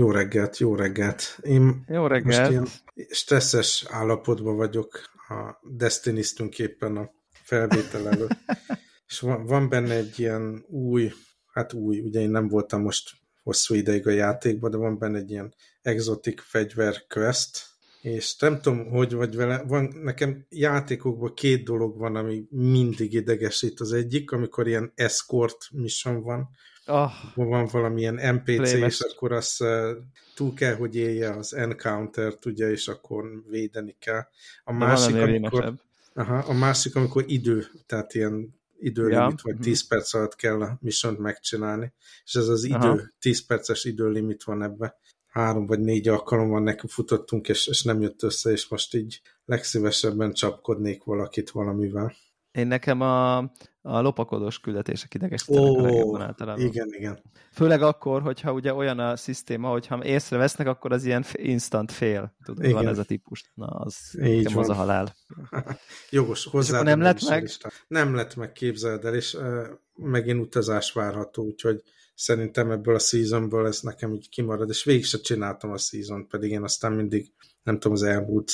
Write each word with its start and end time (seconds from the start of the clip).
Jó 0.00 0.10
reggelt, 0.10 0.58
jó 0.58 0.74
reggelt. 0.74 1.38
Én 1.42 1.84
jó 1.88 2.06
reggelt. 2.06 2.38
Most 2.38 2.50
ilyen 2.50 2.66
stresszes 3.10 3.86
állapotban 3.88 4.56
vagyok 4.56 5.00
a 5.28 5.58
destiny 5.62 6.22
éppen 6.56 6.96
a 6.96 7.10
felvétel 7.32 8.08
előtt. 8.08 8.36
És 9.08 9.20
van, 9.20 9.44
van 9.46 9.68
benne 9.68 9.94
egy 9.94 10.18
ilyen 10.18 10.64
új, 10.68 11.12
hát 11.52 11.72
új, 11.72 12.00
ugye 12.00 12.20
én 12.20 12.30
nem 12.30 12.48
voltam 12.48 12.82
most 12.82 13.10
hosszú 13.42 13.74
ideig 13.74 14.06
a 14.06 14.10
játékban, 14.10 14.70
de 14.70 14.76
van 14.76 14.98
benne 14.98 15.18
egy 15.18 15.30
ilyen 15.30 15.54
exotic 15.82 16.42
fegyver 16.42 17.06
quest, 17.06 17.66
és 18.02 18.36
nem 18.38 18.60
tudom, 18.60 18.88
hogy 18.88 19.14
vagy 19.14 19.36
vele, 19.36 19.62
van, 19.62 19.94
nekem 20.02 20.46
játékokban 20.48 21.34
két 21.34 21.64
dolog 21.64 21.98
van, 21.98 22.16
ami 22.16 22.46
mindig 22.50 23.12
idegesít 23.12 23.80
az 23.80 23.92
egyik, 23.92 24.30
amikor 24.30 24.68
ilyen 24.68 24.92
escort 24.94 25.68
mission 25.70 26.22
van, 26.22 26.48
oh, 26.90 27.10
van 27.34 27.66
valamilyen 27.66 28.34
NPC, 28.34 28.72
és 28.72 29.00
akkor 29.00 29.32
az 29.32 29.56
uh, 29.60 29.90
túl 30.34 30.54
kell, 30.54 30.74
hogy 30.74 30.96
élje 30.96 31.30
az 31.30 31.54
encounter-t, 31.54 32.44
ugye, 32.46 32.70
és 32.70 32.88
akkor 32.88 33.24
védeni 33.48 33.96
kell. 33.98 34.22
A 34.64 34.72
másik, 34.72 35.14
amikor, 35.14 35.74
aha, 36.14 36.36
a 36.38 36.52
másik, 36.52 36.96
amikor 36.96 37.24
idő, 37.26 37.66
tehát 37.86 38.14
ilyen 38.14 38.60
időlimit, 38.80 39.40
ja. 39.44 39.52
vagy 39.52 39.56
10 39.58 39.86
perc 39.86 40.14
alatt 40.14 40.36
kell 40.36 40.62
a 40.62 40.78
mission 40.80 41.14
megcsinálni, 41.14 41.92
és 42.24 42.34
ez 42.34 42.48
az 42.48 42.64
idő, 42.64 42.76
Aha. 42.76 43.00
10 43.18 43.46
perces 43.46 43.84
időlimit 43.84 44.42
van 44.42 44.62
ebbe. 44.62 44.98
Három 45.26 45.66
vagy 45.66 45.80
négy 45.80 46.08
alkalommal 46.08 46.60
neki 46.60 46.86
futottunk, 46.88 47.48
és, 47.48 47.66
és 47.66 47.82
nem 47.82 48.00
jött 48.00 48.22
össze, 48.22 48.50
és 48.50 48.68
most 48.68 48.94
így 48.94 49.20
legszívesebben 49.44 50.32
csapkodnék 50.32 51.04
valakit 51.04 51.50
valamivel. 51.50 52.14
Én 52.52 52.66
nekem 52.66 53.00
a, 53.00 53.38
a 53.82 54.00
lopakodós 54.00 54.60
küldetések 54.60 55.14
idegesítenek 55.14 55.70
oh, 55.70 55.78
a 55.78 55.82
legjobban 55.82 56.22
általában. 56.22 56.64
Igen, 56.64 56.88
igen. 56.92 57.22
Főleg 57.52 57.82
akkor, 57.82 58.22
hogyha 58.22 58.52
ugye 58.52 58.74
olyan 58.74 58.98
a 58.98 59.16
szisztéma, 59.16 59.68
hogyha 59.68 60.04
észrevesznek, 60.04 60.66
akkor 60.66 60.92
az 60.92 61.04
ilyen 61.04 61.24
instant 61.32 61.92
fail. 61.92 62.34
Tudod, 62.44 62.64
igen. 62.64 62.76
van 62.76 62.88
ez 62.88 62.98
a 62.98 63.04
típus. 63.04 63.50
Na, 63.54 63.66
az, 63.66 63.96
Így 64.22 64.52
van. 64.52 64.62
az 64.62 64.68
a 64.68 64.74
halál. 64.74 65.14
Jogos, 66.10 66.44
hozzá. 66.44 66.82
nem 66.82 67.00
lett 67.00 67.28
meg? 67.28 67.50
Nem 67.88 68.14
lett 68.14 68.36
meg, 68.36 68.52
képzeld 68.52 69.04
el, 69.04 69.14
és 69.14 69.34
uh, 69.34 69.66
megint 69.94 70.40
utazás 70.40 70.92
várható, 70.92 71.44
úgyhogy 71.44 71.82
szerintem 72.14 72.70
ebből 72.70 72.94
a 72.94 72.98
seasonből 72.98 73.66
ez 73.66 73.80
nekem 73.80 74.14
így 74.14 74.28
kimarad, 74.28 74.68
és 74.68 74.84
végig 74.84 75.04
se 75.04 75.18
csináltam 75.18 75.70
a 75.70 75.78
season 75.78 76.28
pedig 76.28 76.50
én 76.50 76.62
aztán 76.62 76.92
mindig, 76.92 77.32
nem 77.62 77.74
tudom, 77.74 77.92
az 77.92 78.02
elmúlt 78.02 78.52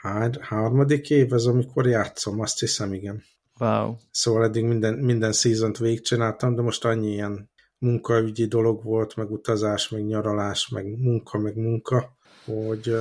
hár, 0.00 0.38
harmadik 0.40 1.10
év, 1.10 1.32
ez 1.32 1.44
amikor 1.44 1.86
játszom, 1.86 2.40
azt 2.40 2.60
hiszem, 2.60 2.92
igen. 2.92 3.22
Wow. 3.58 3.96
Szóval 4.10 4.44
eddig 4.44 4.64
minden, 4.64 4.94
minden 4.94 5.32
szezont 5.32 5.78
végigcsináltam, 5.78 6.54
de 6.54 6.62
most 6.62 6.84
annyi 6.84 7.12
ilyen 7.12 7.50
munkaügyi 7.78 8.46
dolog 8.46 8.84
volt, 8.84 9.16
meg 9.16 9.30
utazás, 9.30 9.88
meg 9.88 10.04
nyaralás, 10.06 10.68
meg 10.68 10.98
munka, 10.98 11.38
meg 11.38 11.56
munka, 11.56 12.16
hogy 12.44 12.94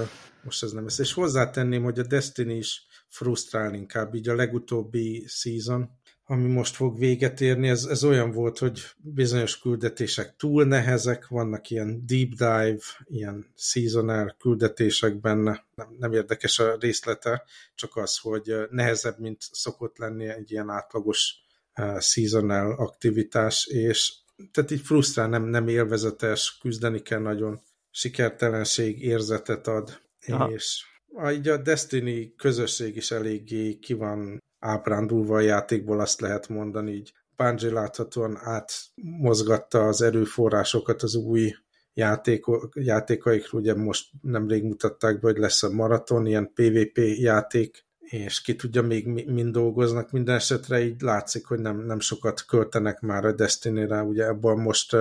most 0.43 0.63
ez 0.63 0.71
nem 0.71 0.85
ez. 0.85 0.99
És 0.99 1.13
hozzátenném, 1.13 1.83
hogy 1.83 1.99
a 1.99 2.03
Destiny 2.03 2.57
is 2.57 2.85
frusztrál 3.07 3.73
inkább, 3.73 4.13
így 4.13 4.29
a 4.29 4.35
legutóbbi 4.35 5.25
season, 5.27 5.89
ami 6.27 6.47
most 6.47 6.75
fog 6.75 6.99
véget 6.99 7.41
érni, 7.41 7.67
ez, 7.67 7.83
ez 7.83 8.03
olyan 8.03 8.31
volt, 8.31 8.57
hogy 8.57 8.81
bizonyos 8.97 9.59
küldetések 9.59 10.35
túl 10.35 10.65
nehezek, 10.65 11.27
vannak 11.27 11.69
ilyen 11.69 12.05
deep 12.05 12.29
dive, 12.29 12.79
ilyen 13.03 13.45
seasonal 13.55 14.35
küldetések 14.39 15.19
benne, 15.19 15.65
nem, 15.75 15.95
nem 15.99 16.13
érdekes 16.13 16.59
a 16.59 16.75
részlete, 16.79 17.43
csak 17.75 17.95
az, 17.95 18.17
hogy 18.17 18.53
nehezebb, 18.69 19.19
mint 19.19 19.41
szokott 19.51 19.97
lenni 19.97 20.27
egy 20.27 20.51
ilyen 20.51 20.69
átlagos 20.69 21.35
uh, 21.77 21.99
seasonal 21.99 22.71
aktivitás, 22.71 23.65
és 23.65 24.13
tehát 24.51 24.71
így 24.71 24.81
frusztrál, 24.81 25.27
nem, 25.27 25.43
nem 25.43 25.67
élvezetes, 25.67 26.57
küzdeni 26.61 27.01
kell 27.01 27.21
nagyon, 27.21 27.61
sikertelenség 27.91 29.01
érzetet 29.01 29.67
ad, 29.67 30.01
Aha. 30.27 30.51
és 30.51 30.83
a, 31.13 31.29
így 31.29 31.47
a 31.47 31.57
Destiny 31.57 32.33
közösség 32.37 32.95
is 32.95 33.11
eléggé 33.11 33.79
ki 33.79 33.93
van 33.93 34.43
ábrándulva 34.65 35.35
a 35.35 35.39
játékból, 35.39 35.99
azt 35.99 36.21
lehet 36.21 36.47
mondani, 36.47 36.91
így 36.91 37.13
Bungie 37.35 37.71
láthatóan 37.71 38.37
átmozgatta 38.37 39.87
az 39.87 40.01
erőforrásokat 40.01 41.01
az 41.01 41.15
új 41.15 41.55
játéko, 41.93 42.69
játékaikról, 42.73 43.61
ugye 43.61 43.75
most 43.75 44.09
nemrég 44.21 44.63
mutatták 44.63 45.19
be, 45.19 45.27
hogy 45.27 45.37
lesz 45.37 45.63
a 45.63 45.69
maraton, 45.69 46.25
ilyen 46.25 46.51
PvP 46.53 46.97
játék, 46.97 47.85
és 47.99 48.41
ki 48.41 48.55
tudja, 48.55 48.81
még 48.81 49.07
mind 49.07 49.51
dolgoznak, 49.51 50.11
minden 50.11 50.35
esetre. 50.35 50.83
Így 50.83 51.01
látszik, 51.01 51.45
hogy 51.45 51.59
nem, 51.59 51.85
nem 51.85 51.99
sokat 51.99 52.45
költenek 52.45 52.99
már 52.99 53.25
a 53.25 53.31
Destiny-re, 53.31 54.01
ugye 54.01 54.25
ebből 54.25 54.55
most 54.55 54.93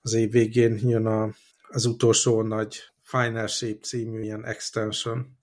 az 0.00 0.12
év 0.12 0.30
végén 0.30 0.78
jön 0.82 1.06
a, 1.06 1.34
az 1.68 1.84
utolsó 1.84 2.42
nagy 2.42 2.76
Final 3.02 3.46
Shape 3.46 3.80
című 3.80 4.20
ilyen 4.20 4.44
extension, 4.44 5.36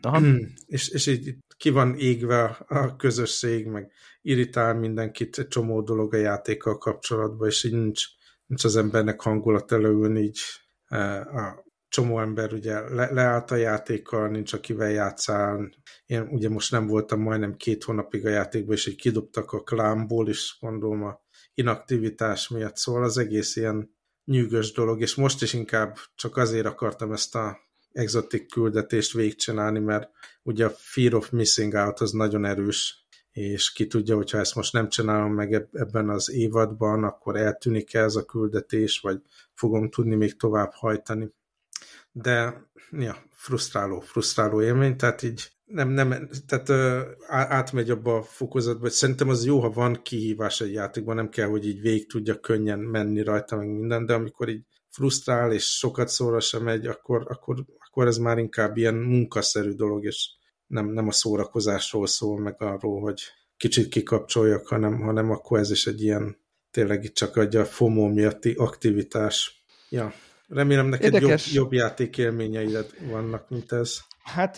Aha. 0.00 0.22
és, 0.66 0.88
és 0.88 1.06
így 1.06 1.36
ki 1.58 1.70
van 1.70 1.94
égve 1.94 2.44
a 2.68 2.96
közösség, 2.96 3.66
meg 3.66 3.92
irritál 4.22 4.74
mindenkit 4.74 5.38
egy 5.38 5.48
csomó 5.48 5.82
dolog 5.82 6.14
a 6.14 6.16
játékkal 6.16 6.78
kapcsolatban, 6.78 7.48
és 7.48 7.64
így 7.64 7.72
nincs, 7.72 8.04
nincs 8.46 8.64
az 8.64 8.76
embernek 8.76 9.20
hangulat 9.20 9.72
előülni, 9.72 10.20
így 10.20 10.38
e, 10.84 11.20
a 11.20 11.66
csomó 11.88 12.20
ember 12.20 12.52
ugye 12.52 12.80
le, 12.80 13.10
leállt 13.10 13.50
a 13.50 13.56
játékkal, 13.56 14.28
nincs 14.28 14.52
akivel 14.52 14.90
játszál. 14.90 15.70
Én 16.06 16.20
ugye 16.20 16.48
most 16.48 16.70
nem 16.70 16.86
voltam 16.86 17.20
majdnem 17.20 17.56
két 17.56 17.84
hónapig 17.84 18.26
a 18.26 18.30
játékban, 18.30 18.74
és 18.74 18.86
így 18.86 18.96
kidobtak 18.96 19.52
a 19.52 19.62
klámból 19.62 20.28
is, 20.28 20.56
gondolom 20.60 21.02
a 21.02 21.20
inaktivitás 21.54 22.48
miatt, 22.48 22.76
szóval 22.76 23.04
az 23.04 23.18
egész 23.18 23.56
ilyen 23.56 23.96
nyűgös 24.24 24.72
dolog, 24.72 25.00
és 25.00 25.14
most 25.14 25.42
is 25.42 25.52
inkább 25.52 25.96
csak 26.14 26.36
azért 26.36 26.66
akartam 26.66 27.12
ezt 27.12 27.34
a 27.34 27.58
exotic 27.98 28.52
küldetést 28.52 29.12
végigcsinálni, 29.12 29.78
mert 29.78 30.10
ugye 30.42 30.64
a 30.64 30.72
Fear 30.76 31.14
of 31.14 31.30
Missing 31.30 31.74
Out 31.74 32.00
az 32.00 32.10
nagyon 32.10 32.44
erős, 32.44 33.06
és 33.32 33.72
ki 33.72 33.86
tudja, 33.86 34.16
hogyha 34.16 34.38
ezt 34.38 34.54
most 34.54 34.72
nem 34.72 34.88
csinálom 34.88 35.32
meg 35.32 35.52
ebben 35.72 36.08
az 36.08 36.30
évadban, 36.30 37.04
akkor 37.04 37.36
eltűnik 37.36 37.94
ez 37.94 38.14
a 38.14 38.24
küldetés, 38.24 39.00
vagy 39.00 39.20
fogom 39.54 39.90
tudni 39.90 40.14
még 40.14 40.36
tovább 40.36 40.72
hajtani. 40.72 41.34
De 42.12 42.66
ja, 42.90 43.16
frusztráló, 43.30 44.00
frusztráló 44.00 44.62
élmény, 44.62 44.96
tehát 44.96 45.22
így 45.22 45.52
nem, 45.64 45.88
nem, 45.88 46.28
tehát 46.46 46.68
ö, 46.68 47.00
átmegy 47.28 47.90
abba 47.90 48.16
a 48.16 48.22
fokozatba, 48.22 48.80
hogy 48.80 48.90
szerintem 48.90 49.28
az 49.28 49.44
jó, 49.44 49.60
ha 49.60 49.70
van 49.70 50.02
kihívás 50.02 50.60
egy 50.60 50.72
játékban, 50.72 51.14
nem 51.14 51.28
kell, 51.28 51.48
hogy 51.48 51.66
így 51.66 51.80
végig 51.80 52.08
tudja 52.08 52.40
könnyen 52.40 52.78
menni 52.78 53.22
rajta, 53.22 53.56
meg 53.56 53.68
minden, 53.68 54.06
de 54.06 54.14
amikor 54.14 54.48
így 54.48 54.64
frusztrál, 54.88 55.52
és 55.52 55.64
sokat 55.64 56.08
szóra 56.08 56.40
sem 56.40 56.62
megy, 56.62 56.86
akkor, 56.86 57.26
akkor, 57.28 57.64
akkor 57.98 58.10
ez 58.10 58.18
már 58.18 58.38
inkább 58.38 58.76
ilyen 58.76 58.94
munkaszerű 58.94 59.70
dolog, 59.70 60.04
és 60.04 60.30
nem, 60.66 60.86
nem 60.86 61.08
a 61.08 61.12
szórakozásról 61.12 62.06
szól, 62.06 62.40
meg 62.40 62.62
arról, 62.62 63.00
hogy 63.00 63.20
kicsit 63.56 63.88
kikapcsoljak, 63.88 64.66
hanem, 64.66 65.00
hanem 65.00 65.30
akkor 65.30 65.58
ez 65.58 65.70
is 65.70 65.86
egy 65.86 66.02
ilyen 66.02 66.36
tényleg 66.70 67.04
itt 67.04 67.14
csak 67.14 67.36
egy 67.36 67.56
a 67.56 67.64
FOMO 67.64 68.08
miatti 68.08 68.54
aktivitás. 68.58 69.64
Ja, 69.90 70.12
remélem 70.48 70.86
neked 70.86 71.20
jobb, 71.20 71.38
jobb 71.52 71.72
játékélményeid 71.72 72.86
vannak, 73.10 73.48
mint 73.48 73.72
ez. 73.72 73.98
Hát 74.22 74.56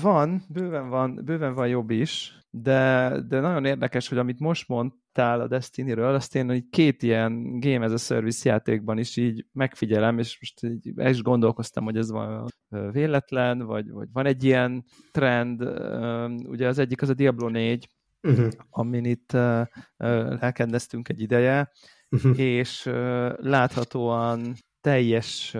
van, 0.00 0.44
bőven 0.48 0.88
van, 0.88 1.20
bőven 1.24 1.54
van 1.54 1.68
jobb 1.68 1.90
is, 1.90 2.32
de, 2.50 3.12
de 3.28 3.40
nagyon 3.40 3.64
érdekes, 3.64 4.08
hogy 4.08 4.18
amit 4.18 4.40
most 4.40 4.68
mondtál 4.68 5.40
a 5.40 5.46
Destiny-ről, 5.46 6.14
azt 6.14 6.34
én 6.34 6.46
hogy 6.46 6.68
két 6.70 7.02
ilyen 7.02 7.60
Game 7.60 7.84
as 7.84 7.92
a 7.92 7.96
Service 7.96 8.48
játékban 8.48 8.98
is 8.98 9.16
így 9.16 9.46
megfigyelem, 9.52 10.18
és 10.18 10.38
most 10.40 10.74
így 10.74 10.92
el 10.96 11.10
is 11.10 11.22
gondolkoztam, 11.22 11.84
hogy 11.84 11.96
ez 11.96 12.10
van 12.10 12.46
véletlen, 12.92 13.58
vagy, 13.58 13.90
vagy 13.90 14.08
van 14.12 14.26
egy 14.26 14.44
ilyen 14.44 14.84
trend, 15.10 15.62
ugye 16.46 16.68
az 16.68 16.78
egyik 16.78 17.02
az 17.02 17.08
a 17.08 17.14
Diablo 17.14 17.48
4, 17.48 17.88
uh-huh. 18.22 18.48
amin 18.70 19.04
itt 19.04 19.32
elkezdtünk 20.38 21.08
egy 21.08 21.20
ideje, 21.20 21.70
uh-huh. 22.10 22.38
és 22.38 22.84
láthatóan 23.36 24.54
teljes 24.80 25.56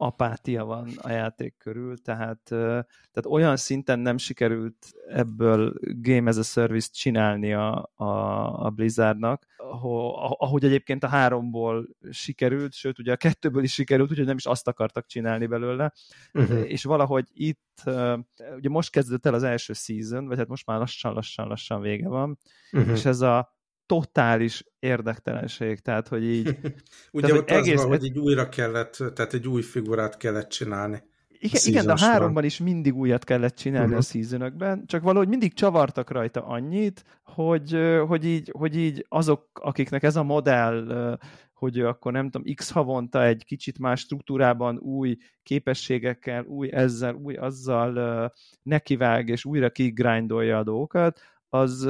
apátia 0.00 0.64
van 0.64 0.88
a 0.96 1.10
játék 1.10 1.54
körül, 1.58 1.98
tehát, 1.98 2.40
tehát 2.44 3.26
olyan 3.26 3.56
szinten 3.56 3.98
nem 3.98 4.18
sikerült 4.18 4.86
ebből 5.08 5.74
Game 5.80 6.30
as 6.30 6.36
a 6.36 6.42
Service 6.42 6.88
csinálni 6.92 7.52
a, 7.52 7.90
a, 7.94 8.04
a 8.64 8.70
Blizzardnak, 8.70 9.46
ahogy 10.38 10.64
egyébként 10.64 11.04
a 11.04 11.08
háromból 11.08 11.88
sikerült, 12.10 12.72
sőt 12.72 12.98
ugye 12.98 13.12
a 13.12 13.16
kettőből 13.16 13.62
is 13.62 13.72
sikerült, 13.72 14.10
úgyhogy 14.10 14.26
nem 14.26 14.36
is 14.36 14.46
azt 14.46 14.68
akartak 14.68 15.06
csinálni 15.06 15.46
belőle, 15.46 15.92
uh-huh. 16.32 16.70
és 16.70 16.84
valahogy 16.84 17.28
itt, 17.32 17.82
ugye 18.56 18.68
most 18.68 18.90
kezdődött 18.90 19.26
el 19.26 19.34
az 19.34 19.42
első 19.42 19.72
season, 19.72 20.26
vagy 20.26 20.38
hát 20.38 20.48
most 20.48 20.66
már 20.66 20.78
lassan-lassan-lassan 20.78 21.80
vége 21.80 22.08
van, 22.08 22.38
uh-huh. 22.72 22.90
és 22.90 23.04
ez 23.04 23.20
a 23.20 23.58
totális 23.90 24.64
érdektelenség, 24.78 25.78
tehát 25.78 26.08
hogy 26.08 26.24
így... 26.24 26.46
Ugye 27.12 27.26
tehát, 27.26 27.42
ott 27.42 27.50
egész... 27.50 27.74
az 27.74 27.80
van, 27.80 27.88
hogy 27.88 28.04
így 28.04 28.18
újra 28.18 28.48
kellett, 28.48 28.96
tehát 29.14 29.34
egy 29.34 29.48
új 29.48 29.62
figurát 29.62 30.16
kellett 30.16 30.48
csinálni. 30.48 31.02
Igen, 31.28 31.62
igen 31.64 31.86
de 31.86 31.92
a 31.92 31.98
háromban 31.98 32.44
is 32.44 32.58
mindig 32.58 32.94
újat 32.94 33.24
kellett 33.24 33.56
csinálni 33.56 33.86
uh-huh. 33.86 33.98
a 33.98 34.02
seasonokban, 34.02 34.86
csak 34.86 35.02
valahogy 35.02 35.28
mindig 35.28 35.54
csavartak 35.54 36.10
rajta 36.10 36.46
annyit, 36.46 37.04
hogy, 37.22 37.78
hogy, 38.06 38.24
így, 38.24 38.52
hogy 38.58 38.76
így 38.76 39.06
azok, 39.08 39.48
akiknek 39.52 40.02
ez 40.02 40.16
a 40.16 40.22
modell 40.22 41.18
hogy 41.52 41.80
akkor 41.80 42.12
nem 42.12 42.30
tudom, 42.30 42.54
x 42.54 42.70
havonta 42.70 43.24
egy 43.24 43.44
kicsit 43.44 43.78
más 43.78 44.00
struktúrában 44.00 44.78
új 44.78 45.16
képességekkel, 45.42 46.44
új 46.44 46.68
ezzel, 46.72 47.14
új 47.14 47.34
azzal 47.34 48.32
nekivág, 48.62 49.28
és 49.28 49.44
újra 49.44 49.70
kigrindolja 49.70 50.58
a 50.58 50.62
dolgokat, 50.62 51.20
az, 51.48 51.88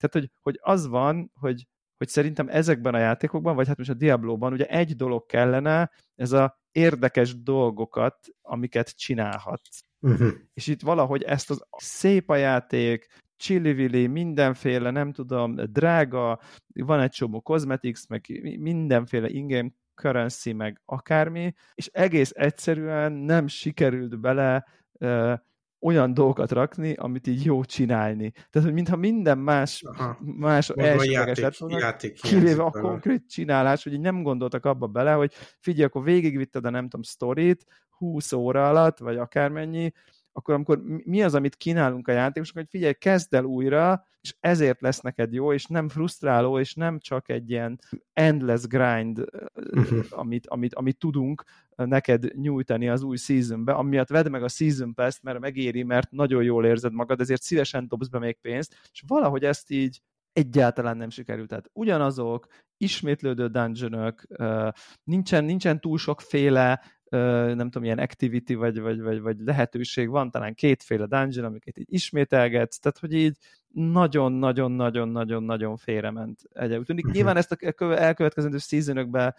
tehát 0.00 0.12
hogy, 0.12 0.30
hogy 0.40 0.58
az 0.62 0.86
van, 0.86 1.30
hogy 1.34 1.66
hogy 2.00 2.08
szerintem 2.08 2.48
ezekben 2.48 2.94
a 2.94 2.98
játékokban, 2.98 3.54
vagy 3.54 3.66
hát 3.66 3.76
most 3.76 3.90
a 3.90 3.94
Diablo-ban 3.94 4.52
ugye 4.52 4.66
egy 4.66 4.96
dolog 4.96 5.26
kellene, 5.26 5.90
ez 6.14 6.32
a 6.32 6.58
érdekes 6.72 7.42
dolgokat, 7.42 8.16
amiket 8.42 8.96
csinálhatsz. 8.96 9.80
Uh-huh. 9.98 10.28
És 10.54 10.66
itt 10.66 10.80
valahogy 10.80 11.22
ezt 11.22 11.50
az 11.50 11.62
szép 11.76 12.30
a 12.30 12.36
játék, 12.36 13.06
chili 13.36 14.06
mindenféle, 14.06 14.90
nem 14.90 15.12
tudom, 15.12 15.54
drága, 15.54 16.40
van 16.74 17.00
egy 17.00 17.10
csomó 17.10 17.40
cosmetics, 17.40 18.06
meg 18.08 18.26
mindenféle 18.58 19.28
ingame 19.28 19.70
currency, 19.94 20.52
meg 20.52 20.80
akármi, 20.84 21.54
és 21.74 21.86
egész 21.86 22.30
egyszerűen 22.34 23.12
nem 23.12 23.46
sikerült 23.46 24.20
bele 24.20 24.66
uh, 24.92 25.38
olyan 25.80 26.14
dolgokat 26.14 26.50
rakni, 26.50 26.92
amit 26.92 27.26
így 27.26 27.44
jó 27.44 27.64
csinálni. 27.64 28.30
Tehát, 28.30 28.68
hogy 28.68 28.72
mintha 28.72 28.96
minden 28.96 29.38
más, 29.38 29.82
Aha. 29.82 30.18
más 30.20 30.68
elsőleges 30.68 31.38
lett 31.38 31.56
volna, 31.56 31.96
kivéve 32.22 32.62
a 32.62 32.70
konkrét 32.70 33.28
csinálás, 33.28 33.82
hogy 33.82 33.92
így 33.92 34.00
nem 34.00 34.22
gondoltak 34.22 34.64
abba 34.64 34.86
bele, 34.86 35.12
hogy 35.12 35.32
figyelj, 35.58 35.84
akkor 35.84 36.02
végigvitted 36.02 36.64
a 36.64 36.70
nem 36.70 36.82
tudom, 36.82 37.02
sztorit, 37.02 37.64
20 37.90 38.32
óra 38.32 38.68
alatt, 38.68 38.98
vagy 38.98 39.16
akármennyi, 39.16 39.92
akkor 40.32 40.54
amikor 40.54 40.82
mi 41.04 41.22
az, 41.22 41.34
amit 41.34 41.56
kínálunk 41.56 42.08
a 42.08 42.12
játékosok, 42.12 42.56
hogy 42.56 42.66
figyelj, 42.68 42.92
kezd 42.92 43.34
el 43.34 43.44
újra, 43.44 44.04
és 44.20 44.34
ezért 44.40 44.80
lesz 44.80 45.00
neked 45.00 45.32
jó, 45.32 45.52
és 45.52 45.66
nem 45.66 45.88
frusztráló, 45.88 46.58
és 46.58 46.74
nem 46.74 46.98
csak 46.98 47.28
egy 47.28 47.50
ilyen 47.50 47.78
endless 48.12 48.66
grind, 48.66 49.24
uh-huh. 49.54 50.04
amit, 50.10 50.46
amit, 50.46 50.74
amit 50.74 50.98
tudunk 50.98 51.44
neked 51.76 52.34
nyújtani 52.34 52.88
az 52.88 53.02
új 53.02 53.16
seasonbe, 53.16 53.72
amiatt 53.72 54.08
vedd 54.08 54.30
meg 54.30 54.42
a 54.42 54.48
season 54.48 54.94
pass 54.94 55.20
mert 55.22 55.38
megéri, 55.38 55.82
mert 55.82 56.10
nagyon 56.10 56.42
jól 56.42 56.66
érzed 56.66 56.92
magad, 56.92 57.20
ezért 57.20 57.42
szívesen 57.42 57.88
dobsz 57.88 58.08
be 58.08 58.18
még 58.18 58.38
pénzt, 58.40 58.76
és 58.92 59.02
valahogy 59.06 59.44
ezt 59.44 59.70
így 59.70 60.00
egyáltalán 60.32 60.96
nem 60.96 61.10
sikerült. 61.10 61.48
Tehát 61.48 61.70
ugyanazok, 61.72 62.46
ismétlődő 62.76 63.46
dungeonok, 63.46 64.22
nincsen, 65.04 65.44
nincsen 65.44 65.80
túl 65.80 65.98
sokféle 65.98 66.80
nem 67.10 67.58
tudom, 67.58 67.84
ilyen 67.84 67.98
activity 67.98 68.54
vagy, 68.54 68.80
vagy, 68.80 69.00
vagy, 69.00 69.20
vagy 69.20 69.36
lehetőség 69.44 70.08
van, 70.08 70.30
talán 70.30 70.54
kétféle 70.54 71.06
dungeon, 71.06 71.44
amiket 71.44 71.78
így 71.78 71.92
ismételgetsz, 71.92 72.78
tehát 72.78 72.98
hogy 72.98 73.12
így 73.12 73.36
nagyon-nagyon-nagyon-nagyon-nagyon 73.72 75.76
félrement. 75.76 76.40
Úgy 76.54 76.82
tűnik, 76.82 77.04
nyilván 77.04 77.36
ezt 77.36 77.52
a 77.52 77.56
elkövetkezendő 77.80 78.58
seasonökbe 78.58 79.36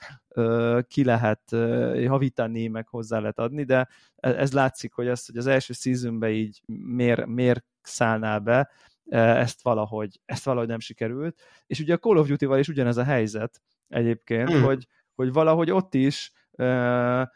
ki 0.88 1.04
lehet 1.04 1.52
javítani, 1.96 2.68
meg 2.68 2.88
hozzá 2.88 3.20
lehet 3.20 3.40
adni, 3.40 3.64
de 3.64 3.88
e, 4.16 4.30
ez 4.30 4.54
látszik, 4.54 4.94
hogy, 4.94 5.08
ezt, 5.08 5.28
hogy 5.28 5.38
az 5.38 5.48
első 5.48 5.74
seasonbe 5.74 6.30
így 6.30 6.62
miért, 6.66 7.26
miért 7.26 7.66
szállnál 7.82 8.40
be, 8.40 8.70
ezt 9.10 9.62
valahogy, 9.62 10.20
ezt 10.26 10.44
valahogy 10.44 10.68
nem 10.68 10.80
sikerült. 10.80 11.42
És 11.68 11.80
ugye 11.80 11.94
a 11.94 11.98
Call 11.98 12.18
of 12.18 12.28
Duty-val 12.28 12.60
is 12.60 12.68
ugyanez 12.68 12.98
a 12.98 13.04
helyzet 13.04 13.62
egyébként, 13.88 14.50
hmm. 14.50 14.64
hogy, 14.64 14.88
hogy 15.16 15.34
valahogy 15.34 15.72
ott 15.72 15.94
is 15.94 16.32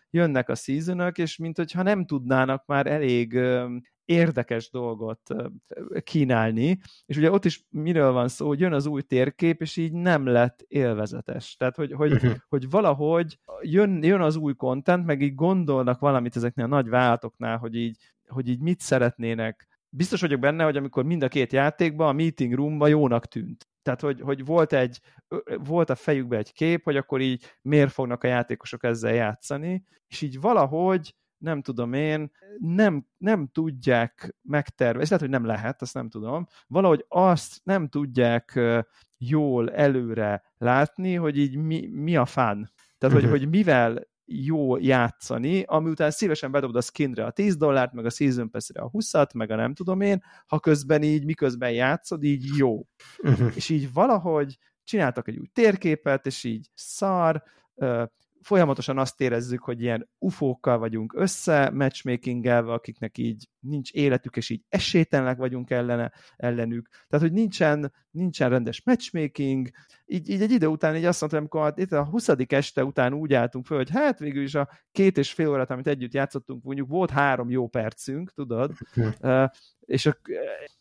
jönnek 0.10 0.50
a 0.50 0.56
seasonok, 0.56 1.18
és 1.18 1.38
mint 1.38 1.58
hogyha 1.58 1.84
nem 1.84 2.06
tudnának 2.06 2.66
már 2.66 2.88
elég 2.88 3.40
érdekes 4.06 4.70
dolgot 4.70 5.22
kínálni, 6.04 6.80
és 7.06 7.18
ugye 7.18 7.32
ott 7.32 7.46
is 7.46 7.66
miről 7.70 8.12
van 8.12 8.28
szó, 8.28 8.48
hogy 8.48 8.60
jön 8.60 8.74
az 8.74 8.86
új 8.86 9.02
térkép, 9.02 9.62
és 9.62 9.78
így 9.78 9.92
nem 9.92 10.26
lett 10.26 10.66
élvezetes. 10.68 11.56
Tehát, 11.56 11.76
hogy, 11.76 11.94
hogy, 11.94 12.12
uh-huh. 12.12 12.36
hogy 12.48 12.70
valahogy 12.70 13.40
jön, 13.62 14.04
jön 14.04 14.22
az 14.22 14.36
új 14.36 14.54
content, 14.54 15.06
meg 15.06 15.22
így 15.22 15.36
gondolnak 15.36 16.00
valamit 16.00 16.36
ezeknél 16.36 16.66
a 16.66 16.70
nagy 16.70 16.90
vállalatoknál, 16.90 17.58
hogy 17.58 17.76
így, 17.76 17.98
hogy 18.28 18.50
így 18.50 18.60
mit 18.60 18.80
szeretnének. 18.80 19.68
Biztos 19.90 20.22
vagyok 20.22 20.40
benne, 20.40 20.64
hogy 20.64 20.78
amikor 20.78 21.04
mind 21.04 21.24
a 21.24 21.28
két 21.28 21.54
játékban, 21.54 22.08
a 22.08 22.14
meeting 22.14 22.54
roomban 22.54 22.90
jónak 22.90 23.26
tűnt. 23.26 23.68
Tehát, 23.86 24.02
hogy, 24.02 24.22
hogy 24.22 24.46
volt, 24.46 24.74
egy, 24.74 25.00
volt 25.58 25.90
a 25.90 25.96
fejükben 25.96 26.40
egy 26.40 26.54
kép, 26.54 26.84
hogy 26.84 26.98
akkor 26.98 27.22
így 27.22 27.46
miért 27.62 27.92
fognak 27.92 28.24
a 28.24 28.28
játékosok 28.28 28.84
ezzel 28.84 29.14
játszani, 29.14 29.84
és 30.08 30.22
így 30.22 30.40
valahogy 30.40 31.16
nem 31.38 31.62
tudom 31.62 31.94
én, 31.94 32.32
nem, 32.58 33.08
nem 33.18 33.48
tudják 33.48 34.36
megtervezni, 34.42 35.06
lehet, 35.10 35.20
hogy 35.20 35.30
nem 35.30 35.46
lehet, 35.46 35.82
azt 35.82 35.94
nem 35.94 36.10
tudom, 36.10 36.48
valahogy 36.68 37.06
azt 37.08 37.62
nem 37.64 37.88
tudják 37.88 38.60
jól 39.18 39.72
előre 39.72 40.44
látni, 40.58 41.16
hogy 41.16 41.38
így 41.38 41.56
mi, 41.56 41.88
mi 41.88 42.16
a 42.16 42.26
fán. 42.26 42.72
Tehát, 42.98 43.16
uh-huh. 43.16 43.32
hogy, 43.32 43.40
hogy 43.40 43.50
mivel 43.50 44.08
jó 44.26 44.78
játszani, 44.78 45.64
ami 45.64 45.90
után 45.90 46.12
szívesen 46.12 46.52
bedobod 46.52 46.76
a 46.76 46.82
skinre 46.82 47.26
a 47.26 47.32
10 47.32 47.58
dollárt, 47.58 47.94
meg 47.94 48.06
a 48.06 48.10
Season 48.10 48.50
Pass-re 48.50 48.82
a 48.82 48.90
20-at, 48.90 49.34
meg 49.34 49.52
a 49.52 49.56
nem 49.56 49.74
tudom 49.74 50.02
én, 50.02 50.24
ha 50.46 50.60
közben 50.60 51.04
így, 51.04 51.26
miközben 51.26 51.72
játszod, 51.72 52.24
így 52.24 52.46
jó. 52.58 52.86
Uh-huh. 53.18 53.52
És 53.56 53.70
így 53.70 53.94
valahogy 53.94 54.58
csináltak 54.84 55.28
egy 55.28 55.38
új 55.38 55.48
térképet, 55.54 56.26
és 56.26 56.44
így 56.44 56.70
szar, 56.74 57.44
folyamatosan 58.46 58.98
azt 58.98 59.22
érezzük, 59.22 59.64
hogy 59.64 59.82
ilyen 59.82 60.10
ufókkal 60.18 60.78
vagyunk 60.78 61.14
össze, 61.18 61.70
matchmakingelve, 61.74 62.74
akiknek 62.74 63.18
így 63.18 63.50
nincs 63.60 63.92
életük, 63.92 64.36
és 64.38 64.50
így 64.50 64.64
esélytelenek 64.70 65.38
vagyunk 65.38 65.70
ellene, 65.70 66.12
ellenük. 66.36 66.88
Tehát, 67.08 67.26
hogy 67.26 67.36
nincsen, 67.36 67.94
nincsen 68.12 68.50
rendes 68.50 68.82
matchmaking, 68.84 69.70
így, 70.06 70.30
így 70.30 70.42
egy 70.42 70.52
idő 70.52 70.68
után 70.68 70.96
így 70.96 71.06
azt 71.06 71.20
mondtam, 71.20 71.42
amikor 71.42 71.74
itt 71.76 71.92
a 71.92 72.06
20. 72.06 72.30
este 72.48 72.84
után 72.84 73.14
úgy 73.14 73.34
álltunk 73.34 73.66
föl, 73.66 73.78
hogy 73.78 73.90
hát 73.90 74.20
végül 74.20 74.44
is 74.44 74.56
a 74.56 74.70
két 74.92 75.18
és 75.18 75.34
fél 75.34 75.50
órát, 75.50 75.72
amit 75.72 75.88
együtt 75.88 76.14
játszottunk, 76.14 76.64
mondjuk 76.64 76.90
volt 76.90 77.10
három 77.10 77.50
jó 77.50 77.68
percünk, 77.68 78.32
tudod, 78.34 78.72
és 79.86 80.06
a, 80.06 80.18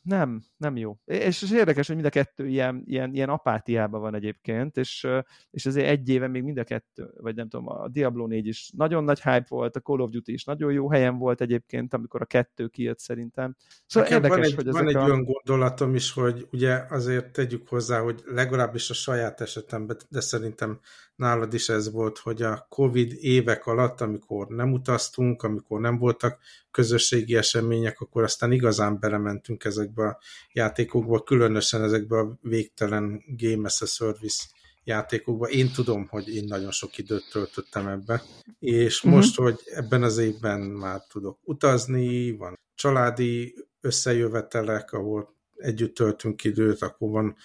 nem, 0.03 0.43
nem 0.57 0.77
jó. 0.77 0.99
És, 1.05 1.43
és 1.43 1.51
érdekes, 1.51 1.87
hogy 1.87 1.97
mind 1.97 2.07
a 2.07 2.11
kettő 2.11 2.47
ilyen, 2.47 2.83
ilyen, 2.87 3.15
ilyen 3.15 3.29
apátiában 3.29 4.01
van 4.01 4.15
egyébként, 4.15 4.77
és, 4.77 5.07
és 5.51 5.67
azért 5.67 5.89
egy 5.89 6.09
éve 6.09 6.29
még 6.29 6.43
mind 6.43 6.59
a 6.59 6.65
kettő, 6.65 7.11
vagy 7.17 7.35
nem 7.35 7.49
tudom, 7.49 7.69
a 7.69 7.89
Diablo 7.89 8.27
4 8.27 8.47
is 8.47 8.71
nagyon 8.77 9.05
nagy 9.05 9.23
hype 9.23 9.47
volt, 9.49 9.77
a 9.77 9.81
Call 9.81 10.01
of 10.01 10.11
Duty 10.11 10.33
is 10.33 10.45
nagyon 10.45 10.73
jó 10.73 10.91
helyen 10.91 11.19
volt 11.19 11.41
egyébként, 11.41 11.95
amikor 11.95 12.23
a 12.23 12.25
kettő 12.25 12.69
kijött 12.69 12.99
szerintem. 12.99 13.57
Szóval 13.87 14.09
Nekem 14.09 14.25
érdekes, 14.25 14.55
van 14.55 14.59
egy, 14.59 14.65
hogy 14.65 14.73
van 14.73 14.89
egy 14.89 14.97
a... 14.97 15.05
olyan 15.05 15.25
gondolatom 15.25 15.95
is, 15.95 16.13
hogy 16.13 16.49
ugye 16.53 16.83
azért 16.89 17.33
tegyük 17.33 17.69
hozzá, 17.69 18.01
hogy 18.01 18.23
legalábbis 18.25 18.91
a 18.91 18.95
saját 18.95 19.41
esetemben, 19.41 19.97
de 20.09 20.21
szerintem 20.21 20.81
nálad 21.17 21.55
is 21.55 21.69
ez 21.69 21.91
volt, 21.93 22.19
hogy 22.19 22.43
a 22.43 22.67
Covid 22.69 23.13
évek 23.21 23.67
alatt, 23.67 24.01
amikor 24.01 24.49
nem 24.49 24.73
utaztunk, 24.73 25.43
amikor 25.43 25.81
nem 25.81 25.99
voltak 25.99 26.39
közösségi 26.71 27.37
események, 27.37 28.01
akkor 28.01 28.23
aztán 28.23 28.53
igazán 28.53 28.99
belementünk 29.01 29.65
ezekbe 29.65 30.07
a 30.07 30.19
játékokba, 30.53 31.23
különösen 31.23 31.83
ezekbe 31.83 32.19
a 32.19 32.39
végtelen 32.41 33.23
Game 33.27 33.67
as 33.67 33.83
a 33.83 33.87
Service 33.87 34.45
játékokba. 34.85 35.49
Én 35.49 35.73
tudom, 35.73 36.07
hogy 36.07 36.35
én 36.35 36.45
nagyon 36.45 36.71
sok 36.71 36.99
időt 36.99 37.29
töltöttem 37.31 37.89
ebbe, 37.89 38.23
és 38.59 38.97
uh-huh. 38.97 39.13
most, 39.13 39.37
hogy 39.37 39.61
ebben 39.65 40.03
az 40.03 40.19
évben 40.19 40.61
már 40.61 41.01
tudok 41.09 41.39
utazni, 41.43 42.37
van 42.37 42.59
családi 42.75 43.55
összejövetelek, 43.81 44.93
ahol 44.93 45.35
együtt 45.57 45.95
töltünk 45.95 46.45
időt, 46.45 46.83
akkor 46.83 47.11
van 47.11 47.37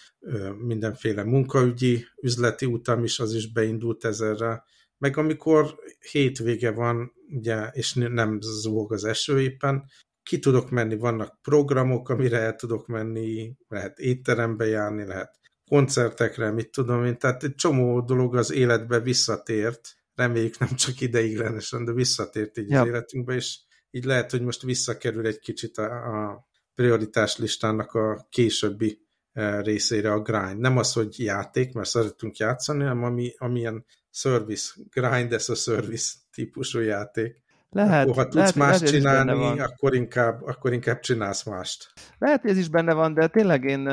mindenféle 0.57 1.23
munkaügyi, 1.23 2.05
üzleti 2.21 2.65
utam 2.65 3.03
is, 3.03 3.19
az 3.19 3.33
is 3.33 3.51
beindult 3.51 4.05
ezerre. 4.05 4.63
Meg 4.97 5.17
amikor 5.17 5.75
hétvége 6.11 6.71
van, 6.71 7.13
ugye, 7.29 7.67
és 7.67 7.93
nem 7.93 8.37
zúg 8.41 8.93
az 8.93 9.03
eső 9.03 9.41
éppen, 9.41 9.83
ki 10.23 10.39
tudok 10.39 10.69
menni, 10.69 10.95
vannak 10.95 11.41
programok, 11.41 12.09
amire 12.09 12.37
el 12.37 12.55
tudok 12.55 12.87
menni, 12.87 13.55
lehet 13.67 13.99
étterembe 13.99 14.65
járni, 14.65 15.05
lehet 15.05 15.39
koncertekre, 15.69 16.51
mit 16.51 16.71
tudom 16.71 17.05
én, 17.05 17.17
tehát 17.17 17.43
egy 17.43 17.55
csomó 17.55 18.01
dolog 18.01 18.35
az 18.35 18.51
életbe 18.51 18.99
visszatért, 18.99 19.81
reméljük 20.15 20.59
nem 20.59 20.75
csak 20.75 21.01
ideiglenesen, 21.01 21.85
de 21.85 21.91
visszatért 21.91 22.57
így 22.57 22.69
ja. 22.69 22.81
az 22.81 22.87
életünkbe, 22.87 23.33
és 23.33 23.59
így 23.91 24.03
lehet, 24.03 24.31
hogy 24.31 24.41
most 24.41 24.61
visszakerül 24.61 25.27
egy 25.27 25.39
kicsit 25.39 25.77
a, 25.77 25.83
a 25.85 26.48
prioritás 26.79 27.37
listának 27.37 27.93
a 27.93 28.27
későbbi 28.29 29.01
e, 29.33 29.61
részére 29.61 30.11
a 30.11 30.21
grind. 30.21 30.59
Nem 30.59 30.77
az, 30.77 30.93
hogy 30.93 31.19
játék, 31.19 31.73
mert 31.73 31.89
szeretünk 31.89 32.37
játszani, 32.37 32.83
hanem 32.83 33.03
ami, 33.03 33.33
amilyen 33.37 33.85
service, 34.09 34.73
grind 34.89 35.33
as 35.33 35.49
a 35.49 35.55
service 35.55 36.13
típusú 36.31 36.79
játék. 36.79 37.41
Lehet, 37.69 38.03
akkor, 38.03 38.15
ha 38.15 38.23
tudsz 38.23 38.35
lehet, 38.35 38.55
más 38.55 38.79
lehet, 38.79 38.95
csinálni, 38.95 39.59
akkor 39.59 39.95
inkább, 39.95 40.41
akkor 40.43 40.73
inkább 40.73 40.99
csinálsz 40.99 41.43
mást. 41.43 41.93
Lehet, 42.17 42.45
ez 42.45 42.57
is 42.57 42.69
benne 42.69 42.93
van, 42.93 43.13
de 43.13 43.27
tényleg 43.27 43.63
én 43.63 43.87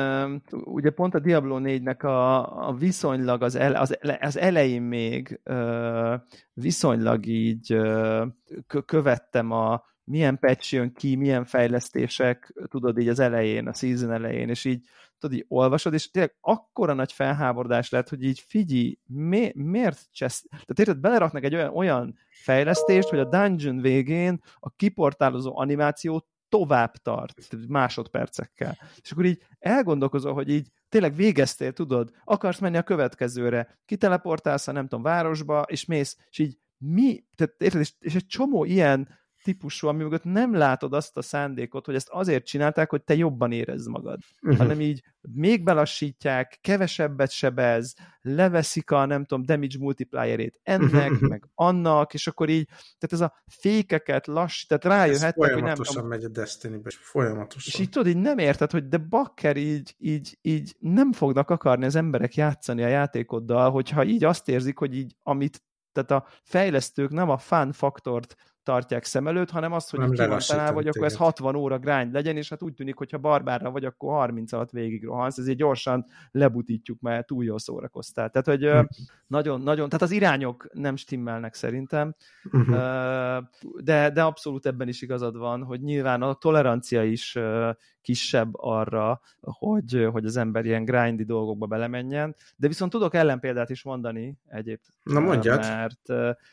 ugye 0.51 0.89
pont 0.89 1.15
a 1.15 1.19
Diablo 1.19 1.59
4-nek 1.61 1.99
a, 1.99 2.67
a 2.67 2.73
viszonylag 2.73 3.41
az, 3.41 3.55
ele, 3.55 3.79
az, 3.79 3.97
az 4.19 4.37
elején 4.37 4.81
még 4.81 5.39
viszonylag 6.53 7.25
így 7.25 7.77
követtem 8.85 9.51
a 9.51 9.83
milyen 10.07 10.39
patch 10.39 10.73
jön 10.73 10.93
ki, 10.93 11.15
milyen 11.15 11.45
fejlesztések, 11.45 12.53
tudod 12.67 12.97
így 12.97 13.07
az 13.07 13.19
elején, 13.19 13.67
a 13.67 13.73
season 13.73 14.11
elején, 14.11 14.49
és 14.49 14.65
így 14.65 14.85
tudod, 15.19 15.37
így 15.37 15.45
olvasod, 15.47 15.93
és 15.93 16.11
tényleg 16.11 16.35
akkora 16.41 16.93
nagy 16.93 17.11
felháborodás 17.11 17.89
lett, 17.89 18.09
hogy 18.09 18.23
így 18.23 18.39
figyelj, 18.39 18.97
mi, 19.05 19.51
miért 19.55 20.07
csesz... 20.11 20.45
Tehát 20.49 20.79
érted, 20.79 20.97
beleraknak 20.97 21.43
egy 21.43 21.55
olyan, 21.55 21.75
olyan 21.75 22.17
fejlesztést, 22.29 23.09
hogy 23.09 23.19
a 23.19 23.29
dungeon 23.29 23.81
végén 23.81 24.41
a 24.55 24.69
kiportálozó 24.69 25.57
animáció 25.57 26.27
tovább 26.49 26.95
tart, 26.95 27.47
másodpercekkel. 27.67 28.77
És 29.01 29.11
akkor 29.11 29.25
így 29.25 29.41
elgondolkozol, 29.59 30.33
hogy 30.33 30.49
így 30.49 30.71
tényleg 30.89 31.15
végeztél, 31.15 31.73
tudod, 31.73 32.11
akarsz 32.23 32.59
menni 32.59 32.77
a 32.77 32.83
következőre, 32.83 33.79
kiteleportálsz 33.85 34.67
a 34.67 34.71
nem 34.71 34.87
tudom, 34.87 35.03
városba, 35.03 35.61
és 35.61 35.85
mész, 35.85 36.17
és 36.29 36.39
így 36.39 36.57
mi, 36.77 37.23
tehát 37.35 37.55
érted, 37.57 37.81
és, 37.81 37.93
és 37.99 38.15
egy 38.15 38.25
csomó 38.25 38.65
ilyen 38.65 39.07
típusú, 39.47 39.87
ami 39.87 40.03
mögött 40.03 40.23
nem 40.23 40.53
látod 40.53 40.93
azt 40.93 41.17
a 41.17 41.21
szándékot, 41.21 41.85
hogy 41.85 41.95
ezt 41.95 42.09
azért 42.09 42.45
csinálták, 42.45 42.89
hogy 42.89 43.03
te 43.03 43.15
jobban 43.15 43.51
érezd 43.51 43.89
magad, 43.89 44.19
uh-huh. 44.41 44.59
hanem 44.59 44.81
így 44.81 45.03
még 45.21 45.63
belassítják, 45.63 46.57
kevesebbet 46.61 47.31
sebez, 47.31 47.95
leveszik 48.21 48.91
a, 48.91 49.05
nem 49.05 49.25
tudom, 49.25 49.45
damage 49.45 49.77
multiplierét 49.79 50.59
ennek, 50.63 51.11
uh-huh. 51.11 51.29
meg 51.29 51.43
annak, 51.53 52.13
és 52.13 52.27
akkor 52.27 52.49
így, 52.49 52.65
tehát 52.67 53.09
ez 53.09 53.21
a 53.21 53.33
fékeket 53.45 54.27
lass, 54.27 54.65
tehát 54.65 54.85
rájöhettek, 54.85 55.53
hogy 55.53 55.63
nem 55.63 55.75
tudom. 55.75 56.07
megy 56.07 56.23
a 56.23 56.29
Destiny-be, 56.29 56.89
folyamatosan. 56.99 57.73
És 57.73 57.79
így 57.79 57.89
tudod, 57.89 58.07
így 58.07 58.21
nem 58.21 58.37
érted, 58.37 58.71
hogy 58.71 58.87
de 58.87 58.97
bakker 58.97 59.57
így, 59.57 59.95
így, 59.97 60.37
így 60.41 60.75
nem 60.79 61.11
fognak 61.11 61.49
akarni 61.49 61.85
az 61.85 61.95
emberek 61.95 62.35
játszani 62.35 62.83
a 62.83 62.87
játékoddal, 62.87 63.71
hogyha 63.71 64.03
így 64.03 64.23
azt 64.23 64.49
érzik, 64.49 64.77
hogy 64.77 64.95
így, 64.95 65.15
amit 65.23 65.61
tehát 65.91 66.11
a 66.23 66.27
fejlesztők 66.43 67.11
nem 67.11 67.29
a 67.29 67.37
fun 67.37 67.71
faktort 67.71 68.35
tartják 68.67 69.03
szem 69.03 69.27
előtt, 69.27 69.49
hanem 69.49 69.71
azt, 69.71 69.89
hogy 69.89 70.09
ki 70.09 70.25
van 70.25 70.39
hogy 70.73 70.87
akkor 70.87 71.05
ez 71.05 71.15
60 71.15 71.55
óra 71.55 71.79
grind 71.79 72.13
legyen, 72.13 72.37
és 72.37 72.49
hát 72.49 72.61
úgy 72.61 72.73
tűnik, 72.73 72.95
hogyha 72.95 73.17
barbárra 73.17 73.71
vagy, 73.71 73.85
akkor 73.85 74.13
30 74.13 74.51
alatt 74.51 74.69
végig 74.69 75.03
rohansz, 75.03 75.37
ezért 75.37 75.57
gyorsan 75.57 76.05
lebutítjuk, 76.31 76.99
mert 76.99 77.27
túl 77.27 77.43
jól 77.43 77.59
szórakoztál. 77.59 78.29
Tehát, 78.29 78.47
hogy 78.47 78.69
hm. 78.69 78.85
nagyon, 79.27 79.61
nagyon, 79.61 79.89
tehát 79.89 80.01
az 80.01 80.11
irányok 80.11 80.67
nem 80.73 80.95
stimmelnek 80.95 81.53
szerintem, 81.53 82.15
uh-huh. 82.51 83.43
de, 83.83 84.09
de 84.09 84.23
abszolút 84.23 84.65
ebben 84.65 84.87
is 84.87 85.01
igazad 85.01 85.37
van, 85.37 85.63
hogy 85.63 85.81
nyilván 85.81 86.21
a 86.21 86.33
tolerancia 86.33 87.03
is 87.03 87.37
kisebb 88.07 88.49
arra, 88.51 89.21
hogy, 89.41 90.07
hogy 90.11 90.25
az 90.25 90.37
ember 90.37 90.65
ilyen 90.65 90.85
grindy 90.85 91.23
dolgokba 91.23 91.65
belemenjen, 91.65 92.35
de 92.55 92.67
viszont 92.67 92.91
tudok 92.91 93.13
ellenpéldát 93.13 93.69
is 93.69 93.83
mondani 93.83 94.37
egyébként. 94.47 94.97
Na 95.03 95.19
mondjad. 95.19 95.59
Mert, 95.59 96.07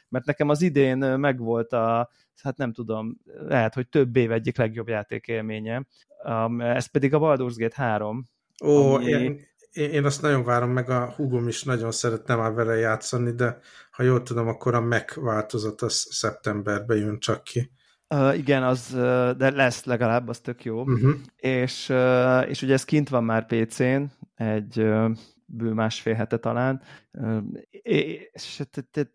mert 0.08 0.24
nekem 0.24 0.48
az 0.48 0.62
idén 0.62 0.98
megvolt 0.98 1.72
a, 1.72 2.10
hát 2.42 2.56
nem 2.56 2.72
tudom, 2.72 3.18
lehet, 3.24 3.74
hogy 3.74 3.88
több 3.88 4.16
év 4.16 4.32
egyik 4.32 4.56
legjobb 4.56 4.88
játékélménye, 4.88 5.86
ez 6.58 6.86
pedig 6.86 7.14
a 7.14 7.18
Baldur's 7.18 7.54
Gate 7.56 7.82
3. 7.82 8.24
Ó, 8.64 8.94
ami... 8.94 9.04
én, 9.04 9.40
én 9.72 10.04
azt 10.04 10.22
nagyon 10.22 10.44
várom, 10.44 10.70
meg 10.70 10.90
a 10.90 11.10
húgom 11.10 11.48
is 11.48 11.62
nagyon 11.62 11.90
szeretne 11.90 12.34
már 12.34 12.52
vele 12.52 12.76
játszani, 12.76 13.32
de 13.32 13.58
ha 13.90 14.02
jól 14.02 14.22
tudom, 14.22 14.48
akkor 14.48 14.74
a 14.74 14.80
Mac 14.80 15.14
változat 15.14 15.82
az 15.82 16.06
szeptemberben 16.10 16.96
jön 16.96 17.18
csak 17.18 17.44
ki. 17.44 17.70
Uh, 18.14 18.38
igen, 18.38 18.62
az, 18.62 18.90
de 19.36 19.50
lesz 19.50 19.84
legalább, 19.84 20.28
az 20.28 20.38
tök 20.40 20.64
jó. 20.64 20.80
Uh-huh. 20.80 21.10
És, 21.36 21.92
és 22.46 22.62
ugye 22.62 22.72
ez 22.72 22.84
kint 22.84 23.08
van 23.08 23.24
már 23.24 23.46
PC-n, 23.46 24.02
egy 24.34 24.86
bő 25.46 25.72
másfél 25.72 26.14
hete 26.14 26.36
talán, 26.36 26.82
és 27.82 28.62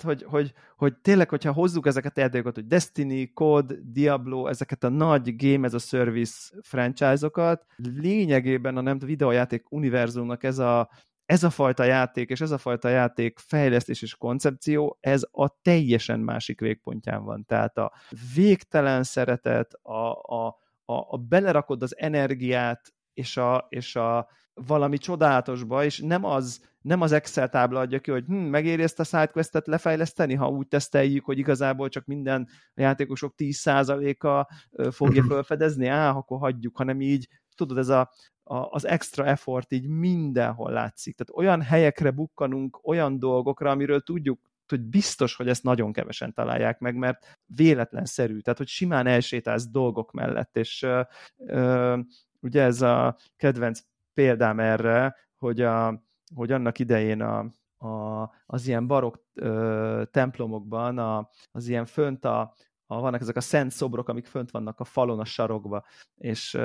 hogy, 0.03 0.23
hogy, 0.23 0.53
hogy 0.75 0.97
tényleg, 1.01 1.29
hogyha 1.29 1.51
hozzuk 1.51 1.85
ezeket 1.87 2.17
a 2.17 2.21
játékokat, 2.21 2.55
hogy 2.55 2.67
Destiny, 2.67 3.33
COD, 3.33 3.79
Diablo, 3.83 4.47
ezeket 4.47 4.83
a 4.83 4.89
nagy 4.89 5.35
game 5.35 5.67
as 5.67 5.73
a 5.73 5.79
service 5.79 6.53
franchise-okat, 6.61 7.65
lényegében 7.75 8.77
a 8.77 8.81
nem 8.81 8.99
videójáték 8.99 9.65
univerzumnak 9.69 10.43
ez 10.43 10.57
a 10.59 10.89
ez 11.29 11.43
a 11.43 11.49
fajta 11.49 11.83
játék 11.83 12.29
és 12.29 12.41
ez 12.41 12.51
a 12.51 12.57
fajta 12.57 12.89
játék 12.89 13.39
fejlesztés 13.39 14.01
és 14.01 14.15
koncepció, 14.15 14.97
ez 14.99 15.21
a 15.31 15.61
teljesen 15.61 16.19
másik 16.19 16.59
végpontján 16.59 17.23
van. 17.23 17.45
Tehát 17.45 17.77
a 17.77 17.93
végtelen 18.35 19.03
szeretet, 19.03 19.73
a, 19.73 20.11
a, 20.11 20.47
a, 20.85 20.93
a 21.09 21.17
belerakod 21.17 21.81
az 21.81 21.97
energiát 21.97 22.93
és 23.13 23.37
a, 23.37 23.65
és 23.69 23.95
a 23.95 24.29
valami 24.53 24.97
csodálatosba, 24.97 25.83
és 25.83 25.99
nem 25.99 26.23
az, 26.23 26.61
nem 26.81 27.01
az 27.01 27.11
Excel 27.11 27.49
tábla 27.49 27.79
adja 27.79 27.99
ki, 27.99 28.11
hogy 28.11 28.25
hm, 28.25 28.33
megéri 28.33 28.83
ezt 28.83 28.99
a 28.99 29.03
sidequestet 29.03 29.67
lefejleszteni, 29.67 30.33
ha 30.33 30.49
úgy 30.49 30.67
teszteljük, 30.67 31.25
hogy 31.25 31.37
igazából 31.37 31.89
csak 31.89 32.05
minden 32.05 32.47
játékosok 32.73 33.33
10%-a 33.37 34.53
fogja 34.91 35.23
felfedezni, 35.29 35.87
á, 35.87 36.09
akkor 36.09 36.39
hagyjuk, 36.39 36.77
hanem 36.77 37.01
így, 37.01 37.27
tudod, 37.55 37.77
ez 37.77 37.89
a, 37.89 38.11
a, 38.49 38.67
az 38.71 38.87
extra 38.87 39.25
effort 39.25 39.71
így 39.71 39.87
mindenhol 39.87 40.71
látszik. 40.71 41.15
Tehát 41.15 41.41
olyan 41.43 41.61
helyekre 41.61 42.11
bukkanunk, 42.11 42.79
olyan 42.83 43.19
dolgokra, 43.19 43.69
amiről 43.71 44.01
tudjuk, 44.01 44.39
hogy 44.67 44.81
biztos, 44.81 45.35
hogy 45.35 45.49
ezt 45.49 45.63
nagyon 45.63 45.93
kevesen 45.93 46.33
találják 46.33 46.79
meg, 46.79 46.95
mert 46.95 47.39
véletlenszerű, 47.45 48.39
tehát 48.39 48.59
hogy 48.59 48.67
simán 48.67 49.07
elsétálsz 49.07 49.67
dolgok 49.67 50.11
mellett, 50.11 50.57
és 50.57 50.81
ö, 50.81 51.01
ö, 51.37 51.97
ugye 52.39 52.63
ez 52.63 52.81
a 52.81 53.17
kedvenc 53.37 53.79
példám 54.13 54.59
erre, 54.59 55.15
hogy, 55.37 55.61
a, 55.61 56.03
hogy 56.35 56.51
annak 56.51 56.79
idején 56.79 57.21
a, 57.21 57.39
a, 57.87 58.21
az 58.45 58.67
ilyen 58.67 58.87
barok 58.87 59.23
ö, 59.33 60.03
templomokban 60.11 60.97
a, 60.97 61.29
az 61.51 61.67
ilyen 61.67 61.85
fönt 61.85 62.25
a, 62.25 62.53
a, 62.85 62.99
vannak 62.99 63.21
ezek 63.21 63.35
a 63.35 63.41
szent 63.41 63.71
szobrok, 63.71 64.09
amik 64.09 64.25
fönt 64.25 64.51
vannak 64.51 64.79
a 64.79 64.83
falon, 64.83 65.19
a 65.19 65.25
sarokba, 65.25 65.85
és, 66.15 66.57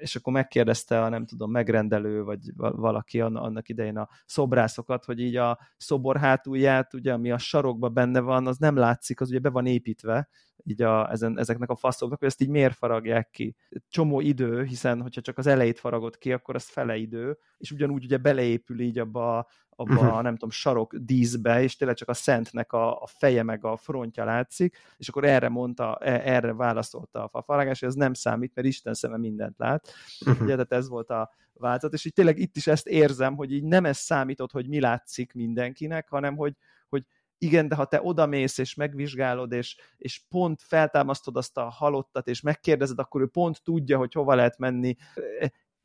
és 0.00 0.16
akkor 0.16 0.32
megkérdezte 0.32 1.02
a 1.02 1.08
nem 1.08 1.26
tudom, 1.26 1.50
megrendelő, 1.50 2.22
vagy 2.22 2.40
valaki 2.56 3.20
annak 3.20 3.68
idején 3.68 3.96
a 3.96 4.08
szobrászokat, 4.26 5.04
hogy 5.04 5.20
így 5.20 5.36
a 5.36 5.58
szobor 5.76 6.16
hátulját, 6.16 6.94
ugye, 6.94 7.12
ami 7.12 7.30
a 7.30 7.38
sarokba 7.38 7.88
benne 7.88 8.20
van, 8.20 8.46
az 8.46 8.58
nem 8.58 8.76
látszik, 8.76 9.20
az 9.20 9.28
ugye 9.28 9.38
be 9.38 9.50
van 9.50 9.66
építve, 9.66 10.28
így 10.64 10.82
a, 10.82 11.10
ezen, 11.10 11.38
ezeknek 11.38 11.70
a 11.70 11.76
faszoknak, 11.76 12.18
hogy 12.18 12.28
ezt 12.28 12.40
így 12.40 12.48
miért 12.48 12.76
faragják 12.76 13.30
ki. 13.30 13.56
Csomó 13.88 14.20
idő, 14.20 14.64
hiszen 14.64 15.02
hogyha 15.02 15.20
csak 15.20 15.38
az 15.38 15.46
elejét 15.46 15.78
faragod 15.78 16.18
ki, 16.18 16.32
akkor 16.32 16.54
az 16.54 16.68
fele 16.68 16.96
idő, 16.96 17.38
és 17.58 17.70
ugyanúgy 17.70 18.04
ugye 18.04 18.16
beleépül 18.16 18.80
így 18.80 18.98
abba, 18.98 19.46
abba 19.80 19.94
uh-huh. 19.94 20.16
a 20.16 20.22
nem 20.22 20.32
tudom, 20.32 20.50
sarok 20.50 20.94
díszbe, 20.94 21.62
és 21.62 21.76
tényleg 21.76 21.96
csak 21.96 22.08
a 22.08 22.14
szentnek 22.14 22.72
a, 22.72 23.02
a 23.02 23.06
feje 23.06 23.42
meg 23.42 23.64
a 23.64 23.76
frontja 23.76 24.24
látszik, 24.24 24.76
és 24.96 25.08
akkor 25.08 25.24
erre 25.24 25.48
mondta, 25.48 25.96
e, 25.96 26.20
erre 26.24 26.54
válaszolta 26.54 27.28
a 27.32 27.42
faragás, 27.42 27.80
hogy 27.80 27.88
ez 27.88 27.94
nem 27.94 28.14
számít, 28.14 28.54
mert 28.54 28.68
Isten 28.68 28.94
szeme 28.94 29.16
mindent 29.16 29.58
lát. 29.58 29.89
Uh-huh. 30.26 30.42
Ugye, 30.42 30.52
tehát 30.52 30.72
ez 30.72 30.88
volt 30.88 31.10
a 31.10 31.30
változat, 31.52 31.94
és 31.94 32.04
így 32.04 32.12
tényleg 32.12 32.38
itt 32.38 32.56
is 32.56 32.66
ezt 32.66 32.86
érzem, 32.86 33.36
hogy 33.36 33.52
így 33.52 33.64
nem 33.64 33.84
ez 33.84 33.96
számított, 33.96 34.52
hogy 34.52 34.68
mi 34.68 34.80
látszik 34.80 35.32
mindenkinek, 35.32 36.08
hanem 36.08 36.36
hogy, 36.36 36.54
hogy 36.88 37.06
igen, 37.38 37.68
de 37.68 37.74
ha 37.74 37.84
te 37.84 38.00
odamész 38.02 38.58
és 38.58 38.74
megvizsgálod, 38.74 39.52
és, 39.52 39.76
és 39.96 40.22
pont 40.28 40.62
feltámasztod 40.62 41.36
azt 41.36 41.56
a 41.56 41.68
halottat, 41.68 42.28
és 42.28 42.40
megkérdezed, 42.40 42.98
akkor 42.98 43.20
ő 43.20 43.26
pont 43.26 43.62
tudja, 43.62 43.98
hogy 43.98 44.12
hova 44.12 44.34
lehet 44.34 44.58
menni. 44.58 44.96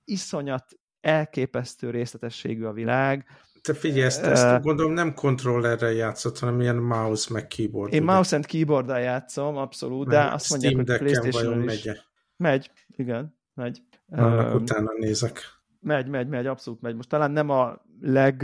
Iszonyat 0.04 0.80
elképesztő 1.02 1.90
részletességű 1.90 2.64
a 2.64 2.72
világ. 2.72 3.26
Te 3.62 3.74
figyelj, 3.74 4.04
ezt, 4.04 4.24
ezt 4.24 4.62
gondolom 4.62 4.94
nem 4.94 5.14
kontrollerrel 5.14 5.92
játszott, 5.92 6.40
hanem 6.40 6.62
ilyen 6.62 6.76
mouse 6.76 7.34
meg 7.34 7.48
keyboard. 7.48 7.94
Én 7.94 8.04
ugye? 8.04 8.12
mouse 8.12 8.36
and 8.36 8.46
keyboard 8.46 8.90
játszott, 8.90 9.56
abszolút, 9.56 10.08
de 10.08 10.22
azt 10.22 10.50
mondják, 10.50 10.76
hogy 10.76 10.98
PlayStation 10.98 11.70
is. 11.70 11.84
Megy, 11.84 12.02
megy, 12.38 12.72
igen, 12.96 13.38
megy. 13.54 13.82
Annak 14.12 14.54
um, 14.54 14.62
utána 14.62 14.92
nézek. 14.98 15.40
Megy, 15.80 16.08
megy, 16.08 16.28
megy, 16.28 16.46
abszolút 16.46 16.82
megy. 16.82 16.96
Most 16.96 17.10
talán 17.10 17.32
nem 17.32 17.50
a 17.50 17.82
leg, 18.00 18.42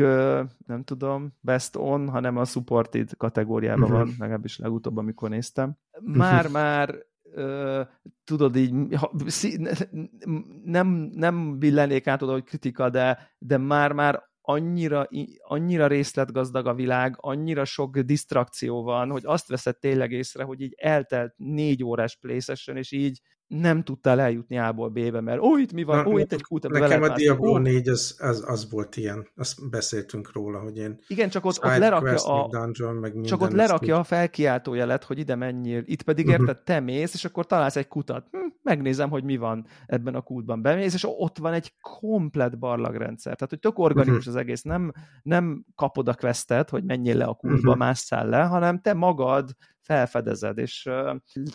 nem 0.65 0.83
tudom, 0.83 1.37
best 1.39 1.75
on, 1.75 2.09
hanem 2.09 2.37
a 2.37 2.45
supported 2.45 3.17
kategóriában 3.17 3.83
uh-huh. 3.83 3.97
van, 3.97 4.15
legalábbis 4.19 4.57
legutóbb, 4.57 4.97
amikor 4.97 5.29
néztem. 5.29 5.77
Már-már 5.99 6.89
uh-huh 6.89 7.09
Uh, 7.35 7.87
tudod 8.23 8.55
így, 8.55 8.95
ha, 8.95 9.11
szí, 9.25 9.57
nem, 10.63 10.87
nem 11.13 11.57
billenék 11.59 12.07
át 12.07 12.21
oda, 12.21 12.31
hogy 12.31 12.43
kritika, 12.43 12.89
de, 12.89 13.31
de 13.37 13.57
már-már 13.57 14.23
annyira, 14.41 15.07
annyira 15.37 15.87
részletgazdag 15.87 16.67
a 16.67 16.73
világ, 16.73 17.15
annyira 17.17 17.65
sok 17.65 17.99
disztrakció 17.99 18.83
van, 18.83 19.09
hogy 19.09 19.21
azt 19.25 19.47
veszed 19.47 19.77
tényleg 19.77 20.11
észre, 20.11 20.43
hogy 20.43 20.61
így 20.61 20.73
eltelt 20.77 21.33
négy 21.37 21.83
órás 21.83 22.17
PlayStation, 22.17 22.77
és 22.77 22.91
így 22.91 23.21
nem 23.59 23.83
tudtál 23.83 24.19
eljutni 24.19 24.59
A-ból 24.59 24.89
B-be, 24.89 25.21
mert 25.21 25.41
ó, 25.41 25.57
itt 25.57 25.73
mi 25.73 25.83
van, 25.83 26.07
ó, 26.07 26.17
itt 26.17 26.31
egy 26.31 26.41
kút, 26.41 26.67
Nekem 26.67 27.01
a 27.01 27.13
Diablo 27.13 27.57
4 27.57 27.89
az, 27.89 28.17
az, 28.19 28.43
az 28.47 28.71
volt 28.71 28.97
ilyen, 28.97 29.27
azt 29.35 29.69
beszéltünk 29.69 30.33
róla, 30.33 30.59
hogy 30.59 30.77
én 30.77 30.99
Igen, 31.07 31.29
csak 31.29 31.45
ott, 31.45 31.63
ott 31.63 31.77
lerakja 31.77 32.09
quest, 32.09 32.25
a, 32.25 32.47
dungeon, 32.51 32.95
meg 32.95 33.21
csak 33.21 33.41
ott 33.41 33.51
lerakja 33.51 33.99
a 33.99 34.03
felkiáltó 34.03 34.73
jelet, 34.73 35.03
hogy 35.03 35.19
ide 35.19 35.35
menjél, 35.35 35.83
itt 35.85 36.01
pedig 36.01 36.27
uh-huh. 36.27 36.41
érted, 36.41 36.63
te 36.63 36.79
mész, 36.79 37.13
és 37.13 37.25
akkor 37.25 37.45
találsz 37.45 37.75
egy 37.75 37.87
kutat, 37.87 38.27
hm, 38.31 38.37
megnézem, 38.63 39.09
hogy 39.09 39.23
mi 39.23 39.37
van 39.37 39.65
ebben 39.85 40.15
a 40.15 40.21
kútban, 40.21 40.61
bemész, 40.61 40.93
és 40.93 41.05
ott 41.07 41.37
van 41.37 41.53
egy 41.53 41.73
komplet 41.81 42.59
barlagrendszer, 42.59 43.35
tehát 43.35 43.49
hogy 43.49 43.59
tök 43.59 43.79
organikus 43.79 44.17
uh-huh. 44.17 44.35
az 44.35 44.41
egész, 44.41 44.61
nem, 44.61 44.91
nem 45.23 45.65
kapod 45.75 46.07
a 46.07 46.13
questet, 46.13 46.69
hogy 46.69 46.83
menjél 46.83 47.17
le 47.17 47.25
a 47.25 47.33
kútba, 47.33 47.57
uh-huh. 47.57 47.77
másszál 47.77 48.27
le, 48.27 48.41
hanem 48.41 48.81
te 48.81 48.93
magad 48.93 49.55
felfedezed, 49.81 50.57
és 50.57 50.89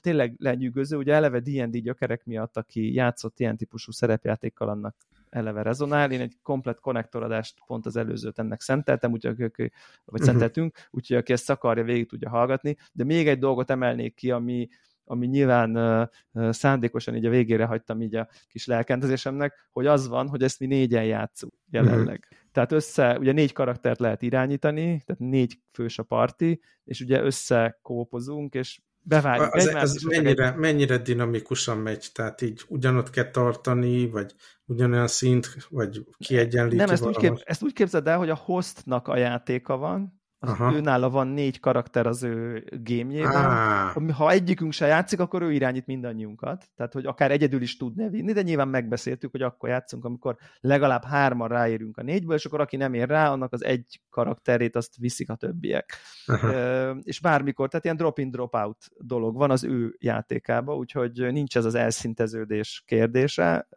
tényleg 0.00 0.34
lenyűgöző, 0.38 0.96
ugye 0.96 1.14
eleve 1.14 1.40
D&D 1.40 1.82
gyökerek 1.82 2.24
miatt, 2.24 2.56
aki 2.56 2.94
játszott 2.94 3.40
ilyen 3.40 3.56
típusú 3.56 3.92
szerepjátékkal, 3.92 4.68
annak 4.68 4.96
eleve 5.30 5.62
rezonál. 5.62 6.10
Én 6.10 6.20
egy 6.20 6.36
komplet 6.42 6.80
konnektorodást 6.80 7.58
pont 7.66 7.86
az 7.86 7.96
előzőt 7.96 8.38
ennek 8.38 8.60
szenteltem, 8.60 9.12
úgyhogy, 9.12 9.36
vagy 9.36 9.70
uh-huh. 10.04 10.26
szenteltünk, 10.26 10.76
úgyhogy 10.90 11.16
aki 11.16 11.32
ezt 11.32 11.50
akarja, 11.50 11.84
végig 11.84 12.08
tudja 12.08 12.28
hallgatni. 12.28 12.76
De 12.92 13.04
még 13.04 13.28
egy 13.28 13.38
dolgot 13.38 13.70
emelnék 13.70 14.14
ki, 14.14 14.30
ami, 14.30 14.68
ami 15.08 15.26
nyilván 15.26 16.10
szándékosan 16.50 17.16
így 17.16 17.26
a 17.26 17.30
végére 17.30 17.64
hagytam 17.64 18.02
így 18.02 18.14
a 18.14 18.28
kis 18.48 18.66
lelkentezésemnek, 18.66 19.68
hogy 19.72 19.86
az 19.86 20.08
van, 20.08 20.28
hogy 20.28 20.42
ezt 20.42 20.60
mi 20.60 20.66
négyen 20.66 21.04
játszunk 21.04 21.52
jelenleg. 21.70 22.26
Uh-huh. 22.30 22.44
Tehát 22.52 22.72
össze, 22.72 23.18
ugye 23.18 23.32
négy 23.32 23.52
karaktert 23.52 24.00
lehet 24.00 24.22
irányítani, 24.22 24.84
tehát 24.84 25.18
négy 25.18 25.58
fős 25.72 25.98
a 25.98 26.02
parti, 26.02 26.60
és 26.84 27.00
ugye 27.00 27.22
összekópozunk, 27.22 28.54
és 28.54 28.80
bevárjuk 29.00 29.54
az, 29.54 29.66
egymást. 29.66 29.84
Az 29.84 30.02
mennyire, 30.02 30.52
egy... 30.52 30.56
mennyire 30.56 30.98
dinamikusan 30.98 31.78
megy? 31.78 32.06
Tehát 32.12 32.40
így 32.40 32.62
ugyanott 32.68 33.10
kell 33.10 33.30
tartani, 33.30 34.10
vagy 34.10 34.34
ugyanolyan 34.64 35.06
szint, 35.06 35.56
vagy 35.68 36.04
kiegyenlíti 36.18 36.76
Nem, 36.76 36.90
ezt 36.90 37.06
úgy, 37.06 37.16
kép, 37.16 37.42
ezt 37.44 37.62
úgy 37.62 37.72
képzeld 37.72 38.06
el, 38.06 38.18
hogy 38.18 38.30
a 38.30 38.34
hostnak 38.34 39.08
a 39.08 39.16
játéka 39.16 39.76
van, 39.76 40.20
Aha. 40.48 40.74
őnála 40.74 41.10
van 41.10 41.26
négy 41.26 41.60
karakter 41.60 42.06
az 42.06 42.22
ő 42.22 42.64
gémjében. 42.82 43.44
Ah. 43.44 44.10
Ha 44.10 44.30
egyikünk 44.30 44.72
se 44.72 44.86
játszik, 44.86 45.20
akkor 45.20 45.42
ő 45.42 45.52
irányít 45.52 45.86
mindannyiunkat. 45.86 46.64
Tehát, 46.76 46.92
hogy 46.92 47.06
akár 47.06 47.30
egyedül 47.30 47.62
is 47.62 47.76
tud 47.76 48.10
vinni, 48.10 48.32
de 48.32 48.42
nyilván 48.42 48.68
megbeszéltük, 48.68 49.30
hogy 49.30 49.42
akkor 49.42 49.68
játszunk, 49.68 50.04
amikor 50.04 50.36
legalább 50.60 51.04
hárman 51.04 51.48
ráérünk 51.48 51.96
a 51.96 52.02
négyből, 52.02 52.36
és 52.36 52.44
akkor 52.44 52.60
aki 52.60 52.76
nem 52.76 52.94
ér 52.94 53.08
rá, 53.08 53.30
annak 53.30 53.52
az 53.52 53.64
egy 53.64 54.00
karakterét 54.10 54.76
azt 54.76 54.96
viszik 54.96 55.30
a 55.30 55.34
többiek. 55.34 55.92
Aha. 56.26 56.96
És 57.02 57.20
bármikor, 57.20 57.68
tehát 57.68 57.84
ilyen 57.84 57.96
drop-in, 57.96 58.30
drop-out 58.30 58.84
dolog 58.98 59.36
van 59.36 59.50
az 59.50 59.64
ő 59.64 59.96
játékába, 59.98 60.76
úgyhogy 60.76 61.32
nincs 61.32 61.56
ez 61.56 61.64
az 61.64 61.74
elszinteződés 61.74 62.82
kérdése 62.86 63.68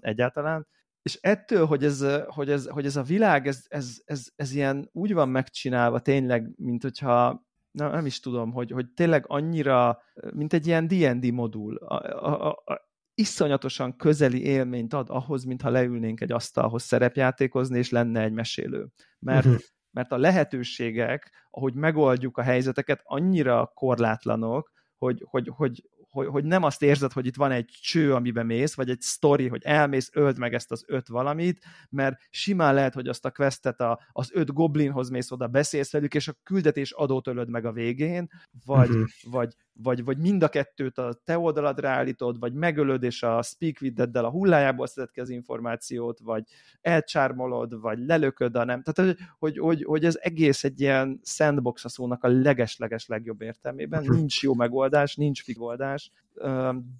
egyáltalán 0.00 0.66
és 1.04 1.18
ettől, 1.20 1.66
hogy 1.66 1.84
ez, 1.84 2.06
hogy 2.26 2.50
ez, 2.50 2.66
hogy 2.66 2.86
ez 2.86 2.96
a 2.96 3.02
világ, 3.02 3.46
ez, 3.46 3.64
ez, 3.68 4.02
ez, 4.04 4.26
ez 4.36 4.52
ilyen 4.52 4.88
úgy 4.92 5.12
van 5.12 5.28
megcsinálva 5.28 6.00
tényleg, 6.00 6.52
mint 6.56 6.82
hogyha 6.82 7.46
na, 7.70 7.88
nem 7.90 8.06
is 8.06 8.20
tudom, 8.20 8.52
hogy, 8.52 8.70
hogy 8.70 8.92
tényleg 8.92 9.24
annyira, 9.26 10.02
mint 10.34 10.52
egy 10.52 10.66
ilyen 10.66 10.86
D&D 10.86 11.32
modul, 11.32 11.76
a, 11.76 11.94
a, 12.26 12.48
a, 12.48 12.88
iszonyatosan 13.14 13.96
közeli 13.96 14.42
élményt 14.44 14.92
ad 14.92 15.06
ahhoz, 15.10 15.44
mintha 15.44 15.70
leülnénk 15.70 16.20
egy 16.20 16.32
asztalhoz 16.32 16.82
szerepjátékozni, 16.82 17.78
és 17.78 17.90
lenne 17.90 18.20
egy 18.22 18.32
mesélő. 18.32 18.88
Mert, 19.18 19.44
uh-huh. 19.44 19.60
mert 19.90 20.12
a 20.12 20.16
lehetőségek, 20.16 21.46
ahogy 21.50 21.74
megoldjuk 21.74 22.38
a 22.38 22.42
helyzeteket, 22.42 23.00
annyira 23.02 23.70
korlátlanok, 23.74 24.72
hogy, 24.96 25.24
hogy, 25.26 25.50
hogy, 25.54 25.88
hogy, 26.14 26.26
hogy 26.26 26.44
nem 26.44 26.62
azt 26.62 26.82
érzed, 26.82 27.12
hogy 27.12 27.26
itt 27.26 27.36
van 27.36 27.50
egy 27.50 27.78
cső, 27.82 28.14
amiben 28.14 28.46
mész, 28.46 28.74
vagy 28.74 28.90
egy 28.90 29.02
story, 29.02 29.48
hogy 29.48 29.62
elmész, 29.64 30.10
öld 30.12 30.38
meg 30.38 30.54
ezt 30.54 30.70
az 30.70 30.84
öt 30.86 31.08
valamit, 31.08 31.64
mert 31.90 32.20
simán 32.30 32.74
lehet, 32.74 32.94
hogy 32.94 33.08
azt 33.08 33.24
a 33.24 33.30
questet 33.30 33.80
a, 33.80 34.00
az 34.12 34.30
öt 34.32 34.52
goblinhoz 34.52 35.10
mész 35.10 35.30
oda, 35.30 35.46
beszélsz 35.46 35.92
velük, 35.92 36.14
és 36.14 36.28
a 36.28 36.36
küldetés 36.42 36.92
adót 36.92 37.26
ölöd 37.26 37.48
meg 37.48 37.64
a 37.64 37.72
végén, 37.72 38.30
vagy, 38.64 38.88
uh-huh. 38.88 39.06
vagy, 39.22 39.54
vagy, 39.82 40.04
vagy 40.04 40.18
mind 40.18 40.42
a 40.42 40.48
kettőt 40.48 40.98
a 40.98 41.20
te 41.24 41.38
oldaladra 41.38 41.88
állítod, 41.88 42.38
vagy 42.38 42.52
megölöd, 42.52 43.02
és 43.02 43.22
a 43.22 43.42
speak 43.42 43.80
with 43.80 44.16
a 44.16 44.30
hullájából 44.30 44.86
szeded 44.86 45.10
ki 45.10 45.20
az 45.20 45.28
információt, 45.28 46.18
vagy 46.18 46.44
elcsármolod, 46.80 47.80
vagy 47.80 47.98
lelököd 47.98 48.56
a 48.56 48.64
nem. 48.64 48.82
Tehát, 48.82 49.16
hogy, 49.38 49.58
hogy, 49.58 49.84
hogy 49.84 50.04
ez 50.04 50.18
egész 50.20 50.64
egy 50.64 50.80
ilyen 50.80 51.20
sandbox 51.22 51.84
a 51.84 51.88
szónak 51.88 52.24
a 52.24 52.28
leges-leges 52.28 53.06
legjobb 53.06 53.42
értelmében. 53.42 54.04
Nincs 54.14 54.42
jó 54.42 54.54
megoldás, 54.54 55.16
nincs 55.16 55.46
megoldás, 55.46 56.10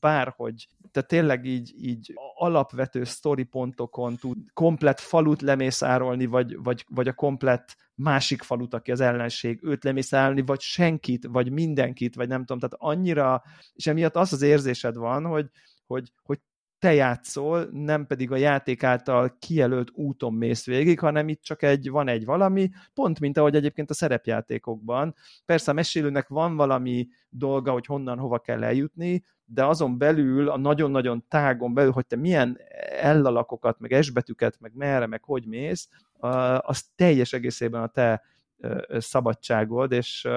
bárhogy, 0.01 0.69
tehát 0.91 1.09
tényleg 1.09 1.45
így, 1.45 1.75
így 1.79 2.13
alapvető 2.35 3.05
story 3.05 3.43
pontokon 3.43 4.17
tud 4.17 4.39
komplet 4.53 5.01
falut 5.01 5.43
lemészárolni, 5.43 6.27
vagy, 6.27 6.57
vagy, 6.63 6.85
vagy 6.89 7.09
a 7.09 7.13
komplet 7.13 7.77
másik 7.95 8.43
falut, 8.43 8.75
aki 8.75 8.91
az 8.91 9.01
ellenség, 9.01 9.59
őt 9.63 9.85
lemészárolni, 9.85 10.43
vagy 10.43 10.61
senkit, 10.61 11.27
vagy 11.27 11.53
mindenkit, 11.53 12.15
vagy 12.15 12.29
nem 12.29 12.45
tudom, 12.45 12.59
tehát 12.59 12.97
annyira, 12.97 13.43
és 13.73 13.87
emiatt 13.87 14.17
az 14.17 14.33
az 14.33 14.43
érzésed 14.43 14.97
van, 14.97 15.25
hogy, 15.25 15.51
hogy, 15.87 16.13
hogy 16.23 16.39
te 16.85 16.95
játszol, 16.95 17.69
nem 17.73 18.07
pedig 18.07 18.31
a 18.31 18.37
játék 18.37 18.83
által 18.83 19.37
kijelölt 19.39 19.91
úton 19.95 20.33
mész 20.33 20.67
végig, 20.67 20.99
hanem 20.99 21.29
itt 21.29 21.43
csak 21.43 21.63
egy, 21.63 21.91
van 21.91 22.09
egy 22.09 22.25
valami, 22.25 22.71
pont 22.95 23.21
mint 23.21 23.39
ahogy 23.39 23.55
egyébként 23.55 23.91
a 23.91 23.95
szerepjátékokban. 23.95 25.15
Persze 25.45 25.71
a 25.71 25.75
mesélőnek 25.75 26.29
van 26.29 26.57
valami 26.57 27.09
dolga, 27.29 27.73
hogy 27.73 27.87
honnan, 27.87 28.19
hova 28.19 28.39
kell 28.39 28.65
eljutni, 28.65 29.25
de 29.45 29.65
azon 29.65 29.99
belül, 29.99 30.49
a 30.49 30.59
nagyon-nagyon 30.59 31.25
tágon 31.29 31.75
belül, 31.75 31.93
hogy 31.93 32.07
te 32.07 32.17
milyen 32.17 32.59
ellalakokat, 33.01 33.79
meg 33.79 33.93
esbetüket, 33.93 34.57
meg 34.61 34.73
merre, 34.75 35.07
meg 35.07 35.23
hogy 35.25 35.47
mész, 35.47 35.89
az 36.59 36.85
teljes 36.95 37.33
egészében 37.33 37.83
a 37.83 37.89
te 37.89 38.23
szabadságod, 38.99 39.93
és, 39.93 40.29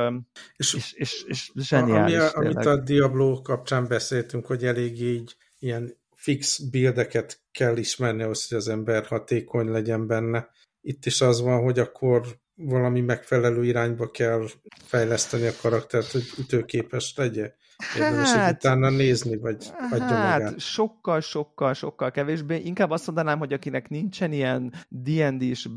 és, 0.56 0.74
és, 0.74 0.94
és, 0.94 1.24
és 1.28 1.52
zseniális. 1.56 2.16
Ami 2.16 2.24
a, 2.24 2.38
amit 2.38 2.66
a 2.66 2.78
Diablo 2.78 3.42
kapcsán 3.42 3.88
beszéltünk, 3.88 4.46
hogy 4.46 4.66
elég 4.66 5.02
így 5.02 5.36
ilyen 5.60 6.06
fix 6.28 6.60
buildeket 6.60 7.42
kell 7.52 7.78
ismerni 7.78 8.24
ahhoz, 8.24 8.48
hogy 8.48 8.58
az 8.58 8.68
ember 8.68 9.06
hatékony 9.06 9.68
legyen 9.68 10.08
benne. 10.08 10.50
Itt 10.82 11.06
is 11.06 11.22
az 11.22 11.42
van, 11.42 11.62
hogy 11.64 11.80
akkor 11.80 12.40
valami 12.56 13.02
megfelelő 13.02 13.66
irányba 13.66 14.12
kell 14.12 14.46
fejleszteni 14.84 15.48
a 15.48 15.52
karaktert, 15.62 16.12
hogy 16.12 16.24
ütőképes 16.38 17.14
legyen. 17.16 17.54
Hát, 17.78 18.50
és 18.50 18.56
utána 18.56 18.90
nézni, 18.90 19.38
vagy 19.38 19.66
adja 19.92 20.06
hát, 20.06 20.40
magát. 20.42 20.60
sokkal, 20.60 21.22
sokkal, 21.22 21.74
sokkal 21.74 22.12
kevésbé. 22.12 22.58
Inkább 22.58 22.92
azt 22.92 23.06
mondanám, 23.06 23.38
hogy 23.38 23.54
akinek 23.54 23.90
nincsen 23.90 24.32
ilyen 24.32 24.74
D&D-s 24.90 25.70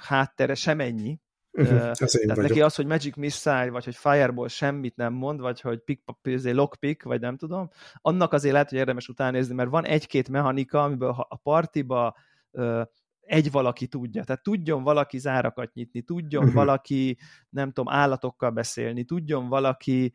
háttere, 0.00 0.54
semennyi, 0.54 1.18
Uh-huh, 1.52 1.78
tehát 1.78 2.36
neki 2.36 2.62
az, 2.62 2.74
hogy 2.74 2.86
Magic 2.86 3.16
Missile, 3.16 3.70
vagy 3.70 3.84
hogy 3.84 3.96
Fireball 3.96 4.48
semmit 4.48 4.96
nem 4.96 5.12
mond, 5.12 5.40
vagy 5.40 5.60
hogy 5.60 5.78
pick, 5.78 6.02
izé, 6.22 6.50
lockpick, 6.50 7.02
vagy 7.02 7.20
nem 7.20 7.36
tudom, 7.36 7.70
annak 7.94 8.32
azért 8.32 8.52
lehet, 8.52 8.68
hogy 8.68 8.78
érdemes 8.78 9.08
utánézni, 9.08 9.54
mert 9.54 9.70
van 9.70 9.84
egy-két 9.84 10.28
mechanika, 10.28 10.82
amiből 10.82 11.14
a 11.28 11.36
partiba 11.36 12.16
uh, 12.50 12.82
egy 13.20 13.50
valaki 13.50 13.86
tudja. 13.86 14.24
Tehát 14.24 14.42
tudjon 14.42 14.82
valaki 14.82 15.18
zárakat 15.18 15.74
nyitni, 15.74 16.02
tudjon 16.02 16.42
uh-huh. 16.42 16.56
valaki, 16.58 17.18
nem 17.48 17.72
tudom, 17.72 17.92
állatokkal 17.92 18.50
beszélni, 18.50 19.04
tudjon 19.04 19.48
valaki 19.48 20.14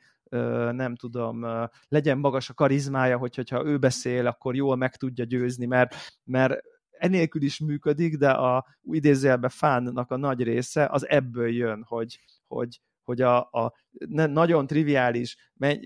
nem 0.72 0.96
tudom, 0.96 1.46
legyen 1.88 2.18
magas 2.18 2.50
a 2.50 2.54
karizmája, 2.54 3.18
hogy, 3.18 3.36
hogyha 3.36 3.66
ő 3.66 3.78
beszél, 3.78 4.28
akkor 4.28 4.56
jól 4.56 4.76
meg 4.76 4.96
tudja 4.96 5.26
győzni, 5.26 5.66
mert, 5.66 5.96
mert 6.24 6.64
enélkül 6.98 7.42
is 7.42 7.60
működik, 7.60 8.18
de 8.18 8.30
a 8.30 8.66
idézőjelben 8.84 9.50
fánnak 9.50 10.12
a 10.12 10.18
nagy 10.18 10.44
része 10.44 10.88
az 10.92 11.08
ebből 11.08 11.50
jön, 11.50 11.84
hogy, 11.88 12.20
hogy, 12.48 12.82
hogy 13.04 13.22
a, 13.22 13.38
a 13.38 13.74
nagyon 14.08 14.68
triviális, 14.68 15.38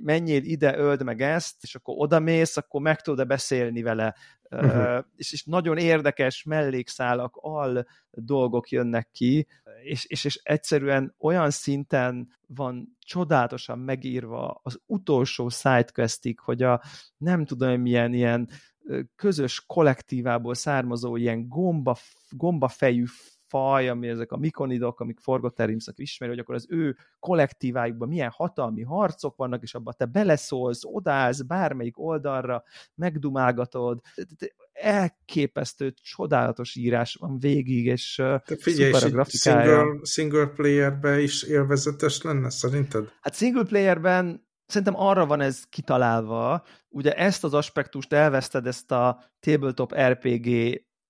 menjél 0.02 0.44
ide, 0.44 0.78
öld 0.78 1.04
meg 1.04 1.22
ezt, 1.22 1.64
és 1.64 1.76
akkor 1.76 1.96
odamész, 1.98 2.58
akkor 2.58 2.82
meg 2.82 3.02
tudod-e 3.02 3.24
beszélni 3.24 3.82
vele. 3.82 4.16
Uh-huh. 4.50 5.06
És, 5.16 5.34
és 5.34 5.44
nagyon 5.44 5.78
érdekes 5.78 6.44
mellékszálak, 6.44 7.36
al 7.36 7.88
dolgok 8.12 8.70
jönnek 8.70 9.10
ki, 9.12 9.48
és, 9.84 10.06
és, 10.06 10.26
és 10.26 10.40
egyszerűen 10.44 11.16
olyan 11.20 11.50
szinten 11.50 12.30
van 12.48 12.98
csodálatosan 13.00 13.80
megírva 13.80 14.60
az 14.64 14.80
utolsó 14.86 15.50
sidequestig, 15.50 16.40
hogy 16.40 16.64
a 16.64 16.82
nem 17.18 17.46
tudom 17.46 17.82
milyen 17.82 18.14
ilyen 18.14 18.50
közös 19.16 19.64
kollektívából 19.66 20.54
származó 20.54 21.16
ilyen 21.16 21.48
gomba, 21.48 21.98
gombafejű 22.30 23.04
faj, 23.48 23.90
ami 23.90 24.08
ezek 24.08 24.32
a 24.32 24.38
mikonidok, 24.38 25.00
amik 25.00 25.20
Forgotten 25.20 25.78
ismeri, 25.96 26.32
hogy 26.32 26.42
akkor 26.42 26.56
az 26.56 26.66
ő 26.70 26.98
kollektívájukban 27.20 28.08
milyen 28.08 28.32
hatalmi 28.34 28.84
harcok 28.84 29.36
vannak, 29.36 29.64
és 29.64 29.74
abban 29.74 29.94
te 29.98 30.06
beleszólsz, 30.06 30.82
odállsz 30.84 31.42
bármelyik 31.42 32.00
oldalra, 32.00 32.64
megdumálgatod, 32.96 34.00
elképesztő, 34.74 35.94
csodálatos 36.02 36.76
írás 36.76 37.16
van 37.16 37.40
végig, 37.40 37.86
és 37.86 38.16
Te 38.16 38.42
figyelj, 38.58 38.92
szuper 38.92 39.08
a 39.08 39.12
grafikája. 39.12 39.80
Single, 39.80 40.00
single 40.06 40.46
playerben 40.46 41.20
is 41.20 41.44
élvezetes 41.44 42.22
lenne, 42.22 42.50
szerinted? 42.50 43.12
Hát 43.22 43.36
single 43.36 43.64
playerben 43.64 44.47
szerintem 44.68 45.00
arra 45.00 45.26
van 45.26 45.42
ez 45.42 45.64
kitalálva, 45.70 46.64
ugye 46.90 47.14
ezt 47.14 47.44
az 47.44 47.54
aspektust 47.54 48.14
elveszted, 48.14 48.68
ezt 48.68 48.92
a 48.92 49.24
tabletop 49.40 49.96
RPG 49.96 50.48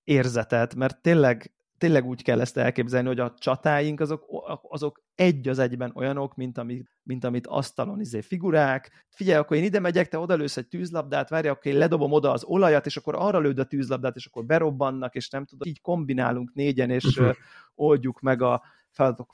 érzetet, 0.04 0.74
mert 0.74 1.02
tényleg 1.02 1.52
tényleg 1.78 2.06
úgy 2.06 2.22
kell 2.22 2.40
ezt 2.40 2.56
elképzelni, 2.56 3.08
hogy 3.08 3.20
a 3.20 3.34
csatáink 3.38 4.00
azok, 4.00 4.24
azok 4.62 5.02
egy 5.14 5.48
az 5.48 5.58
egyben 5.58 5.92
olyanok, 5.94 6.34
mint, 6.34 6.58
ami, 6.58 6.82
mint 7.02 7.24
amit 7.24 7.46
asztalon 7.46 8.00
izé 8.00 8.20
figurák. 8.20 9.06
Figyelj, 9.08 9.38
akkor 9.38 9.56
én 9.56 9.64
ide 9.64 9.80
megyek, 9.80 10.08
te 10.08 10.18
odalősz 10.18 10.56
egy 10.56 10.68
tűzlabdát, 10.68 11.28
várj, 11.28 11.48
akkor 11.48 11.72
én 11.72 11.78
ledobom 11.78 12.12
oda 12.12 12.32
az 12.32 12.44
olajat, 12.44 12.86
és 12.86 12.96
akkor 12.96 13.14
arra 13.16 13.38
lőd 13.38 13.58
a 13.58 13.64
tűzlabdát, 13.64 14.16
és 14.16 14.26
akkor 14.26 14.44
berobbannak, 14.44 15.14
és 15.14 15.28
nem 15.28 15.44
tudom, 15.44 15.68
így 15.68 15.80
kombinálunk 15.80 16.52
négyen, 16.54 16.90
és 16.90 17.04
uh-huh. 17.04 17.34
oldjuk 17.74 18.20
meg 18.20 18.42
a 18.42 18.62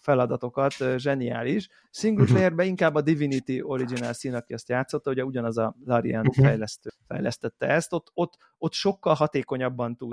feladatokat, 0.00 0.74
zseniális. 0.96 1.68
Single 1.90 2.24
mhm. 2.24 2.32
playerben 2.32 2.66
inkább 2.66 2.94
a 2.94 3.00
Divinity 3.00 3.60
Original 3.62 4.12
Sin, 4.12 4.34
aki 4.34 4.52
azt 4.52 4.68
játszotta, 4.68 5.10
ugye 5.10 5.24
ugyanaz 5.24 5.58
a 5.58 5.76
Larian 5.84 6.24
mhm. 6.24 6.44
fejlesztő 6.44 6.90
fejlesztette 7.06 7.66
ezt, 7.66 7.92
ott, 7.92 8.10
ott, 8.14 8.38
ott 8.58 8.72
sokkal 8.72 9.14
hatékonyabban 9.14 9.96
tud, 9.96 10.10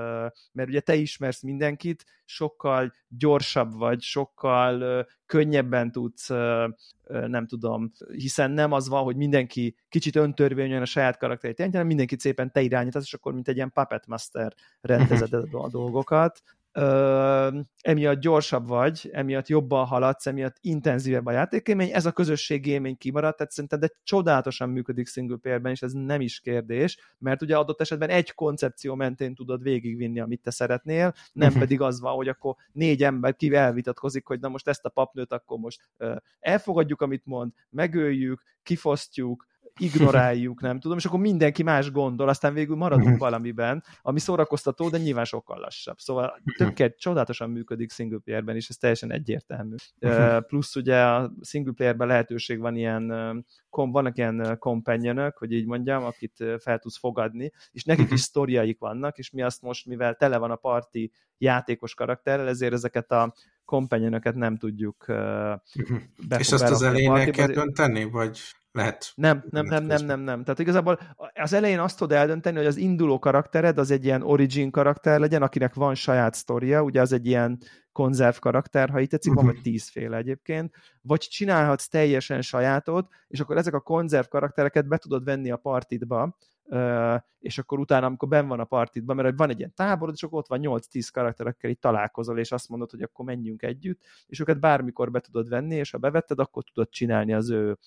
mert 0.51 0.69
ugye 0.69 0.79
te 0.79 0.95
ismersz 0.95 1.41
mindenkit, 1.41 2.05
sokkal 2.25 2.93
gyorsabb 3.07 3.73
vagy, 3.73 4.01
sokkal 4.01 5.07
könnyebben 5.25 5.91
tudsz, 5.91 6.29
nem 7.07 7.47
tudom, 7.47 7.91
hiszen 8.11 8.51
nem 8.51 8.71
az 8.71 8.87
van, 8.87 9.03
hogy 9.03 9.15
mindenki 9.15 9.75
kicsit 9.89 10.15
öntörvényen 10.15 10.81
a 10.81 10.85
saját 10.85 11.17
karakterét 11.17 11.57
jelenti, 11.57 11.77
hanem 11.77 11.95
mindenki 11.95 12.15
szépen 12.19 12.51
te 12.51 12.61
irányítasz, 12.61 13.03
és 13.03 13.13
akkor 13.13 13.33
mint 13.33 13.47
egy 13.47 13.55
ilyen 13.55 13.71
puppet 13.71 14.07
master 14.07 14.53
rendezed 14.81 15.33
a 15.33 15.69
dolgokat 15.69 16.41
ö, 16.73 17.59
emiatt 17.81 18.19
gyorsabb 18.19 18.67
vagy, 18.67 19.09
emiatt 19.13 19.47
jobban 19.47 19.85
haladsz, 19.85 20.27
emiatt 20.27 20.55
intenzívebb 20.61 21.25
a 21.25 21.31
játékélmény, 21.31 21.89
ez 21.93 22.05
a 22.05 22.11
közösségi 22.11 22.69
élmény 22.69 22.97
kimaradt, 22.97 23.37
tehát 23.37 23.51
szerintem 23.51 23.79
de 23.79 23.89
csodálatosan 24.03 24.69
működik 24.69 25.07
single 25.07 25.37
playerben, 25.37 25.71
és 25.71 25.81
ez 25.81 25.91
nem 25.91 26.21
is 26.21 26.39
kérdés, 26.39 26.97
mert 27.17 27.41
ugye 27.41 27.57
adott 27.57 27.81
esetben 27.81 28.09
egy 28.09 28.33
koncepció 28.33 28.95
mentén 28.95 29.35
tudod 29.35 29.61
végigvinni, 29.61 30.19
amit 30.19 30.41
te 30.41 30.51
szeretnél, 30.51 31.13
nem 31.33 31.47
uh-huh. 31.47 31.63
pedig 31.63 31.81
az 31.81 31.99
van, 31.99 32.15
hogy 32.15 32.27
akkor 32.27 32.55
négy 32.71 33.03
ember 33.03 33.35
ki 33.35 33.55
elvitatkozik, 33.55 34.25
hogy 34.27 34.39
na 34.39 34.47
most 34.47 34.67
ezt 34.67 34.85
a 34.85 34.89
papnőt 34.89 35.31
akkor 35.31 35.57
most 35.57 35.89
ö, 35.97 36.15
elfogadjuk, 36.39 37.01
amit 37.01 37.25
mond, 37.25 37.51
megöljük, 37.69 38.41
kifosztjuk, 38.63 39.49
ignoráljuk, 39.81 40.61
nem 40.61 40.79
tudom, 40.79 40.97
és 40.97 41.05
akkor 41.05 41.19
mindenki 41.19 41.63
más 41.63 41.91
gondol, 41.91 42.29
aztán 42.29 42.53
végül 42.53 42.75
maradunk 42.75 43.09
mhm. 43.09 43.17
valamiben, 43.17 43.83
ami 44.01 44.19
szórakoztató, 44.19 44.89
de 44.89 44.97
nyilván 44.97 45.25
sokkal 45.25 45.59
lassabb. 45.59 45.99
Szóval 45.99 46.39
mhm. 46.43 46.65
tökélet 46.65 46.99
csodálatosan 46.99 47.49
működik 47.49 47.91
single 47.91 48.19
playerben 48.23 48.55
is, 48.55 48.69
ez 48.69 48.77
teljesen 48.77 49.11
egyértelmű. 49.11 49.75
Uh, 50.01 50.41
plusz 50.41 50.75
ugye 50.75 51.01
a 51.01 51.31
single 51.41 51.73
playerben 51.73 52.07
lehetőség 52.07 52.59
van 52.59 52.75
ilyen, 52.75 53.07
vannak 53.69 54.17
ilyen 54.17 54.57
companionök, 54.59 55.37
hogy 55.37 55.51
így 55.51 55.65
mondjam, 55.65 56.03
akit 56.03 56.43
fel 56.59 56.79
tudsz 56.79 56.97
fogadni, 56.97 57.51
és 57.71 57.83
nekik 57.83 58.11
is 58.11 58.19
sztoriaik 58.19 58.79
vannak, 58.79 59.17
és 59.17 59.29
mi 59.29 59.41
azt 59.41 59.61
most, 59.61 59.85
mivel 59.85 60.15
tele 60.15 60.37
van 60.37 60.51
a 60.51 60.55
parti 60.55 61.11
játékos 61.37 61.93
karakterrel, 61.93 62.47
ezért 62.47 62.73
ezeket 62.73 63.11
a 63.11 63.33
companionöket 63.65 64.35
nem 64.35 64.57
tudjuk 64.57 65.05
uh, 65.07 65.53
És 66.37 66.51
azt 66.51 66.63
az 66.63 66.81
elején 66.81 67.31
kell 67.31 67.47
dönteni, 67.47 68.03
vagy 68.03 68.39
lehet. 68.71 69.11
Nem, 69.15 69.43
nem, 69.49 69.65
nem, 69.65 69.83
nem, 69.83 70.05
nem, 70.05 70.19
nem. 70.19 70.43
Tehát 70.43 70.59
igazából 70.59 70.99
az 71.33 71.53
elején 71.53 71.79
azt 71.79 71.97
tudod 71.97 72.17
eldönteni, 72.17 72.57
hogy 72.57 72.65
az 72.65 72.77
induló 72.77 73.19
karaktered 73.19 73.77
az 73.77 73.91
egy 73.91 74.05
ilyen 74.05 74.21
origin 74.21 74.71
karakter 74.71 75.19
legyen, 75.19 75.41
akinek 75.41 75.73
van 75.73 75.95
saját 75.95 76.33
sztoria, 76.33 76.81
ugye 76.81 77.01
az 77.01 77.11
egy 77.11 77.25
ilyen 77.25 77.57
konzerv 77.91 78.37
karakter, 78.37 78.89
ha 78.89 79.01
így 79.01 79.09
tetszik, 79.09 79.33
van 79.33 79.45
vagy 79.45 79.53
mhm. 79.53 79.63
tízféle 79.63 80.17
egyébként, 80.17 80.75
vagy 81.01 81.19
csinálhatsz 81.19 81.87
teljesen 81.87 82.41
sajátot, 82.41 83.07
és 83.27 83.39
akkor 83.39 83.57
ezek 83.57 83.73
a 83.73 83.79
konzerv 83.79 84.27
karaktereket 84.27 84.87
be 84.87 84.97
tudod 84.97 85.23
venni 85.23 85.51
a 85.51 85.57
partitba, 85.57 86.37
és 87.39 87.57
akkor 87.57 87.79
utána, 87.79 88.05
amikor 88.05 88.27
ben 88.27 88.47
van 88.47 88.59
a 88.59 88.63
partitban, 88.63 89.15
mert 89.15 89.37
van 89.37 89.49
egy 89.49 89.57
ilyen 89.57 89.73
táborod, 89.75 90.13
és 90.15 90.23
akkor 90.23 90.39
ott 90.39 90.47
van 90.47 90.59
8-10 90.63 91.07
karakterekkel 91.13 91.69
itt 91.69 91.81
találkozol, 91.81 92.39
és 92.39 92.51
azt 92.51 92.69
mondod, 92.69 92.91
hogy 92.91 93.01
akkor 93.01 93.25
menjünk 93.25 93.61
együtt, 93.61 94.01
és 94.25 94.39
őket 94.39 94.59
bármikor 94.59 95.11
be 95.11 95.19
tudod 95.19 95.49
venni, 95.49 95.75
és 95.75 95.91
ha 95.91 95.97
bevetted, 95.97 96.39
akkor 96.39 96.63
tudod 96.63 96.89
csinálni 96.89 97.33
az 97.33 97.49
ő 97.49 97.77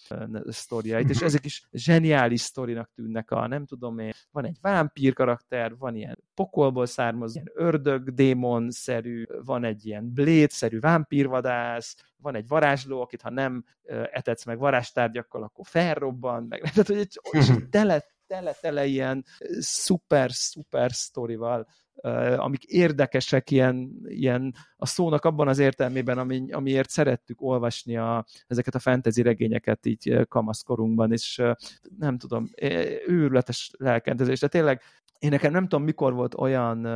sztoriait, 0.47 1.11
és 1.11 1.21
ezek 1.21 1.45
is 1.45 1.69
zseniális 1.73 2.41
sztorinak 2.41 2.91
tűnnek 2.95 3.31
a, 3.31 3.47
nem 3.47 3.67
tudom 3.67 3.99
én, 3.99 4.13
van 4.31 4.45
egy 4.45 4.59
vámpír 4.61 5.13
karakter, 5.13 5.77
van 5.77 5.95
ilyen 5.95 6.19
pokolból 6.35 6.87
származó, 6.87 7.41
ilyen 7.41 7.53
ördög, 7.55 8.15
démon-szerű, 8.15 9.25
van 9.45 9.65
egy 9.65 9.87
ilyen 9.87 10.13
blade-szerű 10.13 10.79
vámpírvadász, 10.79 11.97
van 12.17 12.35
egy 12.35 12.49
varázsló, 12.49 13.01
akit 13.01 13.23
ha 13.23 13.31
nem 13.31 13.65
etetsz 14.13 14.45
meg 14.45 14.59
varázstárgyakkal, 14.59 15.43
akkor 15.43 15.67
felrobban, 15.67 16.47
meg, 16.49 16.61
tehát 16.75 16.87
hogy 16.87 16.97
egy, 16.97 17.21
tele, 17.71 18.05
tele-tele 18.27 18.87
ilyen 18.87 19.25
szuper-szuper 19.59 20.93
sztorival, 20.93 21.67
amik 22.37 22.65
érdekesek 22.65 23.51
ilyen, 23.51 23.91
ilyen 24.05 24.55
a 24.77 24.87
szónak 24.87 25.25
abban 25.25 25.49
az 25.49 25.59
értelmében, 25.59 26.19
ami, 26.19 26.53
amiért 26.53 26.89
szerettük 26.89 27.43
olvasni 27.43 27.97
a, 27.97 28.25
ezeket 28.47 28.75
a 28.75 28.79
fantasy 28.79 29.23
regényeket 29.23 29.87
így 29.87 30.27
kamaszkorunkban, 30.29 31.13
és 31.13 31.43
nem 31.99 32.19
tudom, 32.19 32.51
őrületes 33.07 33.71
lelkentezés, 33.79 34.41
de 34.41 34.49
tényleg 34.49 34.83
én 35.19 35.31
nekem 35.31 35.53
nem 35.53 35.63
tudom, 35.63 35.85
mikor 35.85 36.13
volt 36.13 36.35
olyan 36.35 36.89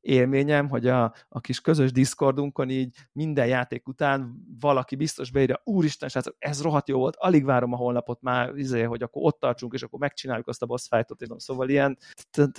élményem, 0.00 0.68
hogy 0.68 0.86
a, 0.86 1.14
a 1.28 1.40
kis 1.40 1.60
közös 1.60 1.92
Discordunkon 1.92 2.70
így 2.70 2.96
minden 3.12 3.46
játék 3.46 3.88
után 3.88 4.44
valaki 4.60 4.96
biztos 4.96 5.30
beírja, 5.30 5.60
úristen, 5.64 6.08
srácok, 6.08 6.36
ez 6.38 6.62
rohadt 6.62 6.88
jó 6.88 6.98
volt, 6.98 7.16
alig 7.16 7.44
várom 7.44 7.72
a 7.72 7.76
holnapot 7.76 8.22
már, 8.22 8.56
izé, 8.56 8.82
hogy 8.82 9.02
akkor 9.02 9.22
ott 9.24 9.40
tartsunk, 9.40 9.72
és 9.72 9.82
akkor 9.82 9.98
megcsináljuk 9.98 10.48
azt 10.48 10.62
a 10.62 10.66
boss 10.66 10.88
fightot, 10.88 11.40
szóval 11.40 11.68
ilyen, 11.68 11.98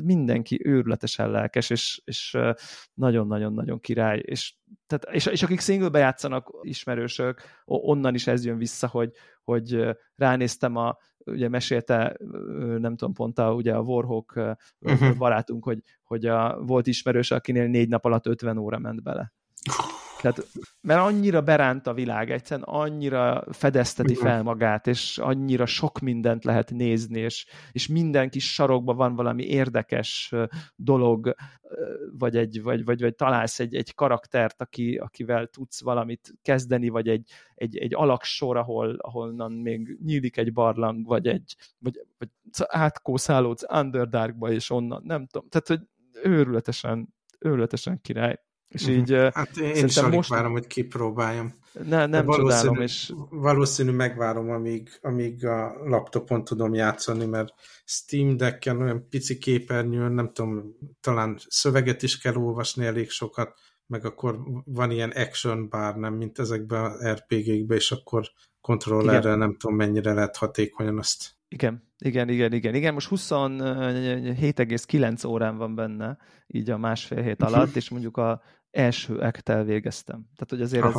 mindenki 0.03 0.67
őrületesen 0.67 1.29
lelkes, 1.29 1.69
és, 1.69 2.01
és 2.05 2.37
nagyon-nagyon-nagyon 2.93 3.79
király, 3.79 4.19
és, 4.25 4.53
tehát, 4.87 5.15
és, 5.15 5.25
és 5.25 5.43
akik 5.43 5.59
singlebe 5.59 5.99
játszanak 5.99 6.51
ismerősök, 6.61 7.41
onnan 7.65 8.13
is 8.13 8.27
ez 8.27 8.45
jön 8.45 8.57
vissza, 8.57 8.87
hogy, 8.87 9.11
hogy 9.43 9.97
ránéztem 10.15 10.75
a 10.75 10.97
ugye 11.25 11.49
mesélte, 11.49 12.17
nem 12.77 12.95
tudom, 12.95 13.13
pont 13.13 13.39
a, 13.39 13.53
ugye 13.53 13.73
a 13.73 13.81
Warhawk 13.81 14.57
uh-huh. 14.79 15.17
barátunk, 15.17 15.63
hogy, 15.63 15.79
hogy 16.03 16.25
a, 16.25 16.59
volt 16.61 16.87
ismerős, 16.87 17.31
akinél 17.31 17.67
négy 17.67 17.89
nap 17.89 18.05
alatt 18.05 18.27
50 18.27 18.57
óra 18.57 18.79
ment 18.79 19.03
bele. 19.03 19.33
Tehát, 20.21 20.47
mert 20.81 20.99
annyira 20.99 21.41
beránt 21.41 21.87
a 21.87 21.93
világ, 21.93 22.31
egyszerűen 22.31 22.67
annyira 22.67 23.43
fedezteti 23.51 24.15
fel 24.15 24.43
magát, 24.43 24.87
és 24.87 25.17
annyira 25.17 25.65
sok 25.65 25.99
mindent 25.99 26.43
lehet 26.43 26.71
nézni, 26.71 27.19
és, 27.19 27.47
és 27.71 27.87
minden 27.87 28.29
kis 28.29 28.53
sarokban 28.53 28.95
van 28.95 29.15
valami 29.15 29.43
érdekes 29.43 30.33
dolog, 30.75 31.35
vagy, 32.17 32.37
egy, 32.37 32.61
vagy, 32.63 32.85
vagy, 32.85 33.01
vagy 33.01 33.15
találsz 33.15 33.59
egy, 33.59 33.75
egy 33.75 33.93
karaktert, 33.93 34.61
aki, 34.61 34.95
akivel 34.95 35.47
tudsz 35.47 35.81
valamit 35.81 36.33
kezdeni, 36.41 36.89
vagy 36.89 37.07
egy, 37.07 37.31
egy, 37.55 37.77
egy 37.77 37.93
alaksor, 37.95 38.57
ahol, 38.57 38.95
ahonnan 38.97 39.51
még 39.51 39.97
nyílik 40.03 40.37
egy 40.37 40.53
barlang, 40.53 41.05
vagy 41.05 41.27
egy 41.27 41.55
vagy, 41.79 42.05
vagy 42.17 42.29
átkószálódsz 42.67 43.65
Underdarkba, 43.73 44.51
és 44.51 44.69
onnan, 44.69 45.01
nem 45.05 45.27
tudom. 45.27 45.49
Tehát, 45.49 45.67
hogy 45.67 45.81
őrületesen, 46.23 47.13
őrületesen 47.39 48.01
király. 48.01 48.39
És 48.75 48.87
így, 48.87 49.11
hát 49.33 49.57
én 49.57 49.85
is 49.85 49.97
alig 49.97 50.15
most... 50.15 50.29
várom, 50.29 50.51
hogy 50.51 50.67
kipróbáljam. 50.67 51.53
Ne, 51.87 52.05
nem 52.05 52.25
valószínű, 52.25 52.49
csodálom, 52.49 52.81
és... 52.81 53.13
Valószínű 53.29 53.91
megvárom, 53.91 54.49
amíg, 54.49 54.89
amíg 55.01 55.45
a 55.45 55.75
laptopon 55.83 56.43
tudom 56.43 56.73
játszani, 56.73 57.25
mert 57.25 57.53
Steam 57.85 58.37
Deck-en 58.37 58.81
olyan 58.81 59.07
pici 59.09 59.37
képernyőn, 59.37 60.11
nem 60.11 60.33
tudom, 60.33 60.75
talán 61.01 61.37
szöveget 61.47 62.03
is 62.03 62.17
kell 62.17 62.35
olvasni 62.35 62.85
elég 62.85 63.09
sokat, 63.09 63.53
meg 63.87 64.05
akkor 64.05 64.39
van 64.65 64.91
ilyen 64.91 65.09
action 65.09 65.69
bar, 65.69 65.95
nem, 65.95 66.13
mint 66.13 66.39
ezekben 66.39 66.83
a 66.83 67.11
RPG-kben, 67.11 67.77
és 67.77 67.91
akkor 67.91 68.31
kontrollerrel 68.61 69.37
nem 69.37 69.57
tudom, 69.57 69.75
mennyire 69.75 70.13
lehet 70.13 70.37
hatékonyan 70.37 70.97
azt. 70.97 71.33
Igen, 71.47 71.93
igen, 71.97 72.29
igen, 72.29 72.53
igen, 72.53 72.75
igen. 72.75 72.93
Most 72.93 73.07
27,9 73.11 75.27
órán 75.27 75.57
van 75.57 75.75
benne, 75.75 76.17
így 76.47 76.69
a 76.69 76.77
másfél 76.77 77.21
hét 77.21 77.43
alatt, 77.43 77.75
és 77.75 77.89
mondjuk 77.89 78.17
a 78.17 78.41
első 78.75 79.21
ektel 79.21 79.63
végeztem. 79.63 80.25
Tehát, 80.35 80.49
hogy 80.49 80.61
azért 80.61 80.85
ez, 80.85 80.95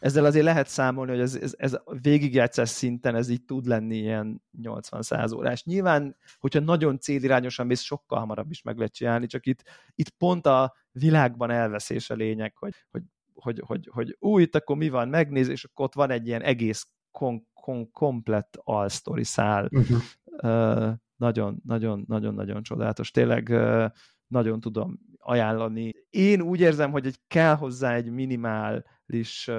ezzel 0.00 0.24
azért 0.24 0.44
lehet 0.44 0.68
számolni, 0.68 1.10
hogy 1.10 1.20
ez, 1.20 1.34
ez, 1.34 1.54
ez 1.58 1.76
végigjátszás 2.02 2.68
szinten 2.68 3.14
ez 3.14 3.28
így 3.28 3.44
tud 3.44 3.66
lenni 3.66 3.96
ilyen 3.96 4.42
80-100 4.62 5.36
órás. 5.36 5.64
Nyilván, 5.64 6.16
hogyha 6.38 6.60
nagyon 6.60 6.98
célirányosan 6.98 7.66
mész, 7.66 7.80
sokkal 7.80 8.18
hamarabb 8.18 8.50
is 8.50 8.62
meg 8.62 8.76
lehet 8.76 8.94
csinálni, 8.94 9.26
csak 9.26 9.46
itt, 9.46 9.62
itt 9.94 10.08
pont 10.08 10.46
a 10.46 10.74
világban 10.92 11.50
elveszés 11.50 12.10
a 12.10 12.14
lényeg, 12.14 12.56
hogy, 12.56 12.72
hogy, 12.90 13.02
hogy, 13.34 13.62
hogy, 13.64 13.88
hogy 13.92 14.16
új, 14.18 14.42
itt 14.42 14.54
akkor 14.54 14.76
mi 14.76 14.88
van, 14.88 15.08
megnéz, 15.08 15.48
és 15.48 15.64
akkor 15.64 15.84
ott 15.84 15.94
van 15.94 16.10
egy 16.10 16.26
ilyen 16.26 16.42
egész 16.42 16.88
kon, 17.10 17.48
kon, 17.54 17.90
komplett 17.90 18.60
all-story 18.64 19.24
szál. 19.24 19.68
Uh-huh. 19.70 19.98
Uh, 20.24 20.92
nagyon, 21.16 21.60
nagyon, 21.64 22.04
nagyon, 22.08 22.34
nagyon 22.34 22.62
csodálatos. 22.62 23.10
Tényleg 23.10 23.48
uh, 23.50 23.90
nagyon 24.26 24.60
tudom 24.60 24.98
ajánlani. 25.18 25.92
Én 26.10 26.40
úgy 26.40 26.60
érzem, 26.60 26.90
hogy 26.90 27.06
egy 27.06 27.18
kell 27.28 27.54
hozzá 27.54 27.94
egy 27.94 28.10
minimális, 28.10 29.50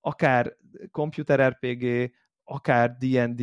akár 0.00 0.56
computer 0.90 1.48
RPG, 1.48 2.12
akár 2.44 2.96
D&D 2.96 3.42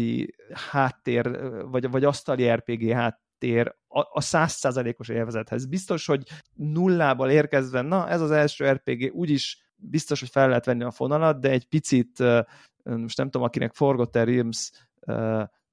háttér, 0.72 1.52
vagy, 1.66 1.90
vagy 1.90 2.04
asztali 2.04 2.50
RPG 2.50 2.92
háttér 2.92 3.76
a 4.14 4.22
százszázalékos 4.22 5.10
élvezethez. 5.10 5.66
Biztos, 5.66 6.06
hogy 6.06 6.24
nullából 6.54 7.30
érkezve, 7.30 7.82
na 7.82 8.10
ez 8.10 8.22
az 8.22 8.32
első 8.32 8.72
RPG, 8.72 9.14
úgyis 9.14 9.64
biztos, 9.76 10.20
hogy 10.20 10.30
fel 10.30 10.48
lehet 10.48 10.66
venni 10.66 10.84
a 10.84 10.92
fonalat, 10.92 11.40
de 11.40 11.50
egy 11.50 11.68
picit, 11.68 12.20
most 12.84 13.18
nem 13.18 13.30
tudom, 13.30 13.44
akinek 13.48 13.74
Forgotten 13.74 14.26
Realms 14.26 14.72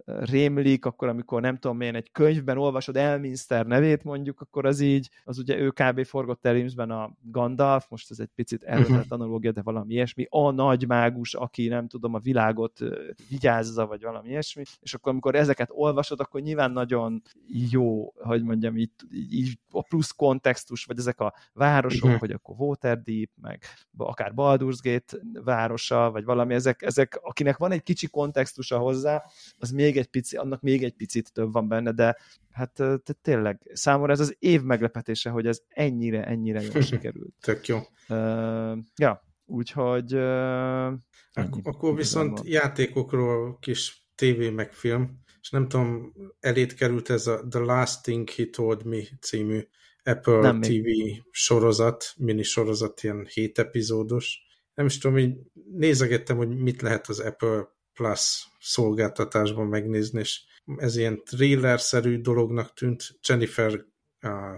rémlik, 0.04 0.84
akkor 0.84 1.08
amikor 1.08 1.40
nem 1.40 1.58
tudom 1.58 1.80
én, 1.80 1.94
egy 1.94 2.10
könyvben 2.12 2.58
olvasod 2.58 2.96
Elminster 2.96 3.66
nevét 3.66 4.04
mondjuk, 4.04 4.40
akkor 4.40 4.66
az 4.66 4.80
így, 4.80 5.10
az 5.24 5.38
ugye 5.38 5.58
ő 5.58 5.70
kb. 5.70 6.04
forgott 6.04 6.46
Elimsben 6.46 6.90
a 6.90 7.10
Gandalf, 7.20 7.86
most 7.88 8.10
ez 8.10 8.18
egy 8.18 8.30
picit 8.34 8.62
elvetett 8.62 8.90
uh-huh. 8.90 9.06
analógia, 9.08 9.52
de 9.52 9.62
valami 9.62 9.92
ilyesmi, 9.92 10.26
a 10.30 10.50
nagy 10.50 10.86
mágus, 10.86 11.34
aki 11.34 11.68
nem 11.68 11.88
tudom, 11.88 12.14
a 12.14 12.18
világot 12.18 12.80
vigyázza, 13.28 13.86
vagy 13.86 14.02
valami 14.02 14.28
ilyesmi, 14.28 14.62
és 14.80 14.94
akkor 14.94 15.12
amikor 15.12 15.34
ezeket 15.34 15.70
olvasod, 15.72 16.20
akkor 16.20 16.40
nyilván 16.40 16.70
nagyon 16.70 17.22
jó, 17.70 18.12
hogy 18.16 18.42
mondjam, 18.42 18.76
így, 18.76 18.90
így 19.30 19.58
a 19.70 19.82
plusz 19.82 20.10
kontextus, 20.10 20.84
vagy 20.84 20.98
ezek 20.98 21.20
a 21.20 21.34
városok, 21.52 22.04
uh-huh. 22.04 22.20
hogy 22.20 22.30
akkor 22.30 22.54
Waterdeep, 22.58 23.30
meg 23.40 23.62
akár 23.96 24.32
Baldur's 24.36 24.78
Gate 24.82 25.16
városa, 25.44 26.10
vagy 26.10 26.24
valami, 26.24 26.54
ezek, 26.54 26.82
ezek, 26.82 27.18
akinek 27.22 27.56
van 27.56 27.72
egy 27.72 27.82
kicsi 27.82 28.06
kontextusa 28.06 28.78
hozzá, 28.78 29.24
az 29.58 29.70
még 29.70 29.91
egy 29.96 30.07
pici, 30.07 30.37
annak 30.37 30.61
még 30.61 30.83
egy 30.85 30.92
picit 30.94 31.33
több 31.33 31.52
van 31.52 31.68
benne, 31.68 31.92
de 31.92 32.16
hát 32.50 32.83
tényleg 33.22 33.70
számomra 33.72 34.12
ez 34.12 34.20
az 34.20 34.37
év 34.38 34.62
meglepetése, 34.62 35.31
hogy 35.31 35.46
ez 35.46 35.61
ennyire, 35.68 36.24
ennyire 36.24 36.62
jól 36.62 36.81
sikerült. 36.92 37.35
Tök 37.40 37.66
jó. 37.66 37.78
Uh, 38.09 38.78
ja, 38.96 39.24
úgyhogy 39.44 40.14
uh, 40.14 40.92
Ak- 41.33 41.61
akkor 41.66 41.94
viszont 41.96 42.38
van. 42.38 42.48
játékokról 42.48 43.59
kis 43.61 44.07
tévé 44.14 44.50
meg 44.50 44.72
film, 44.72 45.20
és 45.40 45.50
nem 45.50 45.68
tudom, 45.68 46.12
elét 46.40 46.74
került 46.74 47.11
ez 47.11 47.26
a 47.26 47.46
The 47.48 47.61
Last 47.61 48.02
Thing 48.02 48.31
He 48.31 48.44
Told 48.46 48.85
Me 48.85 48.98
című 49.20 49.61
Apple 50.05 50.40
nem 50.40 50.61
TV 50.61 50.68
még. 50.68 51.22
sorozat, 51.31 52.12
mini 52.16 52.42
sorozat, 52.42 53.02
ilyen 53.02 53.26
hét 53.33 53.59
epizódos. 53.59 54.40
Nem 54.74 54.87
is 54.87 54.98
tudom, 54.98 55.18
így 55.18 55.37
nézegettem, 55.72 56.37
hogy 56.37 56.48
mit 56.48 56.83
lehet 56.83 57.09
az 57.09 57.18
Apple 57.20 57.68
Plus 57.94 58.46
szolgáltatásban 58.61 59.66
megnézni, 59.66 60.20
és 60.20 60.40
ez 60.76 60.96
ilyen 60.96 61.24
thriller-szerű 61.24 62.20
dolognak 62.20 62.74
tűnt 62.74 63.18
Jennifer 63.28 63.85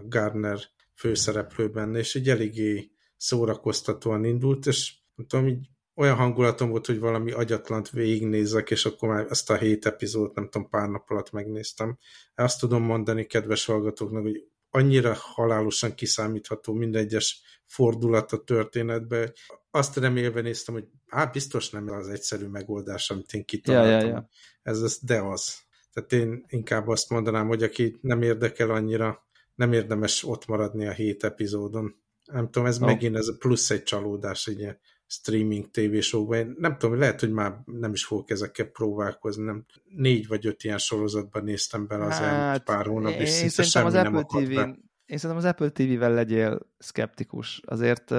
Garner 0.03 0.59
főszereplő 0.95 1.69
benne, 1.69 1.99
és 1.99 2.15
így 2.15 2.29
eléggé 2.29 2.91
szórakoztatóan 3.17 4.25
indult, 4.25 4.67
és 4.67 4.95
nem 5.15 5.27
tudom, 5.27 5.47
így 5.47 5.69
olyan 5.95 6.17
hangulatom 6.17 6.71
volt, 6.71 6.87
hogy 6.87 6.99
valami 6.99 7.33
agyatlant 7.33 7.91
végignézek, 7.91 8.71
és 8.71 8.85
akkor 8.85 9.09
már 9.09 9.27
ezt 9.31 9.51
a 9.51 9.57
hét 9.57 9.87
epizódot 9.87 10.35
nem 10.35 10.49
tudom, 10.49 10.69
pár 10.69 10.89
nap 10.89 11.11
alatt 11.11 11.31
megnéztem. 11.31 11.99
Azt 12.35 12.61
tudom 12.61 12.83
mondani 12.83 13.27
kedves 13.27 13.65
hallgatóknak, 13.65 14.23
hogy 14.23 14.47
annyira 14.71 15.15
halálosan 15.19 15.95
kiszámítható 15.95 16.73
minden 16.73 17.03
egyes 17.03 17.43
fordulat 17.65 18.33
a 18.33 18.45
történetbe. 18.45 19.33
Azt 19.75 19.97
remélve 19.97 20.41
néztem, 20.41 20.75
hogy 20.75 20.89
hát 21.07 21.33
biztos 21.33 21.71
nem 21.71 21.91
az 21.91 22.09
egyszerű 22.09 22.47
megoldás, 22.47 23.11
amit 23.11 23.33
én 23.33 23.45
kitaláltam. 23.45 24.01
Ja, 24.01 24.07
ja, 24.07 24.13
ja. 24.13 24.29
Ez 24.63 24.81
az, 24.81 24.99
de 25.03 25.21
az. 25.21 25.59
Tehát 25.93 26.13
én 26.13 26.45
inkább 26.49 26.89
azt 26.89 27.11
mondanám, 27.11 27.47
hogy 27.47 27.63
aki 27.63 27.99
nem 28.01 28.23
érdekel 28.23 28.71
annyira, 28.71 29.27
nem 29.55 29.73
érdemes 29.73 30.25
ott 30.25 30.47
maradni 30.47 30.87
a 30.87 30.93
hét 30.93 31.25
epizódon. 31.25 31.95
Nem 32.25 32.45
tudom, 32.51 32.67
ez 32.67 32.79
no. 32.79 32.87
megint 32.87 33.17
ez 33.17 33.39
plusz 33.39 33.71
egy 33.71 33.83
csalódás 33.83 34.47
egy 34.47 34.77
streaming 35.07 35.71
tévésokban. 35.71 36.39
Én 36.39 36.55
nem 36.59 36.79
tudom, 36.79 36.99
lehet, 36.99 37.21
hogy 37.21 37.33
már 37.33 37.61
nem 37.65 37.93
is 37.93 38.05
fogok 38.05 38.31
ezekkel 38.31 38.67
próbálkozni. 38.67 39.45
Nem, 39.45 39.65
négy 39.85 40.27
vagy 40.27 40.47
öt 40.47 40.65
ilyen 40.65 40.79
sorozatban 40.79 41.45
néztem 41.45 41.87
bele 41.87 42.05
az 42.05 42.19
hát, 42.19 42.23
elmúlt 42.23 42.63
pár 42.63 42.87
hónap, 42.87 43.13
és 43.13 43.29
szinte 43.29 43.63
semmi 43.63 43.87
az 43.87 43.93
nem 43.93 44.17
Apple 44.17 44.45
TV 44.45 44.59
Én 45.07 45.19
szerintem 45.19 45.37
az 45.37 45.51
Apple 45.51 45.71
TV-vel 45.71 46.13
legyél 46.13 46.59
szkeptikus. 46.79 47.61
Azért 47.67 48.11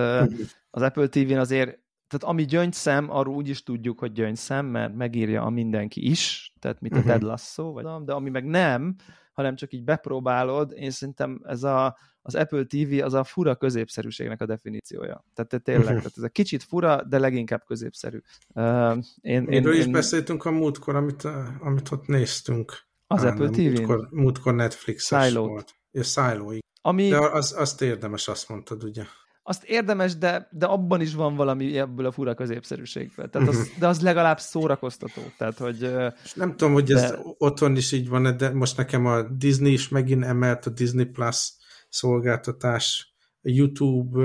az 0.70 0.82
Apple 0.82 1.08
TV-n 1.08 1.38
azért 1.38 1.84
tehát 2.08 2.34
ami 2.34 2.46
gyöngyszem, 2.46 3.10
arról 3.10 3.36
úgy 3.36 3.50
is 3.50 3.64
tudjuk, 3.64 4.00
hogy 4.00 4.12
gyöngyszem, 4.12 4.66
mert 4.66 4.96
megírja 4.96 5.42
a 5.42 5.50
mindenki 5.50 6.10
is, 6.10 6.54
tehát 6.60 6.82
mint 6.82 6.96
a 6.96 7.04
Ted 7.04 7.22
Lasso, 7.22 7.72
vagy 7.72 7.86
de 8.04 8.14
ami 8.14 8.30
meg 8.30 8.46
nem, 8.46 8.96
hanem 9.34 9.56
csak 9.56 9.74
így 9.74 9.84
bepróbálod, 9.84 10.74
én 10.76 10.92
szerintem 10.92 11.42
ez 11.44 11.64
a, 11.64 11.98
az 12.22 12.36
Apple 12.36 12.64
TV 12.64 13.04
az 13.04 13.14
a 13.14 13.24
fura 13.24 13.56
középszerűségnek 13.56 14.42
a 14.42 14.46
definíciója. 14.46 15.26
Tehát 15.34 15.64
tényleg, 15.64 15.84
uh-huh. 15.84 15.98
tehát 15.98 16.18
ez 16.18 16.24
egy 16.24 16.32
kicsit 16.32 16.64
fura, 16.64 17.04
de 17.04 17.20
leginkább 17.20 17.64
középszerű. 17.66 18.20
Uh, 18.48 18.98
én, 19.22 19.44
Miről 19.44 19.74
én, 19.74 19.80
is 19.80 19.86
én... 19.86 19.92
beszéltünk 19.92 20.46
a 20.46 20.52
múltkor, 20.52 20.96
amit, 20.96 21.24
amit 21.60 21.92
ott 21.92 22.08
néztünk. 22.08 22.88
Az 23.08 23.26
Á, 23.26 23.30
Apple 23.30 23.50
TV-n? 23.50 23.62
Múltkor, 23.62 24.08
múltkor 24.12 24.54
Netflix-es 24.54 25.34
volt. 25.34 25.76
Ja, 25.92 26.04
Silo, 26.04 26.52
Ami... 26.88 27.10
De 27.10 27.18
az, 27.18 27.54
azt 27.58 27.82
érdemes, 27.82 28.28
azt 28.28 28.50
mondtad, 28.50 28.84
ugye? 28.84 29.04
azt 29.48 29.64
érdemes, 29.64 30.18
de, 30.18 30.48
de 30.52 30.66
abban 30.66 31.02
is 31.02 31.14
van 31.14 31.36
valami 31.36 31.78
ebből 31.78 32.06
a 32.06 32.12
fura 32.12 32.34
középszerűségből. 32.34 33.30
Tehát 33.30 33.48
az, 33.48 33.70
de 33.80 33.88
az 33.88 34.02
legalább 34.02 34.40
szórakoztató. 34.40 35.22
Tehát, 35.38 35.58
hogy, 35.58 35.82
És 36.24 36.34
nem 36.34 36.56
tudom, 36.56 36.74
hogy 36.74 36.84
de... 36.84 37.04
ez 37.04 37.14
otthon 37.38 37.76
is 37.76 37.92
így 37.92 38.10
van, 38.10 38.38
de 38.38 38.54
most 38.54 38.78
nekem 38.78 39.06
a 39.06 39.22
Disney 39.22 39.72
is 39.72 39.90
megint 39.90 40.24
emelt 40.24 40.66
a 40.66 40.70
Disney 40.70 41.06
Plus 41.06 41.54
szolgáltatás, 41.90 43.16
a 43.42 43.50
YouTube 43.50 44.24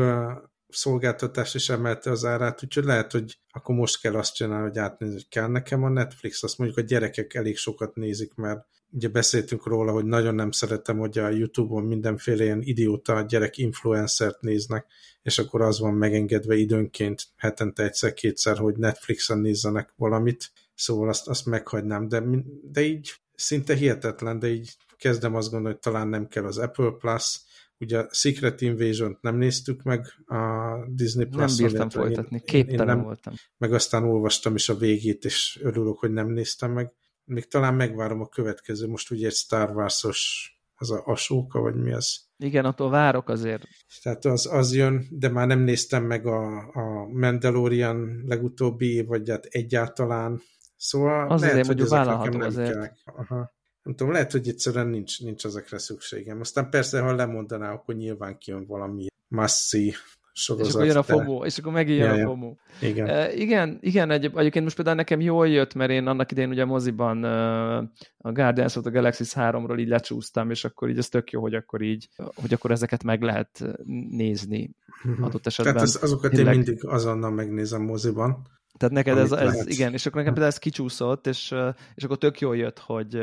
szolgáltatás 0.72 1.54
is 1.54 1.68
emelte 1.68 2.11
az 2.11 2.24
árát, 2.24 2.64
úgyhogy 2.64 2.85
lehet, 2.85 3.12
hogy 3.12 3.38
akkor 3.50 3.74
most 3.74 4.00
kell 4.00 4.14
azt 4.14 4.35
csinálni, 4.35 4.68
hogy 4.68 4.78
átnézni, 4.78 5.14
hogy 5.14 5.28
kell 5.28 5.48
nekem 5.48 5.83
a 5.83 5.88
Netflix, 5.88 6.42
azt 6.42 6.59
mondjuk 6.59 6.78
a 6.78 6.88
gyerekek 6.88 7.35
elég 7.35 7.56
sokat 7.56 7.94
nézik, 7.94 8.35
mert 8.35 8.66
ugye 8.92 9.09
beszéltünk 9.09 9.66
róla, 9.66 9.92
hogy 9.92 10.04
nagyon 10.04 10.35
nem 10.35 10.50
szeretem, 10.50 10.98
hogy 10.98 11.18
a 11.18 11.28
YouTube-on 11.28 11.85
mindenféle 11.85 12.44
ilyen 12.44 12.62
idióta 12.62 13.22
gyerek 13.22 13.59
influencert 13.59 14.40
néznek, 14.40 14.87
és 15.22 15.38
akkor 15.38 15.62
az 15.62 15.80
van 15.80 15.94
megengedve 15.94 16.54
időnként 16.54 17.22
hetente 17.37 17.83
egyszer-kétszer, 17.83 18.59
hogy 18.59 18.76
Netflixen 18.76 19.38
nézzenek 19.38 19.92
valamit, 19.96 20.50
szóval 20.74 21.09
azt, 21.09 21.28
azt 21.28 21.46
meghagynám, 21.46 22.09
de, 22.09 22.22
de 22.62 22.83
így 22.83 23.12
szinte 23.35 23.74
hihetetlen, 23.74 24.38
de 24.38 24.48
így 24.48 24.76
kezdem 24.96 25.35
azt 25.35 25.50
gondolni, 25.50 25.72
hogy 25.72 25.92
talán 25.92 26.09
nem 26.09 26.28
kell 26.28 26.44
az 26.44 26.59
Apple 26.59 26.90
Plus, 26.98 27.40
Ugye 27.80 27.98
a 27.98 28.08
Secret 28.10 28.60
Invasion-t 28.60 29.20
nem 29.20 29.36
néztük 29.36 29.82
meg 29.82 30.06
a 30.26 30.74
Disney 30.88 31.24
plus 31.24 31.56
Nem 31.56 31.66
bírtam 31.66 31.90
folytatni, 31.90 32.36
én, 32.36 32.42
képtelen 32.44 32.88
én 32.88 32.94
nem, 32.94 33.02
voltam. 33.04 33.34
Meg 33.58 33.72
aztán 33.72 34.04
olvastam 34.04 34.54
is 34.54 34.68
a 34.68 34.74
végét, 34.74 35.24
és 35.24 35.58
örülök, 35.62 35.98
hogy 35.98 36.10
nem 36.10 36.28
néztem 36.28 36.72
meg. 36.72 36.92
Még 37.24 37.48
talán 37.48 37.74
megvárom 37.74 38.20
a 38.20 38.28
következő, 38.28 38.88
most 38.88 39.10
ugye 39.10 39.26
egy 39.26 39.32
Star 39.32 39.70
Wars-os, 39.70 40.52
az 40.74 40.90
a 40.90 41.02
Asóka, 41.04 41.60
vagy 41.60 41.74
mi 41.74 41.92
az? 41.92 42.20
Igen, 42.36 42.64
attól 42.64 42.90
várok 42.90 43.28
azért. 43.28 43.62
Tehát 44.02 44.24
az, 44.24 44.46
az 44.52 44.74
jön, 44.74 45.06
de 45.10 45.28
már 45.28 45.46
nem 45.46 45.60
néztem 45.60 46.04
meg 46.04 46.26
a, 46.26 46.58
a 46.58 47.08
Mandalorian 47.12 48.22
legutóbbi, 48.26 49.04
vagy 49.04 49.30
hát 49.30 49.44
egyáltalán. 49.44 50.42
Szóval 50.76 51.30
az 51.30 51.40
lehet, 51.40 51.66
hogy 51.66 51.80
ezek 51.80 52.06
nekem 52.06 52.32
nem 52.32 52.46
azért. 52.46 52.72
Kell. 52.72 52.90
Aha 53.04 53.58
nem 53.82 53.94
tudom, 53.94 54.12
lehet, 54.12 54.32
hogy 54.32 54.48
egyszerűen 54.48 54.86
nincs, 54.86 55.22
nincs 55.22 55.44
ezekre 55.44 55.78
szükségem. 55.78 56.40
Aztán 56.40 56.70
persze, 56.70 57.00
ha 57.00 57.14
lemondaná, 57.14 57.72
akkor 57.72 57.94
nyilván 57.94 58.38
kijön 58.38 58.66
valami 58.66 59.06
masszi 59.28 59.94
sorozat. 60.32 60.68
És 60.68 60.74
akkor 60.74 60.86
jön 60.86 60.96
a 60.96 61.02
FOMO, 61.02 61.44
és 61.44 61.58
akkor 61.58 61.72
megint 61.72 61.98
jön 61.98 62.14
ja, 62.14 62.24
a 62.24 62.28
FOMO. 62.28 62.54
Igen. 62.80 63.08
Uh, 63.08 63.38
igen, 63.38 63.78
igen 63.80 64.10
egy, 64.10 64.30
egyébként 64.34 64.64
most 64.64 64.76
például 64.76 64.96
nekem 64.96 65.20
jól 65.20 65.48
jött, 65.48 65.74
mert 65.74 65.90
én 65.90 66.06
annak 66.06 66.30
idején 66.30 66.50
ugye 66.50 66.64
moziban 66.64 67.24
uh, 67.24 67.76
a 68.18 68.32
Guardians 68.32 68.76
of 68.76 68.82
the 68.82 68.92
Galaxy 68.92 69.24
3-ról 69.26 69.78
így 69.78 69.88
lecsúsztam, 69.88 70.50
és 70.50 70.64
akkor 70.64 70.88
így 70.88 70.98
ez 70.98 71.08
tök 71.08 71.30
jó, 71.30 71.40
hogy 71.40 71.54
akkor 71.54 71.82
így, 71.82 72.08
hogy 72.34 72.52
akkor 72.52 72.70
ezeket 72.70 73.02
meg 73.02 73.22
lehet 73.22 73.64
nézni 74.10 74.70
uh-huh. 75.04 75.26
adott 75.26 75.46
esetben. 75.46 75.74
Tehát 75.74 75.88
ez, 75.88 76.02
azokat 76.02 76.30
tényleg... 76.30 76.54
én 76.54 76.62
mindig 76.64 76.86
azonnal 76.86 77.30
megnézem 77.30 77.82
moziban. 77.82 78.58
Tehát 78.80 78.94
neked 78.94 79.18
ez, 79.18 79.32
ez, 79.32 79.66
igen, 79.66 79.92
és 79.92 80.06
akkor 80.06 80.16
nekem 80.18 80.32
például 80.32 80.52
ez 80.54 80.58
kicsúszott, 80.58 81.26
és, 81.26 81.54
és 81.94 82.04
akkor 82.04 82.18
tök 82.18 82.40
jól 82.40 82.56
jött, 82.56 82.78
hogy, 82.78 83.18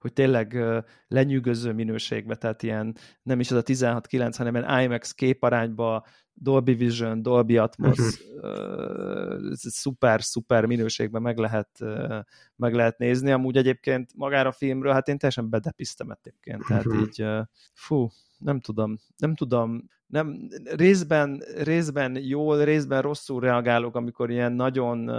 hogy 0.00 0.12
tényleg 0.12 0.64
lenyűgöző 1.08 1.72
minőségbe, 1.72 2.34
tehát 2.34 2.62
ilyen 2.62 2.96
nem 3.22 3.40
is 3.40 3.50
ez 3.50 3.56
a 3.56 3.62
16-9, 3.62 4.34
hanem 4.36 4.54
ilyen 4.54 4.80
IMAX 4.80 5.12
képarányba, 5.12 6.06
Dolby 6.32 6.74
Vision, 6.74 7.22
Dolby 7.22 7.56
Atmos, 7.56 7.98
uh, 8.40 9.52
szuper, 9.54 10.22
szuper 10.22 10.64
minőségben 10.64 11.22
meg 11.22 11.38
lehet, 11.38 11.68
meg 12.56 12.74
lehet 12.74 12.98
nézni. 12.98 13.30
Amúgy 13.30 13.56
egyébként 13.56 14.10
magára 14.14 14.48
a 14.48 14.52
filmről, 14.52 14.92
hát 14.92 15.08
én 15.08 15.18
teljesen 15.18 15.50
bedepiztem 15.50 16.10
egyébként, 16.10 16.64
tehát 16.66 16.86
így, 17.02 17.26
fú, 17.72 18.08
nem 18.38 18.60
tudom, 18.60 18.96
nem 19.16 19.34
tudom, 19.34 19.88
nem, 20.06 20.48
részben, 20.64 21.42
részben 21.62 22.16
jól, 22.24 22.64
részben 22.64 23.02
rosszul 23.02 23.40
reagálok, 23.40 23.96
amikor 23.96 24.30
ilyen 24.30 24.52
nagyon, 24.52 25.10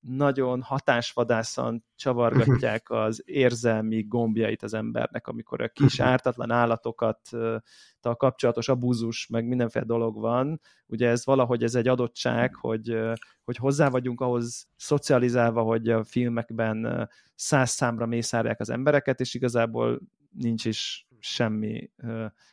nagyon 0.00 0.62
hatásvadászan 0.62 1.84
csavargatják 1.96 2.90
az 3.04 3.22
érzelmi 3.24 4.02
gombjait 4.02 4.62
az 4.62 4.74
embernek, 4.74 5.26
amikor 5.26 5.62
a 5.62 5.68
kis 5.68 6.00
ártatlan 6.12 6.50
állatokat 6.50 7.20
a 8.00 8.16
kapcsolatos 8.16 8.68
abúzus, 8.68 9.26
meg 9.26 9.46
mindenféle 9.46 9.84
dolog 9.84 10.20
van. 10.20 10.60
Ugye 10.86 11.08
ez 11.08 11.24
valahogy 11.24 11.62
ez 11.62 11.74
egy 11.74 11.88
adottság, 11.88 12.54
hogy, 12.54 12.98
hogy 13.44 13.56
hozzá 13.56 13.88
vagyunk 13.88 14.20
ahhoz 14.20 14.68
szocializálva, 14.76 15.62
hogy 15.62 15.88
a 15.88 16.04
filmekben 16.04 17.08
száz 17.34 17.70
számra 17.70 18.06
mészárják 18.06 18.60
az 18.60 18.70
embereket, 18.70 19.20
és 19.20 19.34
igazából 19.34 20.00
nincs 20.30 20.64
is 20.64 21.06
semmi, 21.24 21.90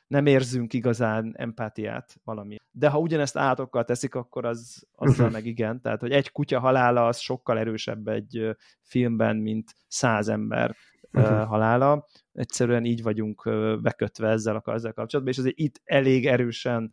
nem 0.08 0.26
érzünk 0.26 0.74
igazán 0.74 1.34
empátiát 1.38 2.16
valami. 2.24 2.56
De 2.72 2.90
ha 2.90 3.00
ugyanezt 3.00 3.38
állatokkal 3.38 3.84
teszik, 3.84 4.16
akkor 4.16 4.46
az 4.46 4.88
azzal 4.96 5.30
meg 5.30 5.46
igen. 5.46 5.82
Tehát, 5.82 6.00
hogy 6.02 6.12
egy 6.12 6.32
kutya 6.32 6.60
halála 6.60 7.08
az 7.08 7.18
sokkal 7.18 7.60
erősebb 7.60 8.08
egy 8.08 8.56
filmben, 8.82 9.38
mint 9.38 9.76
száz 9.88 10.28
ember 10.28 10.76
uh-huh. 11.12 11.48
halála. 11.48 12.08
Egyszerűen 12.34 12.86
így 12.86 13.02
vagyunk 13.02 13.50
bekötve 13.82 14.28
ezzel 14.28 14.62
a 14.64 14.72
ezzel 14.72 14.94
kapcsolatban, 14.94 15.34
és 15.34 15.40
azért 15.40 15.58
itt 15.58 15.82
elég 15.84 16.28
erősen 16.28 16.92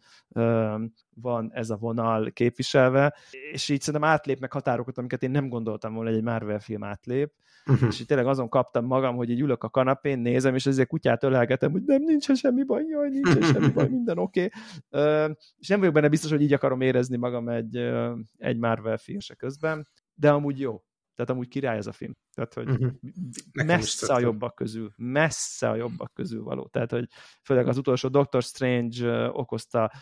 van 1.15 1.51
ez 1.53 1.71
a 1.71 1.77
vonal 1.77 2.31
képviselve, 2.33 3.15
és 3.53 3.69
így 3.69 3.81
szerintem 3.81 4.11
átlépnek 4.11 4.53
határokat, 4.53 4.99
amiket 4.99 5.23
én 5.23 5.31
nem 5.31 5.49
gondoltam 5.49 5.95
volna, 5.95 6.09
hogy 6.09 6.19
egy 6.19 6.25
Marvel 6.25 6.61
film 6.61 6.85
átlép, 6.85 7.33
uh-huh. 7.67 7.89
és 7.89 8.01
így 8.01 8.07
tényleg 8.07 8.27
azon 8.27 8.49
kaptam 8.49 8.85
magam, 8.85 9.17
hogy 9.17 9.31
így 9.31 9.41
ülök 9.41 9.63
a 9.65 9.69
kanapén, 9.69 10.19
nézem, 10.19 10.55
és 10.55 10.67
azért 10.67 10.89
kutyát 10.89 11.23
ölelgetem, 11.23 11.71
hogy 11.71 11.83
nem, 11.87 12.03
nincsen 12.03 12.37
semmi 12.37 12.63
baj, 12.63 12.85
jaj, 12.85 13.09
nincsen 13.09 13.43
semmi 13.53 13.69
baj, 13.69 13.89
minden 13.89 14.19
oké. 14.19 14.51
Okay. 14.91 15.35
És 15.59 15.69
nem 15.69 15.79
vagyok 15.79 15.95
benne 15.95 16.09
biztos, 16.09 16.31
hogy 16.31 16.43
így 16.43 16.53
akarom 16.53 16.81
érezni 16.81 17.17
magam 17.17 17.49
egy, 17.49 17.77
egy 18.37 18.59
Marvel 18.59 18.97
film 18.97 19.19
közben, 19.37 19.89
de 20.15 20.31
amúgy 20.31 20.61
jó. 20.61 20.83
Tehát 21.19 21.33
amúgy 21.33 21.49
király 21.49 21.77
ez 21.77 21.87
a 21.87 21.93
film. 21.93 22.17
Tehát, 22.35 22.55
hogy 22.55 22.69
uh-huh. 22.71 22.93
messze 23.67 24.15
a 24.15 24.19
jobbak 24.19 24.55
közül, 24.55 24.93
messze 24.97 25.69
a 25.69 25.75
jobbak 25.75 26.15
közül 26.15 26.43
való. 26.43 26.67
Tehát, 26.67 26.91
hogy 26.91 27.09
főleg 27.43 27.69
az 27.69 27.79
utolsó 27.79 28.09
Doctor 28.09 28.43
Strange 28.43 29.31
okozta 29.31 29.93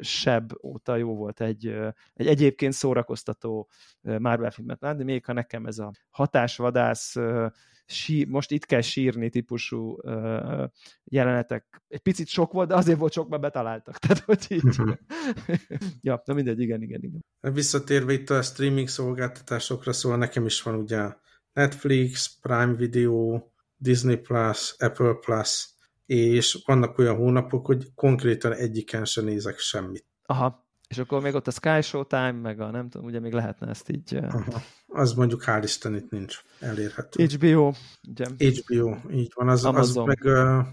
seb 0.00 0.52
óta 0.62 0.96
jó 0.96 1.16
volt 1.16 1.40
egy, 1.40 1.66
egy 2.12 2.26
egyébként 2.26 2.72
szórakoztató 2.72 3.70
Marvel 4.00 4.50
filmet 4.50 4.80
látni, 4.80 5.04
még 5.04 5.24
ha 5.24 5.32
nekem 5.32 5.66
ez 5.66 5.78
a 5.78 5.90
hatásvadász 6.10 7.16
sí, 7.90 8.24
most 8.24 8.50
itt 8.50 8.66
kell 8.66 8.80
sírni 8.80 9.30
típusú 9.30 9.98
uh, 10.02 10.64
jelenetek. 11.04 11.82
Egy 11.88 12.00
picit 12.00 12.26
sok 12.26 12.52
volt, 12.52 12.68
de 12.68 12.74
azért 12.74 12.98
volt 12.98 13.12
sok, 13.12 13.28
mert 13.28 13.42
betaláltak. 13.42 13.98
Tehát, 14.00 14.24
hogy 14.24 14.46
így. 14.48 14.62
Ja, 16.00 16.22
na 16.24 16.34
mindegy, 16.34 16.60
igen, 16.60 16.82
igen, 16.82 17.02
igen. 17.02 17.24
Visszatérve 17.54 18.12
itt 18.12 18.30
a 18.30 18.42
streaming 18.42 18.88
szolgáltatásokra, 18.88 19.92
szóval 19.92 20.18
nekem 20.18 20.46
is 20.46 20.62
van 20.62 20.74
ugye 20.74 21.14
Netflix, 21.52 22.38
Prime 22.40 22.74
Video, 22.74 23.42
Disney 23.76 24.16
Plus, 24.16 24.74
Apple 24.78 25.14
Plus, 25.14 25.68
és 26.06 26.62
vannak 26.66 26.98
olyan 26.98 27.16
hónapok, 27.16 27.66
hogy 27.66 27.94
konkrétan 27.94 28.52
egyiken 28.52 29.04
sem 29.04 29.24
nézek 29.24 29.58
semmit. 29.58 30.06
Aha, 30.22 30.69
és 30.90 30.98
akkor 30.98 31.20
még 31.20 31.34
ott 31.34 31.46
a 31.46 31.50
Sky 31.50 31.82
Showtime, 31.82 32.32
meg 32.32 32.60
a 32.60 32.70
nem 32.70 32.88
tudom, 32.88 33.06
ugye 33.06 33.20
még 33.20 33.32
lehetne 33.32 33.68
ezt 33.68 33.88
így... 33.88 34.14
Aha. 34.14 34.62
Az 34.86 35.12
mondjuk 35.12 35.42
hál' 35.46 35.60
Isten 35.62 35.94
itt 35.94 36.10
nincs 36.10 36.42
elérhető. 36.60 37.24
HBO, 37.24 37.72
ugye? 38.08 38.26
HBO, 38.38 38.96
így 39.10 39.32
van. 39.34 39.48
Az, 39.48 39.64
az 39.64 39.94
meg 39.94 40.20
uh, 40.24 40.66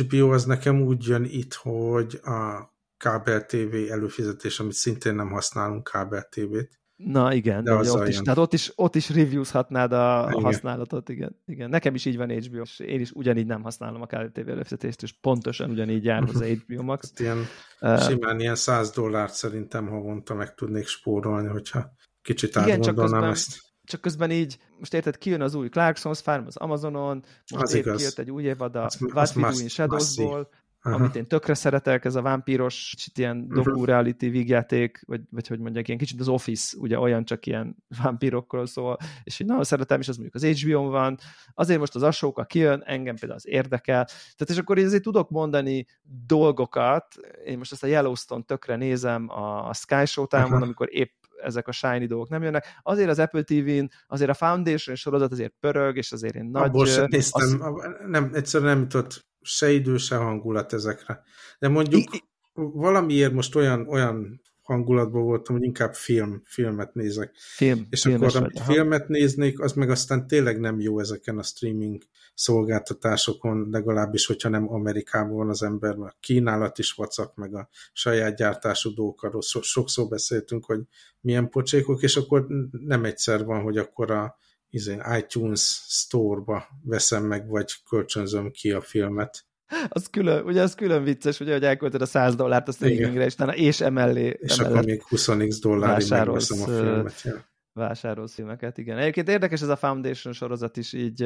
HBO 0.00 0.32
az 0.32 0.44
nekem 0.44 0.80
úgy 0.80 1.06
jön 1.06 1.24
itt, 1.24 1.54
hogy 1.54 2.20
a 2.22 2.70
kábel 2.96 3.46
TV 3.46 3.74
előfizetés, 3.90 4.60
amit 4.60 4.72
szintén 4.72 5.14
nem 5.14 5.30
használunk 5.30 5.90
kábel 5.90 6.28
TV-t, 6.30 6.80
Na 6.96 7.32
igen, 7.32 7.64
de 7.64 7.82
de 7.82 7.90
ott, 7.90 8.08
is, 8.08 8.18
tehát 8.18 8.38
ott 8.38 8.52
is, 8.52 8.72
ott 8.74 8.94
is 8.94 9.10
reviewzhatnád 9.10 9.92
a, 9.92 10.26
igen. 10.30 10.42
használatot, 10.42 11.08
igen. 11.08 11.40
igen. 11.46 11.70
Nekem 11.70 11.94
is 11.94 12.04
így 12.04 12.16
van 12.16 12.30
HBO, 12.30 12.62
és 12.62 12.78
én 12.78 13.00
is 13.00 13.10
ugyanígy 13.10 13.46
nem 13.46 13.62
használom 13.62 14.02
a 14.02 14.06
KTV 14.06 14.48
előfizetést, 14.48 15.02
és 15.02 15.12
pontosan 15.12 15.70
ugyanígy 15.70 16.04
jár 16.04 16.24
hozzá 16.24 16.46
HBO 16.66 16.82
Max. 16.82 17.08
Hát 17.08 17.20
ilyen, 17.20 17.46
uh, 17.80 18.02
simán 18.02 18.40
ilyen 18.40 18.54
100 18.54 18.90
dollárt 18.90 19.34
szerintem 19.34 19.86
havonta 19.86 20.34
meg 20.34 20.54
tudnék 20.54 20.86
spórolni, 20.86 21.48
hogyha 21.48 21.92
kicsit 22.22 22.50
igen, 22.50 22.62
átgondolnám 22.62 22.96
csak 22.96 23.10
közben, 23.10 23.30
ezt. 23.30 23.60
Csak 23.84 24.00
közben 24.00 24.30
így, 24.30 24.58
most 24.78 24.94
érted, 24.94 25.18
kijön 25.18 25.40
az 25.40 25.54
új 25.54 25.68
Clarkson's 25.72 26.20
Farm 26.22 26.46
az 26.46 26.56
Amazonon, 26.56 27.24
most 27.50 27.64
az 27.64 27.74
épp 27.74 27.84
igaz. 27.84 27.96
kijött 27.96 28.18
egy 28.18 28.30
új 28.30 28.42
évad 28.42 28.76
a 28.76 28.90
What 29.12 29.36
We 29.36 29.50
Do 29.50 29.58
in 29.60 29.68
Shadows-ból, 29.68 30.48
Aha. 30.86 30.94
amit 30.96 31.16
én 31.16 31.26
tökre 31.26 31.54
szeretek, 31.54 32.04
ez 32.04 32.14
a 32.14 32.22
vámpíros, 32.22 32.92
kicsit 32.96 33.18
ilyen 33.18 33.36
mhm. 33.36 33.54
doku-reality 33.54 34.30
vígjáték, 34.30 35.00
vagy, 35.06 35.20
vagy 35.30 35.46
hogy 35.46 35.58
mondják, 35.58 35.86
ilyen 35.86 36.00
kicsit 36.00 36.20
az 36.20 36.28
Office, 36.28 36.76
ugye 36.80 36.98
olyan 36.98 37.24
csak 37.24 37.46
ilyen 37.46 37.76
vámpírokról 38.02 38.66
szól, 38.66 38.96
és 39.24 39.40
én 39.40 39.46
nagyon 39.46 39.64
szeretem, 39.64 40.00
és 40.00 40.08
az 40.08 40.16
mondjuk 40.16 40.42
az 40.42 40.60
HBO-n 40.60 40.90
van, 40.90 41.18
azért 41.54 41.78
most 41.78 41.94
az 41.94 42.02
Asóka 42.02 42.44
kijön, 42.44 42.82
engem 42.84 43.14
például 43.16 43.38
az 43.38 43.48
érdekel, 43.48 44.04
tehát 44.04 44.48
és 44.48 44.58
akkor 44.58 44.78
azért 44.78 45.02
tudok 45.02 45.30
mondani 45.30 45.86
dolgokat, 46.26 47.14
én 47.44 47.58
most 47.58 47.72
ezt 47.72 47.82
a 47.82 47.86
Yellowstone 47.86 48.42
tökre 48.42 48.76
nézem 48.76 49.28
a, 49.28 49.68
a 49.68 49.74
Sky 49.74 50.06
Showtime-on, 50.06 50.62
amikor 50.62 50.88
épp 50.90 51.12
ezek 51.42 51.68
a 51.68 51.72
shiny 51.72 52.06
dolgok 52.06 52.28
nem 52.28 52.42
jönnek. 52.42 52.66
Azért 52.82 53.08
az 53.08 53.18
Apple 53.18 53.42
TV-n, 53.42 53.90
azért 54.06 54.30
a 54.30 54.34
Foundation 54.34 54.96
sorozat 54.96 55.32
azért 55.32 55.54
pörög, 55.60 55.96
és 55.96 56.12
azért 56.12 56.34
én 56.34 56.44
nagy... 56.44 56.62
Abból 56.62 56.86
sem 56.86 57.06
néztem, 57.10 57.62
az... 57.62 57.88
nem, 58.06 58.30
egyszerűen 58.32 58.70
nem 58.70 58.80
jutott 58.80 59.26
se 59.46 59.70
idő, 59.70 59.96
se 59.96 60.16
hangulat 60.16 60.72
ezekre. 60.72 61.22
De 61.58 61.68
mondjuk 61.68 62.14
I, 62.14 62.22
valamiért 62.54 63.32
most 63.32 63.54
olyan, 63.54 63.88
olyan 63.88 64.40
hangulatban 64.62 65.22
voltam, 65.22 65.56
hogy 65.56 65.64
inkább 65.64 65.94
film, 65.94 66.42
filmet 66.44 66.94
nézek. 66.94 67.36
Film, 67.36 67.86
és 67.90 68.06
akkor, 68.06 68.36
amit 68.36 68.60
filmet 68.60 69.08
néznék, 69.08 69.60
az 69.60 69.72
meg 69.72 69.90
aztán 69.90 70.26
tényleg 70.26 70.60
nem 70.60 70.80
jó 70.80 71.00
ezeken 71.00 71.38
a 71.38 71.42
streaming 71.42 72.02
szolgáltatásokon, 72.34 73.68
legalábbis, 73.70 74.26
hogyha 74.26 74.48
nem 74.48 74.72
Amerikában 74.72 75.36
van 75.36 75.48
az 75.48 75.62
ember, 75.62 75.94
mert 75.94 76.16
kínálat 76.20 76.78
is 76.78 76.92
vacak, 76.92 77.34
meg 77.34 77.54
a 77.54 77.68
saját 77.92 78.36
gyártású 78.36 78.94
dolgokról 78.94 79.42
sokszor 79.60 80.08
beszéltünk, 80.08 80.64
hogy 80.64 80.80
milyen 81.20 81.48
pocsékok, 81.48 82.02
és 82.02 82.16
akkor 82.16 82.46
nem 82.70 83.04
egyszer 83.04 83.44
van, 83.44 83.62
hogy 83.62 83.78
akkor 83.78 84.10
a 84.10 84.36
izé, 84.70 84.98
iTunes 85.18 85.84
store-ba 85.88 86.68
veszem 86.82 87.24
meg, 87.24 87.48
vagy 87.48 87.72
kölcsönzöm 87.88 88.50
ki 88.50 88.72
a 88.72 88.80
filmet. 88.80 89.44
Az 89.88 90.06
külön, 90.06 90.44
ugye 90.44 90.62
az 90.62 90.74
külön 90.74 91.02
vicces, 91.04 91.40
ugye, 91.40 91.52
hogy 91.52 91.64
elköltöd 91.64 92.00
a 92.00 92.06
100 92.06 92.34
dollárt 92.34 92.68
a 92.68 92.72
streamingre, 92.72 93.24
és, 93.24 93.34
és 93.54 93.80
emellé, 93.80 94.36
és 94.40 94.58
akkor 94.58 94.84
még 94.84 95.02
20x 95.10 95.56
dollárig 95.60 96.08
megveszem 96.08 96.62
a 96.62 96.66
filmet. 96.66 97.20
Ja 97.22 97.54
vásárolsz 97.76 98.34
filmeket, 98.34 98.78
igen. 98.78 98.98
Egyébként 98.98 99.28
érdekes 99.28 99.62
ez 99.62 99.68
a 99.68 99.76
Foundation 99.76 100.32
sorozat 100.32 100.76
is, 100.76 100.92
így 100.92 101.20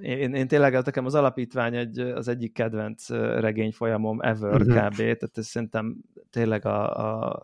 én, 0.00 0.34
én 0.34 0.48
tényleg 0.48 0.72
nekem 0.72 1.04
az 1.04 1.14
alapítvány 1.14 1.76
egy, 1.76 1.98
az 1.98 2.28
egyik 2.28 2.52
kedvenc 2.52 3.08
regény 3.40 3.72
folyamom 3.72 4.20
ever 4.20 4.54
uh-huh. 4.54 4.86
kb. 4.86 4.96
Tehát 4.96 5.38
ez 5.38 5.46
szerintem 5.46 5.96
tényleg 6.30 6.66
a, 6.66 6.96
a, 7.28 7.42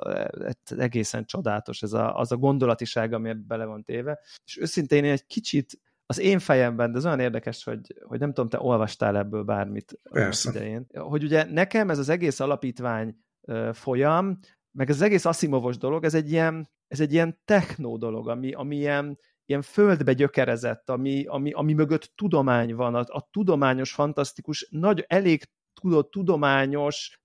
egészen 0.76 1.24
csodálatos 1.24 1.82
ez 1.82 1.92
a, 1.92 2.16
az 2.16 2.32
a 2.32 2.36
gondolatiság, 2.36 3.12
ami 3.12 3.32
bele 3.32 3.64
van 3.64 3.84
téve. 3.84 4.20
És 4.44 4.58
őszintén 4.58 5.04
én 5.04 5.12
egy 5.12 5.26
kicsit 5.26 5.80
az 6.06 6.18
én 6.18 6.38
fejemben, 6.38 6.92
de 6.92 6.98
ez 6.98 7.06
olyan 7.06 7.20
érdekes, 7.20 7.64
hogy, 7.64 7.94
hogy 8.02 8.18
nem 8.18 8.32
tudom, 8.32 8.48
te 8.48 8.58
olvastál 8.60 9.16
ebből 9.16 9.42
bármit 9.42 9.98
Persze. 10.10 10.50
idején. 10.50 10.86
Hogy 10.94 11.24
ugye 11.24 11.44
nekem 11.44 11.90
ez 11.90 11.98
az 11.98 12.08
egész 12.08 12.40
alapítvány 12.40 13.16
folyam, 13.72 14.38
meg 14.76 14.90
az 14.90 15.00
egész 15.00 15.24
Asimovos 15.24 15.76
dolog, 15.76 16.04
ez 16.04 16.14
egy 16.14 16.30
ilyen, 16.30 16.68
ez 16.88 17.00
egy 17.00 17.12
ilyen 17.12 17.38
technó 17.44 17.96
dolog, 17.96 18.28
ami, 18.28 18.52
ami 18.52 18.76
ilyen, 18.76 19.18
ilyen 19.46 19.62
földbe 19.62 20.12
gyökerezett, 20.12 20.90
ami, 20.90 21.24
ami, 21.26 21.52
ami 21.52 21.72
mögött 21.72 22.12
tudomány 22.14 22.74
van, 22.74 22.94
a, 22.94 23.04
a 23.06 23.28
tudományos, 23.30 23.92
fantasztikus, 23.92 24.68
nagy, 24.70 25.04
elég 25.08 25.42
tudott, 25.80 26.10
tudományos, 26.10 27.20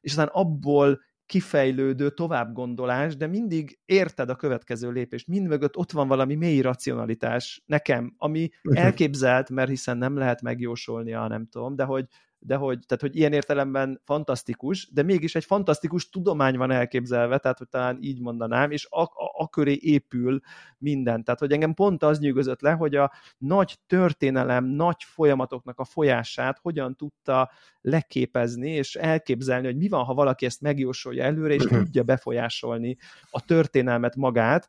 és 0.00 0.10
aztán 0.10 0.28
abból 0.32 1.00
kifejlődő 1.26 2.10
továbbgondolás, 2.10 3.16
de 3.16 3.26
mindig 3.26 3.78
érted 3.84 4.28
a 4.28 4.36
következő 4.36 4.90
lépést, 4.90 5.26
mind 5.26 5.46
mögött 5.46 5.76
ott 5.76 5.92
van 5.92 6.08
valami 6.08 6.34
mély 6.34 6.60
racionalitás 6.60 7.62
nekem, 7.66 8.14
ami 8.16 8.48
elképzelt, 8.62 9.50
mert 9.50 9.68
hiszen 9.68 9.98
nem 9.98 10.16
lehet 10.16 10.42
megjósolni, 10.42 11.14
a 11.14 11.28
nem 11.28 11.46
tudom, 11.46 11.76
de 11.76 11.84
hogy, 11.84 12.06
de 12.44 12.56
hogy, 12.56 12.78
tehát, 12.86 13.02
hogy 13.02 13.16
ilyen 13.16 13.32
értelemben 13.32 14.00
fantasztikus, 14.04 14.88
de 14.92 15.02
mégis 15.02 15.34
egy 15.34 15.44
fantasztikus 15.44 16.08
tudomány 16.08 16.56
van 16.56 16.70
elképzelve, 16.70 17.38
tehát 17.38 17.58
hogy 17.58 17.68
talán 17.68 17.98
így 18.00 18.20
mondanám, 18.20 18.70
és 18.70 18.86
a, 18.90 19.02
a, 19.02 19.10
a 19.36 19.48
köré 19.48 19.78
épül 19.80 20.40
minden. 20.78 21.24
Tehát, 21.24 21.40
hogy 21.40 21.52
engem 21.52 21.74
pont 21.74 22.02
az 22.02 22.18
nyűgözött 22.18 22.60
le, 22.60 22.70
hogy 22.72 22.94
a 22.94 23.12
nagy 23.38 23.78
történelem, 23.86 24.64
nagy 24.64 25.02
folyamatoknak 25.02 25.78
a 25.78 25.84
folyását 25.84 26.58
hogyan 26.58 26.96
tudta 26.96 27.50
leképezni, 27.80 28.70
és 28.70 28.94
elképzelni, 28.94 29.66
hogy 29.66 29.76
mi 29.76 29.88
van, 29.88 30.04
ha 30.04 30.14
valaki 30.14 30.46
ezt 30.46 30.60
megjósolja 30.60 31.24
előre, 31.24 31.54
és 31.54 31.62
tudja 31.68 32.02
befolyásolni 32.02 32.96
a 33.30 33.44
történelmet 33.44 34.16
magát, 34.16 34.68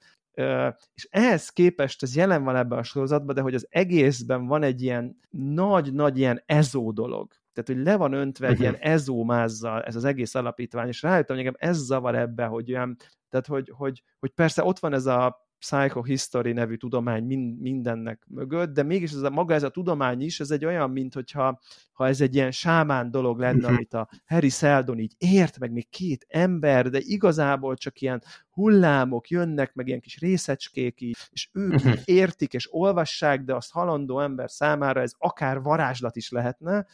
és 0.93 1.07
ehhez 1.09 1.49
képest 1.49 2.03
ez 2.03 2.15
jelen 2.15 2.43
van 2.43 2.55
ebben 2.55 2.77
a 2.77 2.83
sorozatban, 2.83 3.36
de 3.36 3.41
hogy 3.41 3.53
az 3.53 3.67
egészben 3.69 4.45
van 4.45 4.63
egy 4.63 4.81
ilyen 4.81 5.19
nagy-nagy 5.29 6.17
ilyen 6.17 6.43
ezó 6.45 6.91
dolog. 6.91 7.31
Tehát, 7.53 7.67
hogy 7.67 7.77
le 7.77 7.95
van 7.95 8.13
öntve 8.13 8.47
egy 8.47 8.51
uh-huh. 8.51 8.67
ilyen 8.69 8.82
ezómázzal 8.82 9.84
ez 9.84 9.95
az 9.95 10.03
egész 10.03 10.36
alapítvány, 10.36 10.88
és 10.88 11.01
rájöttem, 11.01 11.36
hogy 11.36 11.45
engem 11.45 11.69
ez 11.69 11.78
zavar 11.78 12.15
ebbe, 12.15 12.45
hogy 12.45 12.71
olyan, 12.71 12.97
tehát, 13.30 13.47
hogy, 13.47 13.71
hogy, 13.75 14.03
hogy 14.19 14.30
persze 14.30 14.63
ott 14.63 14.80
van 14.80 14.93
ez 14.93 15.05
a 15.05 15.47
Psychohistory 15.64 16.51
nevű 16.51 16.76
tudomány 16.76 17.24
mind, 17.24 17.59
mindennek 17.59 18.24
mögött, 18.28 18.74
de 18.74 18.84
mégis 18.84 19.11
ez 19.11 19.22
a, 19.22 19.30
maga 19.30 19.53
ez 19.53 19.64
a 19.64 19.70
tudomány 19.70 20.22
is, 20.22 20.39
ez 20.39 20.51
egy 20.51 20.66
olyan, 20.66 20.89
mint 20.89 21.14
hogyha 21.14 21.59
ha 21.91 22.07
ez 22.07 22.22
egy 22.22 22.36
ilyen 22.36 22.51
sámán 22.51 23.11
dolog 23.11 23.39
lenne, 23.39 23.68
mhm. 23.68 23.76
amit 23.76 23.93
a 23.93 24.09
Harry 24.26 24.49
Seldon 24.49 24.99
így 24.99 25.14
ért, 25.18 25.59
meg 25.59 25.72
még 25.72 25.89
két 25.89 26.26
ember, 26.30 26.89
de 26.89 26.99
igazából 27.01 27.76
csak 27.76 28.01
ilyen 28.01 28.24
hullámok 28.49 29.30
jönnek, 29.30 29.74
meg 29.74 29.88
ilyen 29.88 29.99
kis 29.99 30.20
részecskék 30.20 31.01
így, 31.01 31.18
és 31.30 31.49
ők 31.53 31.74
így 31.74 31.84
mhm. 31.86 31.93
értik 32.05 32.53
és 32.53 32.74
olvassák, 32.74 33.43
de 33.43 33.55
azt 33.55 33.72
halandó 33.72 34.20
ember 34.20 34.51
számára 34.51 35.01
ez 35.01 35.14
akár 35.18 35.61
varázslat 35.61 36.16
is 36.16 36.30
lehetne, 36.30 36.86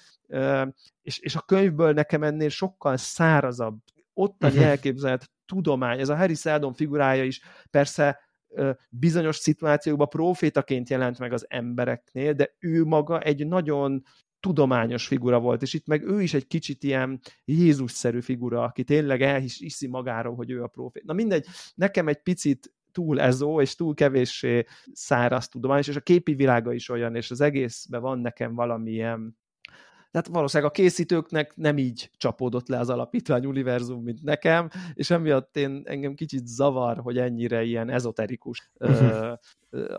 és, 1.01 1.19
és 1.19 1.35
a 1.35 1.41
könyvből 1.41 1.93
nekem 1.93 2.23
ennél 2.23 2.49
sokkal 2.49 2.97
szárazabb, 2.97 3.77
ottani 4.13 4.53
uh-huh. 4.53 4.69
elképzelt 4.69 5.29
tudomány, 5.45 5.99
ez 5.99 6.09
a 6.09 6.15
Harry 6.15 6.35
Seldon 6.35 6.73
figurája 6.73 7.23
is 7.23 7.41
persze 7.71 8.19
bizonyos 8.89 9.35
szituációkban 9.35 10.07
profétaként 10.09 10.89
jelent 10.89 11.19
meg 11.19 11.33
az 11.33 11.45
embereknél, 11.49 12.33
de 12.33 12.55
ő 12.59 12.83
maga 12.83 13.19
egy 13.19 13.47
nagyon 13.47 14.03
tudományos 14.39 15.07
figura 15.07 15.39
volt, 15.39 15.61
és 15.61 15.73
itt 15.73 15.87
meg 15.87 16.03
ő 16.03 16.21
is 16.21 16.33
egy 16.33 16.47
kicsit 16.47 16.83
ilyen 16.83 17.19
Jézus-szerű 17.45 18.21
figura, 18.21 18.63
aki 18.63 18.83
tényleg 18.83 19.21
elhiszi 19.21 19.87
magáról, 19.87 20.35
hogy 20.35 20.51
ő 20.51 20.63
a 20.63 20.67
profét. 20.67 21.03
Na 21.03 21.13
mindegy, 21.13 21.45
nekem 21.75 22.07
egy 22.07 22.21
picit 22.21 22.73
túl 22.91 23.19
ezó, 23.21 23.61
és 23.61 23.75
túl 23.75 23.93
kevéssé 23.93 24.65
száraz 24.91 25.47
tudományos, 25.47 25.87
és 25.87 25.95
a 25.95 26.01
képi 26.01 26.33
világa 26.33 26.73
is 26.73 26.89
olyan, 26.89 27.15
és 27.15 27.31
az 27.31 27.41
egészben 27.41 28.01
van 28.01 28.19
nekem 28.19 28.55
valamilyen 28.55 29.37
tehát 30.11 30.27
valószínűleg 30.27 30.71
a 30.71 30.73
készítőknek 30.73 31.55
nem 31.55 31.77
így 31.77 32.11
csapódott 32.17 32.67
le 32.67 32.79
az 32.79 32.89
alapítvány 32.89 33.45
univerzum, 33.45 34.03
mint 34.03 34.23
nekem, 34.23 34.69
és 34.93 35.09
emiatt 35.09 35.57
én, 35.57 35.81
engem 35.85 36.13
kicsit 36.13 36.47
zavar, 36.47 36.97
hogy 36.97 37.17
ennyire 37.17 37.63
ilyen 37.63 37.89
ezoterikus 37.89 38.71
uh-huh. 38.79 39.37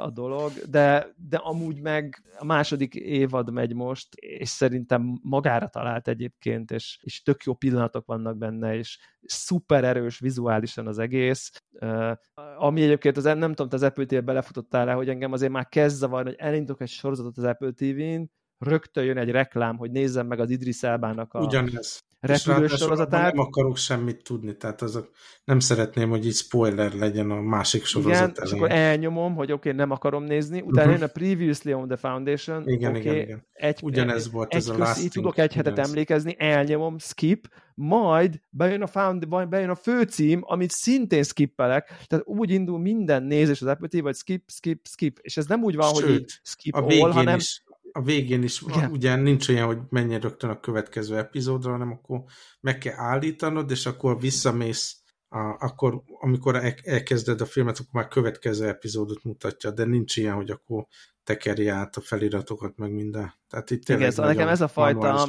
a 0.03 0.11
dolog, 0.11 0.53
de, 0.71 1.15
de 1.29 1.37
amúgy 1.37 1.81
meg 1.81 2.23
a 2.39 2.45
második 2.45 2.95
évad 2.95 3.53
megy 3.53 3.75
most, 3.75 4.15
és 4.15 4.49
szerintem 4.49 5.19
magára 5.23 5.69
talált 5.69 6.09
egyébként, 6.09 6.71
és, 6.71 6.99
és 7.03 7.23
tök 7.23 7.43
jó 7.43 7.55
pillanatok 7.55 8.07
vannak 8.07 8.37
benne, 8.37 8.77
és 8.77 8.99
szuper 9.23 9.85
erős 9.85 10.19
vizuálisan 10.19 10.87
az 10.87 10.99
egész, 10.99 11.51
uh, 11.73 12.13
ami 12.59 12.83
egyébként 12.83 13.17
az, 13.17 13.25
nem 13.25 13.55
tudom, 13.55 13.69
te 13.69 13.77
az 13.77 13.83
Apple 13.83 14.05
TV-be 14.05 14.21
belefutottál 14.21 14.87
rá, 14.87 14.95
hogy 14.95 15.09
engem 15.09 15.33
azért 15.33 15.53
már 15.53 15.69
kezd 15.69 15.97
zavarni, 15.97 16.29
hogy 16.31 16.39
elindulok 16.39 16.81
egy 16.81 16.89
sorozatot 16.89 17.37
az 17.37 17.45
Apple 17.45 17.71
TV-n, 17.71 18.23
rögtön 18.61 19.05
jön 19.05 19.17
egy 19.17 19.31
reklám, 19.31 19.77
hogy 19.77 19.91
nézzem 19.91 20.27
meg 20.27 20.41
az 20.41 20.51
Idris 20.51 20.83
Elbának 20.83 21.35
a 21.35 21.41
Ugyanez. 21.41 22.05
repülős 22.21 22.73
sorozatát. 22.73 23.35
Nem 23.35 23.45
akarok 23.47 23.77
semmit 23.77 24.23
tudni, 24.23 24.57
tehát 24.57 24.83
azok 24.83 25.11
nem 25.45 25.59
szeretném, 25.59 26.09
hogy 26.09 26.27
így 26.27 26.35
spoiler 26.35 26.93
legyen 26.93 27.31
a 27.31 27.41
másik 27.41 27.85
sorozat 27.85 28.13
Igen, 28.13 28.33
elején. 28.37 28.45
és 28.45 28.53
akkor 28.53 28.71
elnyomom, 28.71 29.35
hogy 29.35 29.53
oké, 29.53 29.69
okay, 29.69 29.81
nem 29.81 29.91
akarom 29.91 30.25
nézni, 30.25 30.61
utána 30.61 30.91
uh-huh. 30.91 30.93
jön 30.93 31.09
a 31.09 31.13
Previously 31.13 31.73
on 31.73 31.89
the 31.89 31.97
Foundation, 31.97 32.69
igen, 32.69 32.91
okay, 32.91 33.01
igen, 33.01 33.17
igen. 33.17 33.47
Egy, 33.53 33.79
Ugyanez 33.83 34.31
volt 34.31 34.53
egy 34.53 34.57
ez 34.57 34.69
a 34.69 34.79
last 34.79 35.13
tudok 35.13 35.39
egy 35.39 35.53
hetet 35.53 35.73
ugyanez. 35.73 35.91
emlékezni, 35.91 36.35
elnyomom, 36.39 36.99
skip, 36.99 37.49
majd 37.75 38.41
bejön 38.51 38.83
a, 38.83 38.87
found, 38.87 39.49
bejön 39.49 39.71
a 39.71 39.75
főcím, 39.75 40.41
amit 40.43 40.71
szintén 40.71 41.23
skippelek, 41.23 42.05
tehát 42.07 42.27
úgy 42.27 42.51
indul 42.51 42.79
minden 42.79 43.23
nézés 43.23 43.61
az 43.61 43.69
Apple 43.69 43.89
TV, 43.89 44.03
vagy 44.03 44.17
skip, 44.17 44.51
skip, 44.51 44.87
skip, 44.89 45.19
és 45.21 45.37
ez 45.37 45.47
nem 45.47 45.63
úgy 45.63 45.77
van, 45.77 45.95
Sőt, 45.95 46.05
hogy 46.05 46.13
így 46.13 46.41
skip 46.43 46.75
a 46.75 46.87
all, 46.87 47.11
hanem 47.11 47.37
is 47.37 47.63
a 47.93 48.03
végén 48.03 48.43
is 48.43 48.63
Igen. 48.63 48.91
ugye 48.91 49.17
nincs 49.17 49.49
olyan, 49.49 49.67
hogy 49.67 49.79
menjen 49.89 50.21
rögtön 50.21 50.51
a 50.51 50.61
következő 50.61 51.17
epizódra, 51.17 51.71
hanem 51.71 51.91
akkor 51.91 52.23
meg 52.61 52.79
kell 52.79 52.95
állítanod, 52.97 53.71
és 53.71 53.87
akkor 53.87 54.21
visszamész, 54.21 54.97
a, 55.29 55.39
akkor 55.39 56.03
amikor 56.21 56.75
elkezded 56.85 57.41
a 57.41 57.47
filmet, 57.47 57.79
akkor 57.79 58.01
már 58.01 58.09
következő 58.09 58.69
epizódot 58.69 59.25
mutatja, 59.25 59.71
de 59.71 59.85
nincs 59.85 60.17
ilyen, 60.17 60.35
hogy 60.35 60.51
akkor 60.51 60.87
tekeri 61.25 61.69
át 61.69 61.97
a 61.97 62.01
feliratokat, 62.01 62.77
meg 62.77 62.93
minden. 62.93 63.35
Tehát 63.49 63.71
itt 63.71 63.89
Igen, 63.89 64.11
szóval 64.11 64.33
nekem 64.33 64.49
ez 64.49 64.61
a 64.61 64.69
fajta 64.69 65.29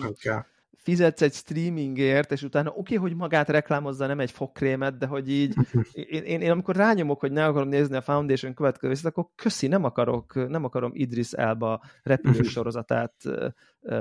fizetsz 0.84 1.22
egy 1.22 1.34
streamingért, 1.34 2.32
és 2.32 2.44
utána 2.44 2.70
oké, 2.70 2.80
okay, 2.80 2.98
hogy 2.98 3.18
magát 3.18 3.50
reklámozza, 3.50 4.08
nem 4.08 4.20
egy 4.20 4.32
fogkrémet, 4.32 4.98
de 4.98 5.06
hogy 5.06 5.30
így, 5.30 5.56
én, 5.92 6.24
én, 6.24 6.42
én, 6.42 6.52
amikor 6.52 6.76
rányomok, 6.76 7.20
hogy 7.20 7.32
ne 7.32 7.46
akarom 7.46 7.68
nézni 7.68 7.96
a 7.96 8.02
Foundation 8.02 8.54
következő 8.54 9.08
akkor 9.08 9.26
köszi, 9.36 9.68
nem 9.68 9.84
akarok, 9.84 10.50
nem 10.50 10.64
akarom 10.64 10.92
Idris 10.94 11.32
Elba 11.32 11.82
repülős 12.04 12.52
sorozatát 12.52 13.14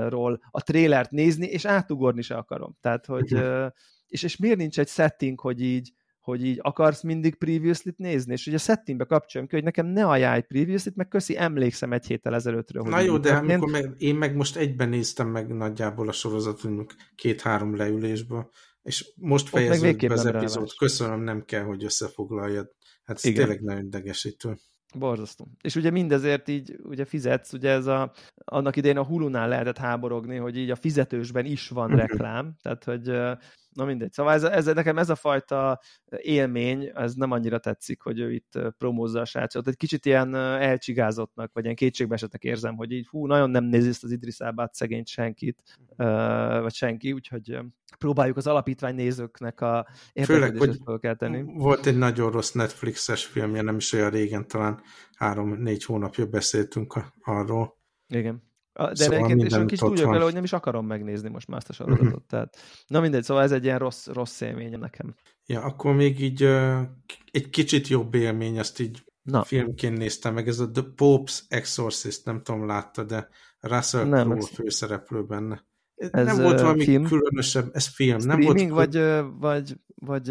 ról 0.09 0.41
a 0.51 0.62
trélert 0.62 1.11
nézni, 1.11 1.47
és 1.47 1.64
átugorni 1.64 2.22
se 2.22 2.35
akarom. 2.35 2.76
Tehát, 2.81 3.07
hogy 3.07 3.37
és, 4.09 4.22
és 4.22 4.37
miért 4.37 4.59
nincs 4.59 4.78
egy 4.78 4.89
setting, 4.89 5.41
hogy 5.41 5.62
így 5.62 5.93
hogy 6.20 6.44
így 6.44 6.58
akarsz 6.62 7.02
mindig 7.02 7.34
previously 7.34 7.90
nézni, 7.96 8.32
és 8.32 8.46
ugye 8.46 8.56
a 8.56 8.60
settingbe 8.60 9.04
kapcsoljam 9.04 9.48
ki, 9.48 9.54
hogy 9.54 9.64
nekem 9.64 9.86
ne 9.86 10.06
ajánlj 10.06 10.40
previously 10.40 10.88
meg 10.94 11.08
köszi, 11.08 11.38
emlékszem 11.38 11.92
egy 11.92 12.06
héttel 12.06 12.34
ezelőttről. 12.34 12.82
Na 12.82 13.00
jó, 13.00 13.18
de 13.18 13.34
amikor 13.34 13.70
meg, 13.70 13.94
én 13.98 14.14
meg 14.14 14.36
most 14.36 14.56
egyben 14.56 14.88
néztem 14.88 15.28
meg 15.28 15.48
nagyjából 15.48 16.08
a 16.08 16.12
sorozatunk 16.12 16.94
két-három 17.14 17.76
leülésből, 17.76 18.50
és 18.82 19.12
most 19.16 19.48
fejeződik 19.48 20.08
be 20.08 20.14
az 20.14 20.26
epizód. 20.26 20.72
Köszönöm, 20.78 21.20
nem 21.20 21.44
kell, 21.44 21.64
hogy 21.64 21.84
összefoglaljad. 21.84 22.70
Hát 23.04 23.16
ez 23.16 23.24
Igen. 23.24 23.36
tényleg 23.36 23.60
nagyon 23.62 23.84
idegesítő. 23.84 24.56
Borzasztó. 24.98 25.48
És 25.62 25.74
ugye 25.74 25.90
mindezért 25.90 26.48
így 26.48 26.76
ugye 26.82 27.04
fizetsz, 27.04 27.52
ugye 27.52 27.70
ez 27.70 27.86
a, 27.86 28.12
annak 28.44 28.76
idején 28.76 28.96
a 28.96 29.04
Hulunál 29.04 29.48
lehetett 29.48 29.78
háborogni, 29.78 30.36
hogy 30.36 30.56
így 30.56 30.70
a 30.70 30.76
fizetősben 30.76 31.44
is 31.44 31.68
van 31.68 31.90
mhm. 31.90 31.98
reklám, 31.98 32.56
tehát 32.62 32.84
hogy 32.84 33.08
Na 33.72 33.84
mindegy. 33.84 34.12
Szóval 34.12 34.32
ez, 34.32 34.42
ez, 34.42 34.66
nekem 34.66 34.98
ez 34.98 35.10
a 35.10 35.14
fajta 35.14 35.80
élmény, 36.16 36.90
ez 36.94 37.14
nem 37.14 37.30
annyira 37.30 37.58
tetszik, 37.58 38.02
hogy 38.02 38.18
ő 38.18 38.32
itt 38.32 38.58
promózza 38.78 39.20
a 39.20 39.24
srácot. 39.24 39.68
Egy 39.68 39.76
kicsit 39.76 40.06
ilyen 40.06 40.34
elcsigázottnak, 40.34 41.50
vagy 41.52 41.64
ilyen 41.64 41.76
kétségbeesetnek 41.76 42.44
érzem, 42.44 42.76
hogy 42.76 42.92
így 42.92 43.08
hú, 43.08 43.26
nagyon 43.26 43.50
nem 43.50 43.64
nézi 43.64 43.88
ezt 43.88 44.04
az 44.04 44.10
Idris 44.10 44.38
Elbát 44.38 44.74
szegényt 44.74 45.08
senkit, 45.08 45.62
vagy 46.60 46.74
senki, 46.74 47.12
úgyhogy 47.12 47.58
próbáljuk 47.98 48.36
az 48.36 48.46
alapítvány 48.46 48.94
nézőknek 48.94 49.60
a 49.60 49.86
érdeklődését 50.12 50.82
felkelteni. 50.84 51.42
Volt 51.42 51.86
egy 51.86 51.98
nagyon 51.98 52.30
rossz 52.30 52.52
Netflixes 52.52 53.24
filmje, 53.24 53.62
nem 53.62 53.76
is 53.76 53.92
olyan 53.92 54.10
régen, 54.10 54.48
talán 54.48 54.80
három-négy 55.16 55.84
hónapja 55.84 56.26
beszéltünk 56.26 56.94
arról. 57.20 57.78
Igen. 58.08 58.48
De 58.89 58.95
szóval 58.95 59.24
egyébként 59.24 59.53
és 59.53 59.64
kis 59.66 59.78
tudjuk 59.78 60.11
vele, 60.11 60.24
hogy 60.24 60.35
nem 60.35 60.45
is 60.45 60.53
akarom 60.53 60.87
megnézni 60.87 61.28
most 61.28 61.49
már 61.49 61.59
ezt 61.59 61.68
a 61.68 61.72
sorozatot. 61.72 62.07
Uh-huh. 62.07 62.26
Tehát, 62.28 62.57
na 62.87 63.01
mindegy, 63.01 63.22
szóval 63.22 63.43
ez 63.43 63.53
egy 63.53 63.64
ilyen 63.64 63.78
rossz, 63.78 64.07
rossz 64.07 64.41
élmény 64.41 64.78
nekem. 64.78 65.14
Ja, 65.47 65.62
akkor 65.62 65.95
még 65.95 66.20
így 66.20 66.45
uh, 66.45 66.81
egy 67.31 67.51
kicsit 67.51 67.89
jobb 67.89 68.14
élmény, 68.14 68.59
azt 68.59 68.81
így 68.81 69.05
na. 69.22 69.43
filmként 69.43 69.99
néztem 69.99 70.35
meg, 70.35 70.49
ez 70.49 70.59
a 70.59 70.70
The 70.70 70.85
Pope's 70.97 71.39
Exorcist, 71.49 72.24
nem 72.24 72.43
tudom, 72.43 72.66
látta, 72.66 73.05
de 73.05 73.28
Russell 73.61 74.09
Crowe 74.09 74.47
főszereplő 74.55 75.24
benne. 75.24 75.64
Ez 75.95 76.26
nem 76.26 76.43
volt 76.43 76.61
valami 76.61 76.85
film? 76.85 77.05
különösebb, 77.07 77.70
ez 77.72 77.87
film. 77.87 78.18
nem 78.18 78.41
volt, 78.41 78.68
vagy, 78.68 79.01
vagy, 79.39 79.76
vagy 79.95 80.28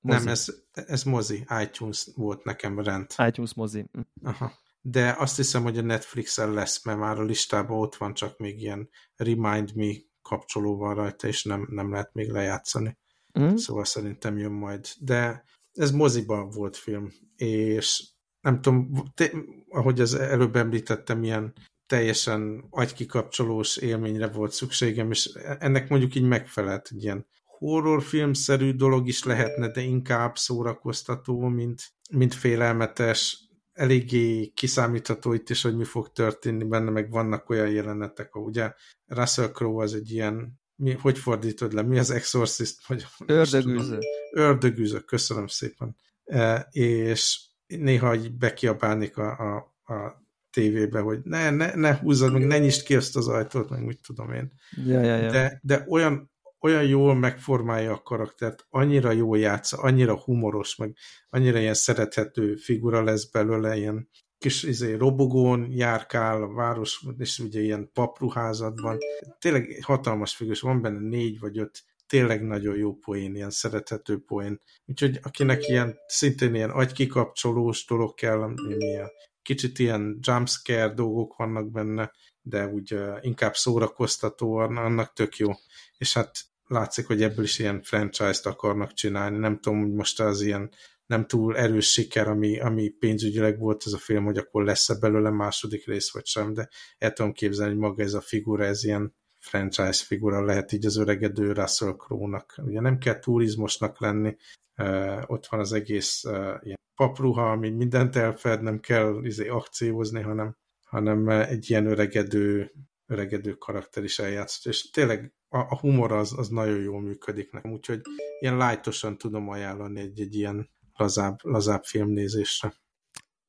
mozi? 0.00 0.24
Nem, 0.24 0.28
ez, 0.28 0.46
ez 0.72 1.02
mozi, 1.02 1.46
iTunes 1.62 2.08
volt 2.14 2.44
nekem 2.44 2.80
rend. 2.80 3.06
iTunes 3.26 3.54
mozi. 3.54 3.90
Aha 4.22 4.62
de 4.86 5.14
azt 5.18 5.36
hiszem, 5.36 5.62
hogy 5.62 5.78
a 5.78 5.82
Netflixen 5.82 6.52
lesz, 6.52 6.84
mert 6.84 6.98
már 6.98 7.18
a 7.18 7.24
listában 7.24 7.78
ott 7.78 7.94
van 7.94 8.14
csak 8.14 8.38
még 8.38 8.60
ilyen 8.60 8.88
Remind 9.16 9.74
Me 9.74 9.92
kapcsolóval 10.22 10.94
rajta, 10.94 11.26
és 11.26 11.44
nem, 11.44 11.66
nem 11.70 11.90
lehet 11.90 12.14
még 12.14 12.30
lejátszani. 12.30 12.98
Mm. 13.38 13.54
Szóval 13.54 13.84
szerintem 13.84 14.38
jön 14.38 14.52
majd. 14.52 14.88
De 14.98 15.44
ez 15.72 15.90
moziban 15.90 16.50
volt 16.50 16.76
film, 16.76 17.12
és 17.36 18.04
nem 18.40 18.60
tudom, 18.60 19.04
te, 19.14 19.30
ahogy 19.68 20.00
az 20.00 20.14
előbb 20.14 20.56
említettem, 20.56 21.22
ilyen 21.22 21.52
teljesen 21.86 22.64
agykikapcsolós 22.70 23.76
élményre 23.76 24.28
volt 24.28 24.52
szükségem, 24.52 25.10
és 25.10 25.26
ennek 25.58 25.88
mondjuk 25.88 26.14
így 26.14 26.26
megfelelt, 26.26 26.88
egy 26.92 27.02
ilyen 27.02 27.26
horrorfilmszerű 27.44 28.72
dolog 28.72 29.08
is 29.08 29.24
lehetne, 29.24 29.68
de 29.68 29.80
inkább 29.80 30.36
szórakoztató, 30.36 31.40
mint, 31.40 31.82
mint 32.10 32.34
félelmetes, 32.34 33.43
eléggé 33.74 34.46
kiszámítható 34.46 35.32
itt 35.32 35.50
is, 35.50 35.62
hogy 35.62 35.76
mi 35.76 35.84
fog 35.84 36.12
történni 36.12 36.64
benne, 36.64 36.90
meg 36.90 37.10
vannak 37.10 37.50
olyan 37.50 37.70
jelenetek, 37.70 38.34
ahol 38.34 38.48
ugye 38.48 38.72
Russell 39.06 39.48
Crowe 39.48 39.82
az 39.82 39.94
egy 39.94 40.10
ilyen, 40.10 40.60
mi, 40.76 40.92
hogy 40.92 41.18
fordítod 41.18 41.72
le, 41.72 41.82
mi 41.82 41.98
az 41.98 42.10
exorcist? 42.10 42.86
Vagy, 42.86 43.06
Ördögűző. 43.26 43.98
Ördögűző, 44.32 45.00
köszönöm 45.00 45.46
szépen. 45.46 45.96
E, 46.24 46.68
és 46.70 47.40
néha 47.66 48.14
így 48.14 48.36
bekiabálnék 48.36 49.16
a, 49.16 49.38
a, 49.38 49.56
a 49.94 50.22
tévébe, 50.50 51.00
hogy 51.00 51.20
ne, 51.22 51.50
ne, 51.50 51.74
ne 51.74 51.96
húzzad, 51.96 52.32
meg 52.32 52.46
ne 52.46 52.58
nyisd 52.58 52.82
ki 52.82 52.96
azt 52.96 53.16
az 53.16 53.28
ajtót, 53.28 53.70
meg 53.70 53.84
úgy 53.84 54.00
tudom 54.06 54.32
én. 54.32 54.52
Ja, 54.86 55.00
ja, 55.00 55.16
ja. 55.16 55.30
De, 55.30 55.60
de 55.62 55.84
olyan, 55.88 56.32
olyan 56.64 56.84
jól 56.84 57.14
megformálja 57.14 57.92
a 57.92 58.02
karaktert, 58.02 58.66
annyira 58.70 59.10
jó 59.10 59.34
játsza, 59.34 59.76
annyira 59.76 60.20
humoros, 60.20 60.76
meg 60.76 60.96
annyira 61.30 61.58
ilyen 61.58 61.74
szerethető 61.74 62.56
figura 62.56 63.02
lesz 63.02 63.30
belőle, 63.30 63.76
ilyen 63.76 64.08
kis 64.38 64.62
izé, 64.62 64.94
robogón 64.94 65.66
járkál 65.70 66.42
a 66.42 66.52
város, 66.52 67.04
és 67.18 67.38
ugye 67.38 67.60
ilyen 67.60 67.90
papruházatban. 67.92 68.98
Tényleg 69.38 69.78
hatalmas 69.82 70.36
figura, 70.36 70.56
van 70.60 70.80
benne 70.82 71.08
négy 71.08 71.38
vagy 71.38 71.58
öt 71.58 71.84
tényleg 72.06 72.42
nagyon 72.42 72.76
jó 72.76 72.94
poén, 72.94 73.34
ilyen 73.34 73.50
szerethető 73.50 74.22
poén. 74.26 74.60
Úgyhogy 74.84 75.18
akinek 75.22 75.68
ilyen, 75.68 75.98
szintén 76.06 76.54
ilyen 76.54 76.70
agykikapcsolós 76.70 77.84
dolog 77.86 78.14
kell, 78.14 78.54
ilyen, 78.78 79.10
kicsit 79.42 79.78
ilyen 79.78 80.18
jumpscare 80.20 80.94
dolgok 80.94 81.36
vannak 81.36 81.70
benne, 81.70 82.12
de 82.42 82.66
úgy 82.66 82.94
uh, 82.94 83.18
inkább 83.20 83.54
szórakoztatóan, 83.54 84.76
annak 84.76 85.12
tök 85.12 85.36
jó. 85.36 85.50
És 85.98 86.14
hát 86.14 86.52
látszik, 86.74 87.06
hogy 87.06 87.22
ebből 87.22 87.44
is 87.44 87.58
ilyen 87.58 87.82
franchise-t 87.82 88.46
akarnak 88.46 88.92
csinálni. 88.92 89.38
Nem 89.38 89.58
tudom, 89.60 89.80
hogy 89.80 89.92
most 89.92 90.20
az 90.20 90.40
ilyen 90.40 90.70
nem 91.06 91.26
túl 91.26 91.56
erős 91.56 91.92
siker, 91.92 92.28
ami, 92.28 92.60
ami 92.60 92.88
pénzügyileg 92.88 93.58
volt 93.58 93.82
ez 93.86 93.92
a 93.92 93.98
film, 93.98 94.24
hogy 94.24 94.38
akkor 94.38 94.64
lesz-e 94.64 94.94
belőle 95.00 95.30
második 95.30 95.86
rész, 95.86 96.12
vagy 96.12 96.26
sem, 96.26 96.52
de 96.54 96.68
el 96.98 97.12
tudom 97.12 97.32
képzelni, 97.32 97.72
hogy 97.72 97.80
maga 97.80 98.02
ez 98.02 98.14
a 98.14 98.20
figura, 98.20 98.64
ez 98.64 98.84
ilyen 98.84 99.14
franchise 99.38 100.04
figura 100.04 100.44
lehet 100.44 100.72
így 100.72 100.86
az 100.86 100.96
öregedő 100.96 101.52
Russell 101.52 101.94
Crowe-nak. 101.96 102.54
Ugye 102.62 102.80
nem 102.80 102.98
kell 102.98 103.18
turizmusnak 103.18 104.00
lenni, 104.00 104.36
uh, 104.76 105.22
ott 105.26 105.46
van 105.46 105.60
az 105.60 105.72
egész 105.72 106.24
uh, 106.24 106.54
ilyen 106.62 106.78
papruha, 106.94 107.50
ami 107.50 107.70
mindent 107.70 108.16
elfed, 108.16 108.62
nem 108.62 108.80
kell 108.80 109.24
izé, 109.24 109.48
akciózni, 109.48 110.20
hanem, 110.20 110.56
hanem 110.86 111.28
egy 111.28 111.70
ilyen 111.70 111.86
öregedő, 111.86 112.72
öregedő 113.06 113.52
karakter 113.52 114.04
is 114.04 114.18
eljátszott. 114.18 114.72
És 114.72 114.90
tényleg 114.90 115.34
a, 115.54 115.66
a 115.68 115.78
humor 115.78 116.12
az, 116.12 116.38
az 116.38 116.48
nagyon 116.48 116.80
jól 116.80 117.00
működik 117.00 117.52
nekem, 117.52 117.72
úgyhogy 117.72 118.00
ilyen 118.40 118.56
lájtosan 118.56 119.18
tudom 119.18 119.48
ajánlani 119.48 120.00
egy, 120.00 120.20
egy 120.20 120.34
ilyen 120.34 120.70
lazább, 120.96 121.38
lazább 121.42 121.84
filmnézésre. 121.84 122.74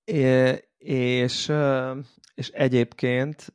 É, 0.03 0.63
és, 0.77 1.51
és 2.35 2.49
egyébként 2.49 3.53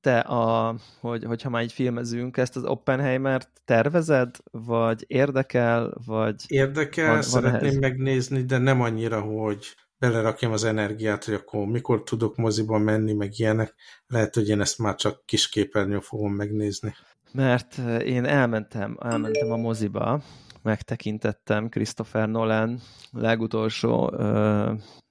te, 0.00 0.18
a, 0.18 0.76
hogy, 1.00 1.24
hogyha 1.24 1.50
már 1.50 1.62
így 1.62 1.72
filmezünk, 1.72 2.36
ezt 2.36 2.56
az 2.56 2.64
Oppenheimer 2.64 3.42
tervezed, 3.64 4.36
vagy 4.50 5.04
érdekel, 5.06 5.94
vagy... 6.06 6.44
Érdekel, 6.46 7.12
van, 7.12 7.22
szeretném 7.22 7.70
van 7.70 7.78
megnézni, 7.78 8.44
de 8.44 8.58
nem 8.58 8.80
annyira, 8.80 9.20
hogy 9.20 9.76
belerakjam 9.98 10.52
az 10.52 10.64
energiát, 10.64 11.24
hogy 11.24 11.34
akkor 11.34 11.66
mikor 11.66 12.02
tudok 12.02 12.36
moziba 12.36 12.78
menni, 12.78 13.12
meg 13.12 13.38
ilyenek. 13.38 13.74
Lehet, 14.06 14.34
hogy 14.34 14.48
én 14.48 14.60
ezt 14.60 14.78
már 14.78 14.94
csak 14.94 15.26
kis 15.26 15.48
képernyőn 15.48 16.00
fogom 16.00 16.32
megnézni. 16.32 16.94
Mert 17.32 17.78
én 18.04 18.24
elmentem, 18.24 18.96
elmentem 19.00 19.52
a 19.52 19.56
moziba, 19.56 20.22
megtekintettem 20.62 21.68
Christopher 21.68 22.28
Nolan 22.28 22.78
legutolsó 23.10 24.10
uh, 24.10 24.20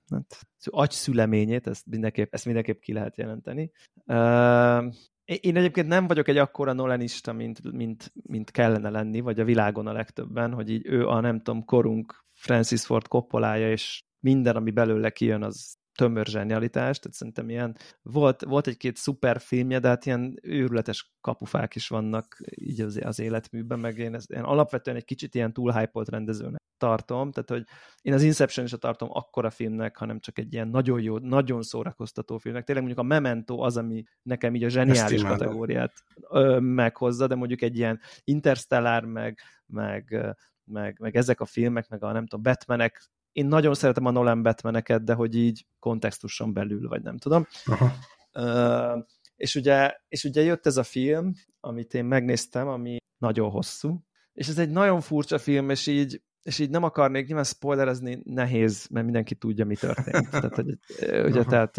hát, 0.10 0.48
agyszüleményét, 0.66 1.68
ezt 1.68 1.86
mindenképp, 1.86 2.34
ezt 2.34 2.46
mindenképp 2.46 2.80
ki 2.80 2.94
lehet 2.94 3.18
jelenteni. 3.18 3.72
Uh, 4.06 4.94
én 5.26 5.56
egyébként 5.56 5.88
nem 5.88 6.08
vagyok 6.08 6.28
egy 6.28 6.38
akkora 6.38 6.74
Nolanista, 6.74 7.34
mint, 7.34 7.72
mint, 7.72 8.12
mint 8.24 8.52
kellene 8.52 8.90
lenni, 8.90 9.20
vagy 9.20 9.40
a 9.40 9.44
világon 9.44 9.88
a 9.88 9.92
legtöbben, 9.92 10.54
hogy 10.54 10.70
így 10.70 10.86
ő 10.86 11.08
a 11.08 11.20
nem 11.20 11.42
tudom, 11.42 11.66
korunk 11.66 12.26
Francis 12.34 12.86
Ford 12.86 13.08
Coppolája, 13.08 13.72
és 13.72 14.04
minden, 14.20 14.56
ami 14.56 14.72
belőle 14.72 15.10
kijön, 15.10 15.44
az 15.44 15.77
tömör 15.98 16.26
zsenialitás, 16.26 17.00
tehát 17.00 17.18
szerintem 17.18 17.50
ilyen, 17.50 17.78
volt, 18.02 18.42
volt 18.42 18.68
egy-két 18.68 18.98
szuper 18.98 19.40
filmje, 19.40 19.80
de 19.80 19.88
hát 19.88 20.06
ilyen 20.06 20.40
őrületes 20.42 21.14
kapufák 21.22 21.76
is 21.76 21.88
vannak 21.88 22.38
így 22.56 22.82
az, 22.82 23.00
az 23.04 23.20
életműben, 23.20 23.80
meg 23.80 23.98
én, 23.98 24.14
ezt, 24.16 24.32
én 24.32 24.42
alapvetően 24.42 24.98
egy 24.98 25.06
kicsit 25.06 25.36
ilyen 25.36 25.54
túl 25.54 25.72
hype 25.72 26.04
rendezőnek 26.10 26.62
tartom, 26.78 27.32
tehát 27.32 27.50
hogy 27.50 27.64
én 28.02 28.14
az 28.14 28.24
Inception 28.24 28.66
is 28.66 28.72
tartom 28.72 29.10
akkora 29.12 29.50
filmnek, 29.50 29.98
hanem 29.98 30.20
csak 30.20 30.40
egy 30.40 30.54
ilyen 30.54 30.68
nagyon 30.68 31.02
jó, 31.02 31.18
nagyon 31.18 31.62
szórakoztató 31.62 32.38
filmnek. 32.38 32.64
Tényleg 32.64 32.84
mondjuk 32.86 33.06
a 33.06 33.10
Memento 33.10 33.60
az, 33.60 33.78
ami 33.78 34.04
nekem 34.22 34.56
így 34.56 34.64
a 34.64 34.70
zseniális 34.70 35.24
kategóriát 35.24 35.94
ö, 36.30 36.60
meghozza, 36.60 37.28
de 37.28 37.36
mondjuk 37.36 37.62
egy 37.62 37.78
ilyen 37.78 38.00
Interstellar, 38.24 39.06
meg, 39.06 39.40
meg, 39.66 40.36
meg, 40.64 41.00
meg 41.00 41.16
ezek 41.16 41.40
a 41.40 41.46
filmek, 41.46 41.90
meg 41.90 42.04
a 42.04 42.12
nem 42.12 42.28
tudom, 42.28 42.44
Batmanek 42.44 43.10
én 43.38 43.46
nagyon 43.46 43.74
szeretem 43.74 44.06
a 44.06 44.12
Nolan 44.12 44.42
Batmaneket, 44.42 45.04
de 45.04 45.14
hogy 45.14 45.36
így 45.36 45.66
kontextuson 45.80 46.54
belül, 46.54 46.88
vagy 46.88 47.02
nem 47.02 47.18
tudom. 47.18 47.48
Aha. 47.66 47.92
Uh, 48.34 49.04
és, 49.36 49.56
ugye, 49.56 49.98
és 50.08 50.24
ugye 50.24 50.42
jött 50.42 50.66
ez 50.66 50.78
a 50.78 50.84
film, 50.84 51.34
amit 51.60 51.94
én 51.94 52.06
megnéztem, 52.06 52.68
ami 52.68 52.98
nagyon 53.18 53.50
hosszú, 53.50 54.04
és 54.34 54.48
ez 54.48 54.58
egy 54.58 54.70
nagyon 54.70 55.02
furcsa 55.02 55.38
film, 55.38 55.70
és 55.70 55.88
így 55.88 56.22
és 56.48 56.60
így 56.60 56.70
nem 56.70 56.84
akarnék 56.84 57.26
nyilván 57.26 57.44
spoilerezni, 57.44 58.22
nehéz, 58.24 58.88
mert 58.92 59.06
mindenki 59.06 59.36
tudja, 59.36 59.66
mi 59.66 59.76
történt. 59.76 60.30
tehát, 60.30 60.56
hogy, 60.56 60.78
ugye, 61.26 61.44
tehát, 61.44 61.72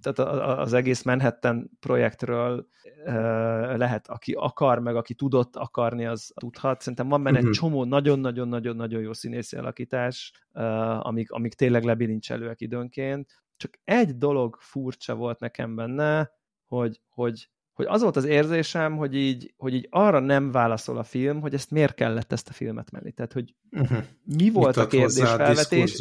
tehát 0.00 0.18
az 0.58 0.72
egész 0.72 1.02
Manhattan 1.02 1.70
projektről 1.80 2.66
lehet, 3.76 4.08
aki 4.08 4.32
akar, 4.32 4.78
meg 4.78 4.96
aki 4.96 5.14
tudott 5.14 5.56
akarni, 5.56 6.06
az 6.06 6.32
tudhat. 6.34 6.80
Szerintem 6.80 7.08
van 7.08 7.22
benne 7.22 7.38
egy 7.38 7.44
mhm. 7.44 7.52
csomó 7.52 7.84
nagyon-nagyon-nagyon-nagyon 7.84 9.02
jó 9.02 9.12
színészi 9.12 9.56
alakítás, 9.56 10.32
amik, 11.00 11.30
amik 11.30 11.54
tényleg 11.54 11.84
lebilincselőek 11.84 12.60
időnként. 12.60 13.42
Csak 13.56 13.80
egy 13.84 14.18
dolog 14.18 14.56
furcsa 14.60 15.14
volt 15.14 15.38
nekem 15.38 15.74
benne, 15.74 16.30
hogy, 16.66 17.00
hogy 17.08 17.50
hogy 17.74 17.86
az 17.88 18.02
volt 18.02 18.16
az 18.16 18.24
érzésem, 18.24 18.96
hogy 18.96 19.16
így, 19.16 19.54
hogy 19.56 19.74
így 19.74 19.86
arra 19.90 20.18
nem 20.18 20.50
válaszol 20.50 20.98
a 20.98 21.02
film, 21.02 21.40
hogy 21.40 21.54
ezt 21.54 21.70
miért 21.70 21.94
kellett 21.94 22.32
ezt 22.32 22.48
a 22.48 22.52
filmet 22.52 22.90
menni. 22.90 23.12
Tehát, 23.12 23.32
hogy 23.32 23.54
uh-huh. 23.70 23.98
mi 24.24 24.50
volt 24.50 24.76
Mit 24.76 24.84
a 24.84 24.88
kérdésfelvetés. 24.88 26.00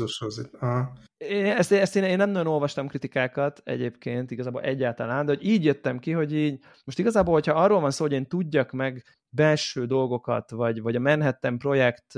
Én, 1.17 1.45
ezt, 1.45 1.71
ezt 1.71 1.95
én, 1.95 2.03
én 2.03 2.17
nem 2.17 2.29
nagyon 2.29 2.53
olvastam 2.53 2.87
kritikákat 2.87 3.61
egyébként, 3.63 4.31
igazából 4.31 4.61
egyáltalán, 4.61 5.25
de 5.25 5.33
hogy 5.33 5.45
így 5.47 5.65
jöttem 5.65 5.99
ki, 5.99 6.11
hogy 6.11 6.33
így, 6.33 6.59
most 6.85 6.99
igazából, 6.99 7.33
hogyha 7.33 7.53
arról 7.53 7.79
van 7.79 7.91
szó, 7.91 8.03
hogy 8.03 8.13
én 8.13 8.27
tudjak 8.27 8.71
meg 8.71 9.03
belső 9.29 9.85
dolgokat, 9.85 10.51
vagy, 10.51 10.81
vagy 10.81 10.95
a 10.95 10.99
Manhattan 10.99 11.57
projekt 11.57 12.13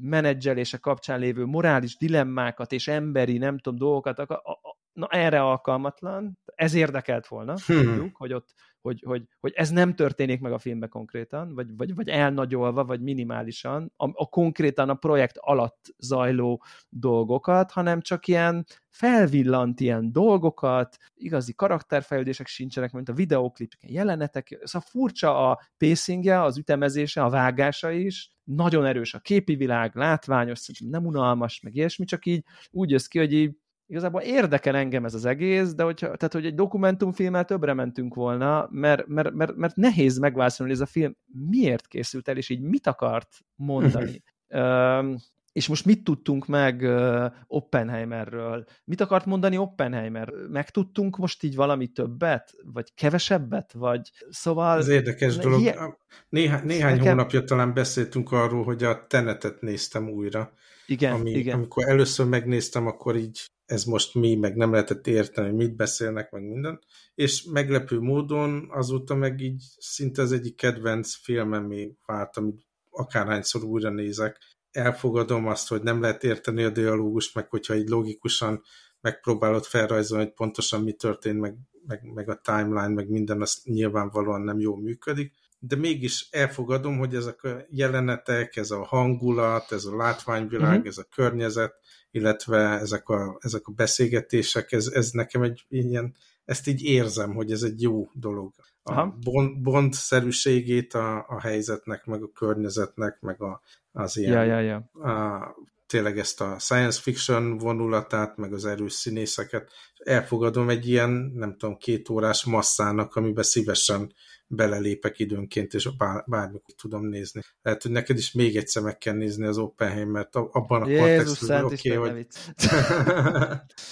menedzselése 0.00 0.78
kapcsán 0.78 1.18
lévő 1.18 1.44
morális 1.44 1.96
dilemmákat 1.96 2.72
és 2.72 2.88
emberi, 2.88 3.38
nem 3.38 3.58
tudom, 3.58 3.78
dolgokat, 3.78 4.18
a, 4.18 4.34
a, 4.34 4.69
na 5.00 5.06
erre 5.06 5.42
alkalmatlan, 5.42 6.38
ez 6.54 6.74
érdekelt 6.74 7.26
volna, 7.26 7.54
hmm. 7.66 7.76
tudjuk, 7.76 8.16
hogy 8.16 8.32
ott, 8.32 8.48
hogy, 8.80 9.02
hogy, 9.06 9.22
hogy 9.40 9.52
ez 9.54 9.70
nem 9.70 9.94
történik 9.94 10.40
meg 10.40 10.52
a 10.52 10.58
filmben 10.58 10.88
konkrétan, 10.88 11.54
vagy, 11.54 11.76
vagy, 11.76 11.94
vagy 11.94 12.08
elnagyolva, 12.08 12.84
vagy 12.84 13.00
minimálisan, 13.00 13.92
a, 13.96 14.04
a 14.12 14.28
konkrétan 14.28 14.88
a 14.88 14.94
projekt 14.94 15.36
alatt 15.38 15.94
zajló 15.98 16.64
dolgokat, 16.88 17.70
hanem 17.70 18.00
csak 18.00 18.26
ilyen 18.26 18.64
felvillant 18.88 19.80
ilyen 19.80 20.12
dolgokat, 20.12 20.96
igazi 21.14 21.54
karakterfejlődések 21.54 22.46
sincsenek, 22.46 22.92
mint 22.92 23.08
a 23.08 23.12
videóklip, 23.12 23.72
jelenetek, 23.80 24.58
szóval 24.62 24.88
furcsa 24.90 25.50
a 25.50 25.60
pacingje, 25.78 26.42
az 26.42 26.58
ütemezése, 26.58 27.22
a 27.24 27.30
vágása 27.30 27.90
is, 27.90 28.32
nagyon 28.44 28.84
erős 28.84 29.14
a 29.14 29.18
képi 29.18 29.54
világ, 29.54 29.96
látványos, 29.96 30.58
szerintem 30.58 31.00
nem 31.00 31.10
unalmas, 31.10 31.60
meg 31.60 31.74
ilyesmi, 31.74 32.04
csak 32.04 32.26
így 32.26 32.44
úgy 32.70 32.90
jössz 32.90 33.06
ki, 33.06 33.18
hogy 33.18 33.32
így 33.32 33.56
igazából 33.90 34.20
érdekel 34.20 34.76
engem 34.76 35.04
ez 35.04 35.14
az 35.14 35.24
egész, 35.24 35.74
de 35.74 35.82
hogyha, 35.82 36.06
tehát, 36.16 36.32
hogy 36.32 36.46
egy 36.46 36.54
dokumentumfilmmel 36.54 37.44
többre 37.44 37.74
mentünk 37.74 38.14
volna, 38.14 38.68
mert, 38.70 39.06
mert, 39.06 39.32
mert, 39.32 39.56
mert 39.56 39.76
nehéz 39.76 40.18
megválaszolni, 40.18 40.72
hogy 40.72 40.80
ez 40.80 40.88
a 40.88 40.90
film 40.92 41.16
miért 41.48 41.86
készült 41.86 42.28
el, 42.28 42.36
és 42.36 42.48
így 42.48 42.60
mit 42.60 42.86
akart 42.86 43.28
mondani. 43.54 44.22
um, 44.48 45.16
és 45.52 45.68
most 45.68 45.84
mit 45.84 46.04
tudtunk 46.04 46.46
meg 46.46 46.80
uh, 46.82 47.24
Oppenheimerről? 47.46 48.64
Mit 48.84 49.00
akart 49.00 49.26
mondani 49.26 49.56
Oppenheimer? 49.56 50.32
Megtudtunk 50.48 51.16
most 51.16 51.42
így 51.42 51.54
valami 51.54 51.86
többet? 51.86 52.52
Vagy 52.64 52.94
kevesebbet? 52.94 53.72
Vagy 53.72 54.10
szóval... 54.28 54.78
Ez 54.78 54.88
érdekes 54.88 55.36
ne, 55.36 55.42
dolog. 55.42 55.60
Ilyen... 55.60 55.96
Néhá, 56.28 56.60
néhány 56.62 56.96
nekem... 56.96 57.08
hónapja 57.08 57.44
talán 57.44 57.74
beszéltünk 57.74 58.32
arról, 58.32 58.64
hogy 58.64 58.84
a 58.84 59.06
Tenetet 59.06 59.60
néztem 59.60 60.08
újra. 60.08 60.52
Igen, 60.86 61.12
ami, 61.12 61.30
igen. 61.30 61.54
Amikor 61.54 61.88
először 61.88 62.26
megnéztem, 62.26 62.86
akkor 62.86 63.16
így 63.16 63.50
ez 63.70 63.84
most 63.84 64.14
mi, 64.14 64.34
meg 64.34 64.56
nem 64.56 64.70
lehetett 64.70 65.06
érteni, 65.06 65.48
hogy 65.48 65.56
mit 65.56 65.76
beszélnek, 65.76 66.30
meg 66.30 66.42
minden. 66.42 66.80
És 67.14 67.44
meglepő 67.44 68.00
módon 68.00 68.68
azóta 68.70 69.14
meg 69.14 69.40
így 69.40 69.62
szinte 69.78 70.22
az 70.22 70.32
egyik 70.32 70.56
kedvenc 70.56 71.14
filmemé 71.14 71.96
vált, 72.06 72.36
amit 72.36 72.66
akárhányszor 72.90 73.64
újra 73.64 73.90
nézek. 73.90 74.38
Elfogadom 74.70 75.46
azt, 75.46 75.68
hogy 75.68 75.82
nem 75.82 76.00
lehet 76.00 76.24
érteni 76.24 76.62
a 76.62 76.70
dialógust, 76.70 77.34
meg 77.34 77.48
hogyha 77.50 77.74
így 77.74 77.88
logikusan 77.88 78.62
megpróbálod 79.00 79.64
felrajzolni, 79.64 80.24
hogy 80.24 80.34
pontosan 80.34 80.82
mi 80.82 80.92
történt, 80.92 81.40
meg, 81.40 81.56
meg, 81.86 82.12
meg 82.14 82.28
a 82.28 82.40
timeline, 82.42 82.94
meg 82.94 83.08
minden, 83.08 83.40
az 83.40 83.60
nyilvánvalóan 83.64 84.40
nem 84.40 84.58
jól 84.58 84.80
működik, 84.80 85.32
de 85.58 85.76
mégis 85.76 86.28
elfogadom, 86.30 86.98
hogy 86.98 87.14
ezek 87.14 87.42
a 87.42 87.66
jelenetek, 87.68 88.56
ez 88.56 88.70
a 88.70 88.84
hangulat, 88.84 89.72
ez 89.72 89.84
a 89.84 89.96
látványvilág, 89.96 90.72
uh-huh. 90.72 90.86
ez 90.86 90.98
a 90.98 91.06
környezet, 91.14 91.74
illetve 92.10 92.58
ezek 92.58 93.08
a, 93.08 93.38
ezek 93.40 93.66
a 93.66 93.72
beszélgetések, 93.72 94.72
ez, 94.72 94.86
ez 94.86 95.10
nekem 95.10 95.42
egy 95.42 95.64
ilyen, 95.68 96.14
ezt 96.44 96.66
így 96.66 96.82
érzem, 96.82 97.34
hogy 97.34 97.50
ez 97.50 97.62
egy 97.62 97.82
jó 97.82 98.08
dolog. 98.12 98.52
A 98.82 99.06
bond, 99.06 99.62
bond-szerűségét 99.62 100.94
a, 100.94 101.24
a 101.28 101.40
helyzetnek, 101.40 102.04
meg 102.04 102.22
a 102.22 102.30
környezetnek, 102.34 103.20
meg 103.20 103.42
a, 103.42 103.60
az 103.92 104.16
ilyen 104.16 104.32
ja, 104.32 104.42
ja, 104.42 104.60
ja. 104.60 104.76
A, 105.10 105.54
tényleg 105.90 106.18
ezt 106.18 106.40
a 106.40 106.56
science 106.58 107.00
fiction 107.00 107.58
vonulatát, 107.58 108.36
meg 108.36 108.52
az 108.52 108.64
erős 108.64 108.92
színészeket 108.92 109.70
elfogadom 109.98 110.68
egy 110.68 110.88
ilyen, 110.88 111.10
nem 111.34 111.56
tudom, 111.58 111.76
két 111.76 112.08
órás 112.08 112.44
masszának, 112.44 113.14
amiben 113.14 113.44
szívesen 113.44 114.12
belelépek 114.46 115.18
időnként, 115.18 115.74
és 115.74 115.96
bár, 115.96 116.24
bármikor 116.26 116.74
tudom 116.74 117.06
nézni. 117.06 117.40
Lehet, 117.62 117.82
hogy 117.82 117.90
neked 117.90 118.18
is 118.18 118.32
még 118.32 118.56
egyszer 118.56 118.82
meg 118.82 118.98
kell 118.98 119.14
nézni 119.14 119.46
az 119.46 119.58
Oppenheimer-t 119.58 120.36
abban 120.36 120.82
a 120.82 120.84
kontextusban, 120.84 121.64
oké, 121.64 121.96
okay, 121.96 122.10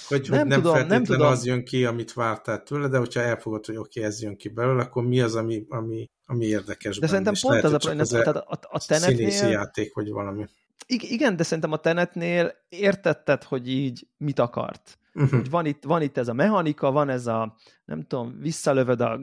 hogy, 0.07 0.27
hogy, 0.27 0.29
nem, 0.29 0.39
hogy 0.39 0.47
nem 0.47 0.61
tudom, 0.61 0.73
feltétlenül 0.73 0.87
nem 0.87 1.03
tudom. 1.03 1.27
az 1.27 1.45
jön 1.45 1.63
ki, 1.65 1.85
amit 1.85 2.13
vártál 2.13 2.63
tőle, 2.63 2.87
de 2.87 2.97
hogyha 2.97 3.21
elfogod, 3.21 3.65
hogy 3.65 3.77
oké, 3.77 3.99
okay, 3.99 4.11
ez 4.11 4.21
jön 4.21 4.37
ki 4.37 4.49
belőle, 4.49 4.81
akkor 4.81 5.03
mi 5.03 5.21
az, 5.21 5.35
ami, 5.35 5.65
ami, 5.69 6.09
ami 6.25 6.45
érdekes 6.45 6.99
De 6.99 7.07
benne, 7.07 7.11
szerintem 7.11 7.33
pont 7.41 7.61
lehet, 7.61 7.83
az 7.83 7.85
a, 7.85 7.99
az 7.99 8.13
a, 8.13 8.31
a, 8.31 8.45
a, 8.45 8.59
a 8.61 8.85
tenetnél... 8.87 9.49
játék, 9.49 9.93
vagy 9.93 10.09
valami. 10.09 10.45
Igen, 10.87 11.35
de 11.35 11.43
szerintem 11.43 11.71
a 11.71 11.77
tenetnél 11.77 12.53
értetted, 12.69 13.43
hogy 13.43 13.69
így 13.69 14.07
mit 14.17 14.39
akart. 14.39 14.97
Uh-huh. 15.13 15.39
Hogy 15.39 15.49
van 15.49 15.65
itt, 15.65 15.83
van 15.83 16.01
itt 16.01 16.17
ez 16.17 16.27
a 16.27 16.33
mechanika, 16.33 16.91
van 16.91 17.09
ez 17.09 17.27
a, 17.27 17.55
nem 17.85 18.01
tudom, 18.01 18.39
visszalövöd 18.39 19.01
a 19.01 19.19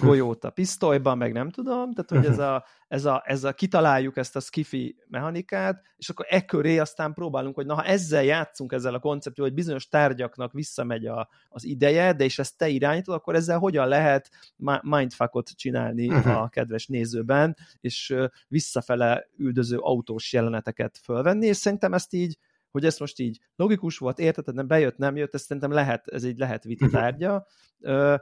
golyót 0.00 0.44
a 0.44 0.50
pisztolyba, 0.50 1.14
meg 1.14 1.32
nem 1.32 1.50
tudom, 1.50 1.92
tehát 1.92 2.10
hogy 2.10 2.32
ez 2.32 2.38
uh-huh. 2.38 2.54
a, 2.54 2.64
ez 2.88 3.04
a, 3.04 3.22
ez 3.24 3.44
a 3.44 3.52
kitaláljuk 3.52 4.16
ezt 4.16 4.36
a 4.36 4.40
skifi 4.40 4.96
mechanikát, 5.08 5.82
és 5.96 6.08
akkor 6.08 6.26
e 6.28 6.44
köré 6.44 6.78
aztán 6.78 7.12
próbálunk, 7.12 7.54
hogy 7.54 7.66
na, 7.66 7.74
ha 7.74 7.84
ezzel 7.84 8.24
játszunk, 8.24 8.72
ezzel 8.72 8.94
a 8.94 8.98
konceptől, 8.98 9.46
hogy 9.46 9.54
bizonyos 9.54 9.88
tárgyaknak 9.88 10.52
visszamegy 10.52 11.06
a, 11.06 11.28
az 11.48 11.64
ideje, 11.64 12.12
de 12.12 12.24
és 12.24 12.38
ezt 12.38 12.58
te 12.58 12.68
irányítod, 12.68 13.14
akkor 13.14 13.34
ezzel 13.34 13.58
hogyan 13.58 13.88
lehet 13.88 14.30
mindfuckot 14.82 15.48
csinálni 15.48 16.08
uh-huh. 16.08 16.42
a 16.42 16.48
kedves 16.48 16.86
nézőben, 16.86 17.56
és 17.80 18.14
visszafele 18.48 19.28
üldöző 19.36 19.76
autós 19.76 20.32
jeleneteket 20.32 20.98
fölvenni, 21.02 21.46
és 21.46 21.56
szerintem 21.56 21.94
ezt 21.94 22.12
így 22.12 22.38
hogy 22.72 22.84
ez 22.84 22.98
most 22.98 23.18
így 23.18 23.40
logikus 23.56 23.98
volt, 23.98 24.18
érted, 24.18 24.54
nem 24.54 24.66
bejött, 24.66 24.96
nem 24.96 25.16
jött, 25.16 25.34
ez 25.34 25.42
szerintem 25.42 25.72
lehet, 25.72 26.08
ez 26.08 26.24
így 26.24 26.38
lehet 26.38 26.64
vita 26.64 26.84
mhm. 26.84 26.94
tárgya, 26.94 27.46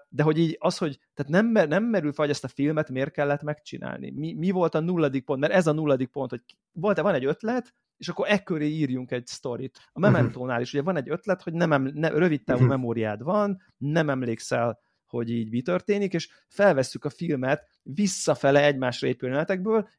de 0.08 0.22
hogy 0.22 0.38
így 0.38 0.56
az, 0.58 0.78
hogy 0.78 0.98
tehát 1.14 1.32
nem, 1.32 1.68
nem 1.68 1.84
merül 1.84 2.12
fel, 2.12 2.24
hogy 2.24 2.34
ezt 2.34 2.44
a 2.44 2.48
filmet 2.48 2.90
miért 2.90 3.12
kellett 3.12 3.42
megcsinálni. 3.42 4.10
Mi, 4.10 4.34
mi 4.34 4.50
volt 4.50 4.74
a 4.74 4.80
nulladik 4.80 5.24
pont? 5.24 5.40
Mert 5.40 5.52
ez 5.52 5.66
a 5.66 5.72
nulladik 5.72 6.08
pont, 6.08 6.30
hogy 6.30 6.42
volt, 6.72 7.00
van 7.00 7.14
egy 7.14 7.24
ötlet, 7.24 7.74
és 7.96 8.08
akkor 8.08 8.26
ekköré 8.28 8.66
írjunk 8.66 9.10
egy 9.10 9.26
sztorit. 9.26 9.78
A 9.92 9.98
mhm. 9.98 10.10
Mementónál 10.10 10.60
is 10.60 10.72
ugye 10.72 10.82
van 10.82 10.96
egy 10.96 11.10
ötlet, 11.10 11.42
hogy 11.42 11.52
nem, 11.52 11.90
ne, 11.94 12.08
rövid 12.08 12.44
távú 12.44 12.60
mhm. 12.60 12.68
memóriád 12.68 13.22
van, 13.22 13.62
nem 13.76 14.10
emlékszel 14.10 14.78
hogy 15.10 15.30
így 15.30 15.50
mi 15.50 15.62
történik, 15.62 16.12
és 16.12 16.28
felvesszük 16.48 17.04
a 17.04 17.10
filmet 17.10 17.68
visszafele 17.82 18.64
egymásra 18.64 19.06
épülő 19.06 19.44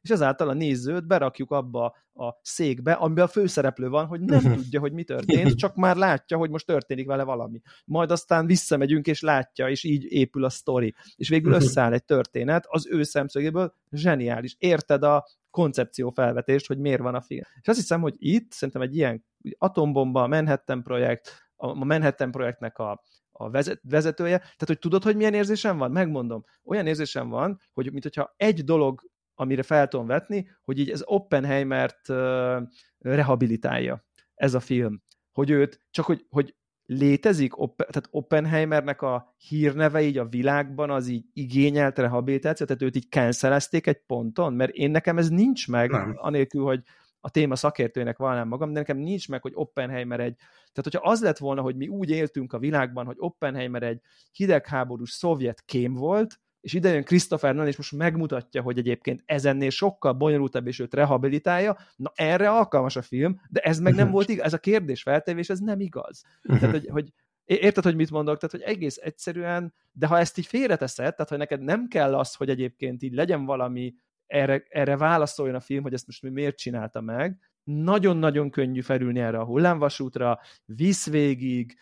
és 0.00 0.10
ezáltal 0.10 0.48
a 0.48 0.52
nézőt 0.52 1.06
berakjuk 1.06 1.50
abba 1.50 1.96
a 2.14 2.30
székbe, 2.42 2.92
amiben 2.92 3.24
a 3.24 3.28
főszereplő 3.28 3.88
van, 3.88 4.06
hogy 4.06 4.20
nem 4.20 4.40
tudja, 4.56 4.80
hogy 4.80 4.92
mi 4.92 5.04
történt, 5.04 5.54
csak 5.54 5.74
már 5.74 5.96
látja, 5.96 6.36
hogy 6.36 6.50
most 6.50 6.66
történik 6.66 7.06
vele 7.06 7.22
valami. 7.22 7.60
Majd 7.84 8.10
aztán 8.10 8.46
visszamegyünk, 8.46 9.06
és 9.06 9.20
látja, 9.20 9.68
és 9.68 9.84
így 9.84 10.04
épül 10.12 10.44
a 10.44 10.50
sztori. 10.50 10.94
És 11.16 11.28
végül 11.28 11.52
összeáll 11.62 11.92
egy 11.92 12.04
történet, 12.04 12.64
az 12.68 12.86
ő 12.90 13.02
szemszögéből 13.02 13.74
zseniális. 13.90 14.56
Érted 14.58 15.02
a 15.02 15.26
koncepció 15.50 16.10
felvetést, 16.10 16.66
hogy 16.66 16.78
miért 16.78 17.00
van 17.00 17.14
a 17.14 17.20
film. 17.20 17.44
És 17.60 17.68
azt 17.68 17.78
hiszem, 17.78 18.00
hogy 18.00 18.14
itt 18.18 18.52
szerintem 18.52 18.82
egy 18.82 18.96
ilyen 18.96 19.24
atombomba, 19.58 20.26
Manhattan 20.26 20.82
projekt, 20.82 21.50
a 21.56 21.84
Manhattan 21.84 22.30
projektnek 22.30 22.78
a 22.78 23.02
a 23.42 23.50
vezetője. 23.82 24.38
Tehát, 24.38 24.66
hogy 24.66 24.78
tudod, 24.78 25.02
hogy 25.02 25.16
milyen 25.16 25.34
érzésem 25.34 25.78
van? 25.78 25.90
Megmondom. 25.90 26.44
Olyan 26.64 26.86
érzésem 26.86 27.28
van, 27.28 27.60
hogy 27.72 27.90
mint 27.90 28.02
hogyha 28.02 28.34
egy 28.36 28.64
dolog, 28.64 29.10
amire 29.34 29.62
fel 29.62 29.88
tudom 29.88 30.06
vetni, 30.06 30.48
hogy 30.64 30.78
így 30.78 30.90
ez 30.90 31.02
Oppenheimert 31.04 32.08
uh, 32.08 32.62
rehabilitálja 32.98 34.04
ez 34.34 34.54
a 34.54 34.60
film. 34.60 35.02
Hogy 35.32 35.50
őt, 35.50 35.80
csak 35.90 36.04
hogy, 36.04 36.26
hogy 36.28 36.54
létezik, 36.84 37.52
tehát 37.76 38.08
Oppenheimernek 38.10 39.02
a 39.02 39.34
hírneve 39.48 40.02
így 40.02 40.18
a 40.18 40.26
világban 40.26 40.90
az 40.90 41.08
így 41.08 41.24
igényelt 41.32 41.98
rehabilitáció, 41.98 42.66
tehát 42.66 42.82
őt 42.82 42.96
így 42.96 43.10
cancelezték 43.10 43.86
egy 43.86 44.00
ponton, 44.06 44.52
mert 44.52 44.72
én 44.72 44.90
nekem 44.90 45.18
ez 45.18 45.28
nincs 45.28 45.68
meg, 45.68 45.90
Nem. 45.90 46.14
anélkül, 46.16 46.64
hogy 46.64 46.82
a 47.24 47.30
téma 47.30 47.56
szakértőjének 47.56 48.16
valám 48.16 48.48
magam, 48.48 48.72
de 48.72 48.78
nekem 48.78 48.96
nincs 48.96 49.28
meg, 49.28 49.42
hogy 49.42 49.52
Oppenheimer 49.54 50.20
egy... 50.20 50.36
Tehát, 50.72 50.92
hogyha 50.92 51.10
az 51.10 51.22
lett 51.22 51.38
volna, 51.38 51.62
hogy 51.62 51.76
mi 51.76 51.88
úgy 51.88 52.10
éltünk 52.10 52.52
a 52.52 52.58
világban, 52.58 53.06
hogy 53.06 53.16
Oppenheimer 53.18 53.82
egy 53.82 54.00
hidegháborús 54.32 55.10
szovjet 55.10 55.64
kém 55.64 55.94
volt, 55.94 56.40
és 56.60 56.72
ide 56.72 56.92
jön 56.92 57.04
Christopher 57.04 57.52
Nolan, 57.52 57.68
és 57.68 57.76
most 57.76 57.92
megmutatja, 57.92 58.62
hogy 58.62 58.78
egyébként 58.78 59.22
ezennél 59.24 59.70
sokkal 59.70 60.12
bonyolultabb, 60.12 60.66
és 60.66 60.78
őt 60.78 60.94
rehabilitálja, 60.94 61.76
na 61.96 62.12
erre 62.14 62.50
alkalmas 62.50 62.96
a 62.96 63.02
film, 63.02 63.40
de 63.48 63.60
ez 63.60 63.80
meg 63.80 63.94
nem 63.94 64.10
volt 64.10 64.28
igaz, 64.28 64.44
ez 64.44 64.52
a 64.52 64.58
kérdés 64.58 65.02
feltevés, 65.02 65.50
ez 65.50 65.58
nem 65.58 65.80
igaz. 65.80 66.24
Tehát, 66.42 66.70
hogy, 66.70 66.88
hogy 66.88 67.12
Érted, 67.44 67.84
hogy 67.84 67.96
mit 67.96 68.10
mondok? 68.10 68.38
Tehát, 68.38 68.50
hogy 68.50 68.74
egész 68.74 68.96
egyszerűen, 68.96 69.74
de 69.92 70.06
ha 70.06 70.18
ezt 70.18 70.38
így 70.38 70.46
félreteszed, 70.46 71.14
tehát, 71.14 71.28
hogy 71.28 71.38
neked 71.38 71.60
nem 71.60 71.88
kell 71.88 72.14
az, 72.14 72.34
hogy 72.34 72.48
egyébként 72.48 73.02
így 73.02 73.12
legyen 73.12 73.44
valami 73.44 73.94
erre, 74.32 74.62
erre 74.68 74.96
válaszoljon 74.96 75.54
a 75.54 75.60
film, 75.60 75.82
hogy 75.82 75.92
ezt 75.92 76.06
most 76.06 76.22
mi 76.22 76.28
miért 76.28 76.56
csinálta 76.56 77.00
meg. 77.00 77.38
Nagyon-nagyon 77.64 78.50
könnyű 78.50 78.80
felülni 78.80 79.20
erre 79.20 79.38
a 79.38 79.44
hullámvasútra, 79.44 80.40
visz 80.64 81.10
végig, 81.10 81.74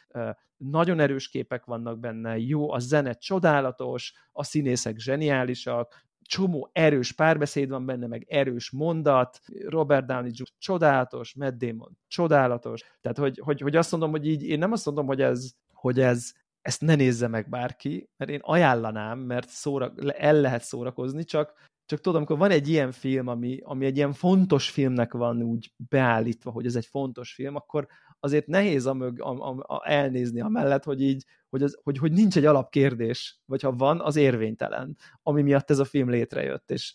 nagyon 0.57 1.01
erős 1.01 1.28
képek 1.28 1.64
vannak 1.64 1.98
benne, 1.98 2.38
jó, 2.38 2.72
a 2.72 2.78
zene 2.78 3.12
csodálatos, 3.12 4.12
a 4.32 4.44
színészek 4.44 4.98
zseniálisak, 4.98 6.09
csomó 6.22 6.70
erős 6.72 7.12
párbeszéd 7.12 7.68
van 7.68 7.86
benne, 7.86 8.07
meg 8.07 8.26
erős 8.28 8.70
mondat, 8.70 9.40
Robert 9.66 10.07
Downey 10.07 10.30
Jr. 10.34 10.46
csodálatos, 10.59 11.34
Matt 11.34 11.59
Damon 11.59 11.98
csodálatos, 12.07 12.80
tehát 13.01 13.18
hogy, 13.18 13.40
hogy, 13.44 13.61
hogy 13.61 13.76
azt 13.76 13.90
mondom, 13.90 14.11
hogy 14.11 14.26
így, 14.26 14.42
én 14.42 14.59
nem 14.59 14.72
azt 14.72 14.86
mondom, 14.86 15.07
hogy 15.07 15.20
ez, 15.20 15.53
hogy 15.72 16.01
ez 16.01 16.32
ezt 16.62 16.80
ne 16.80 16.94
nézze 16.94 17.28
meg 17.28 17.48
bárki, 17.48 18.11
mert 18.16 18.30
én 18.30 18.40
ajánlanám, 18.42 19.18
mert 19.18 19.48
szóra, 19.48 19.92
el 20.16 20.40
lehet 20.40 20.62
szórakozni, 20.62 21.24
csak 21.24 21.69
csak 21.91 22.01
tudom, 22.01 22.16
amikor 22.16 22.38
van 22.38 22.51
egy 22.51 22.68
ilyen 22.68 22.93
film, 22.93 23.26
ami, 23.26 23.61
ami 23.62 23.86
egy 23.86 23.97
ilyen 23.97 24.12
fontos 24.12 24.70
filmnek 24.70 25.12
van 25.12 25.43
úgy 25.43 25.72
beállítva, 25.76 26.51
hogy 26.51 26.66
ez 26.66 26.76
egy 26.76 26.86
fontos 26.86 27.32
film, 27.32 27.55
akkor 27.55 27.86
azért 28.20 28.47
nehéz 28.47 28.86
a 28.86 28.95
mög, 28.95 29.22
a, 29.22 29.30
a, 29.30 29.64
a 29.66 29.91
elnézni 29.91 30.41
amellett, 30.41 30.84
hogy 30.84 31.03
így, 31.03 31.24
hogy, 31.49 31.62
az, 31.62 31.78
hogy, 31.82 31.99
hogy 31.99 32.12
nincs 32.12 32.36
egy 32.36 32.45
alapkérdés, 32.45 33.41
vagy 33.47 33.62
ha 33.62 33.72
van, 33.72 34.01
az 34.01 34.16
érvénytelen, 34.16 34.97
ami 35.22 35.43
miatt 35.43 35.70
ez 35.70 35.78
a 35.78 35.84
film 35.84 36.11
létrejött, 36.11 36.70
és, 36.70 36.95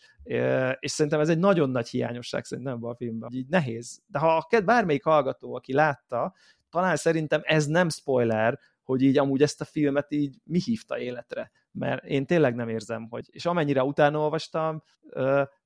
és 0.80 0.92
szerintem 0.92 1.20
ez 1.20 1.30
egy 1.30 1.40
nagyon 1.40 1.70
nagy 1.70 1.88
hiányosság 1.88 2.46
szerintem 2.46 2.86
a 2.86 2.96
filmben, 2.96 3.30
így 3.34 3.48
nehéz. 3.48 4.02
De 4.08 4.20
ha 4.20 4.48
bármelyik 4.66 5.04
hallgató, 5.04 5.56
aki 5.56 5.74
látta, 5.74 6.34
talán 6.70 6.96
szerintem 6.96 7.42
ez 7.44 7.66
nem 7.66 7.90
spoiler, 7.90 8.60
hogy 8.84 9.02
így 9.02 9.18
amúgy 9.18 9.42
ezt 9.42 9.62
a 9.62 9.66
filmet 9.66 10.12
így 10.12 10.36
mi 10.44 10.60
hívta 10.60 11.00
életre 11.00 11.52
mert 11.78 12.04
én 12.06 12.26
tényleg 12.26 12.56
nem 12.56 12.70
érzem, 12.70 13.08
hogy, 13.10 13.26
és 13.32 13.46
amennyire 13.46 13.84
utána 13.84 14.20
olvastam, 14.20 14.84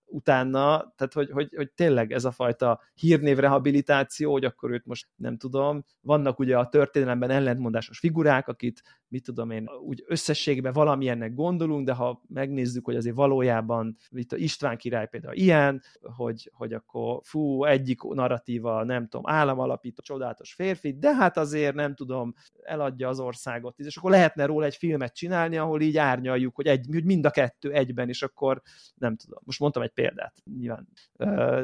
utána, 0.05 0.93
tehát 0.95 1.14
hogy, 1.14 1.30
hogy, 1.32 1.53
hogy 1.55 1.72
tényleg 1.72 2.12
ez 2.12 2.26
a 2.26 2.32
fajta 2.32 2.82
hírnévrehabilitáció, 2.93 4.32
hogy 4.32 4.45
akkor 4.45 4.72
őt 4.72 4.86
most 4.86 5.07
nem 5.16 5.38
tudom, 5.38 5.84
vannak 6.01 6.39
ugye 6.39 6.57
a 6.57 6.70
történelemben 6.70 7.30
ellentmondásos 7.30 7.99
figurák, 7.99 8.47
akit 8.47 8.82
mit 9.10 9.24
tudom 9.24 9.49
én, 9.51 9.70
úgy 9.86 10.03
összességben 10.07 10.74
valamilyennek 10.74 11.34
gondolunk, 11.34 11.86
de 11.86 11.93
ha 11.93 12.22
megnézzük, 12.28 12.86
hogy 12.86 12.95
azért 12.95 13.16
valójában 13.16 13.97
itt 14.10 14.32
a 14.32 14.38
István 14.38 14.78
király 14.78 15.07
például 15.07 15.34
ilyen, 15.36 15.82
hogy, 16.01 16.51
hogy 16.53 16.74
akkor 16.74 17.20
fú, 17.24 17.64
egyik 17.64 18.01
narratíva, 18.01 18.84
nem 18.84 19.07
tudom, 19.07 19.28
államalapító, 19.28 20.01
csodálatos 20.01 20.53
férfi, 20.53 20.97
de 20.99 21.16
hát 21.16 21.38
azért 21.38 21.76
nem 21.76 21.95
tudom, 21.95 22.34
eladja 22.64 23.07
az 23.07 23.20
országot, 23.20 23.80
és 23.80 23.97
akkor 23.97 24.12
lehetne 24.12 24.45
róla 24.45 24.66
egy 24.66 24.76
filmet 24.76 25.16
csinálni, 25.16 25.57
ahol 25.57 25.82
így 25.82 25.97
árnyaljuk, 25.97 26.55
hogy, 26.55 26.68
egy, 26.68 26.86
hogy 26.91 27.03
mind 27.03 27.26
a 27.26 27.30
kettő 27.30 27.72
egyben, 27.72 28.10
és 28.10 28.24
akkor 28.24 28.62
nem 28.95 29.16
tudom, 29.16 29.39
most 29.45 29.60
mondtam 29.60 29.84
egy 29.84 29.93
példát, 29.93 30.34
nyilván. 30.57 30.88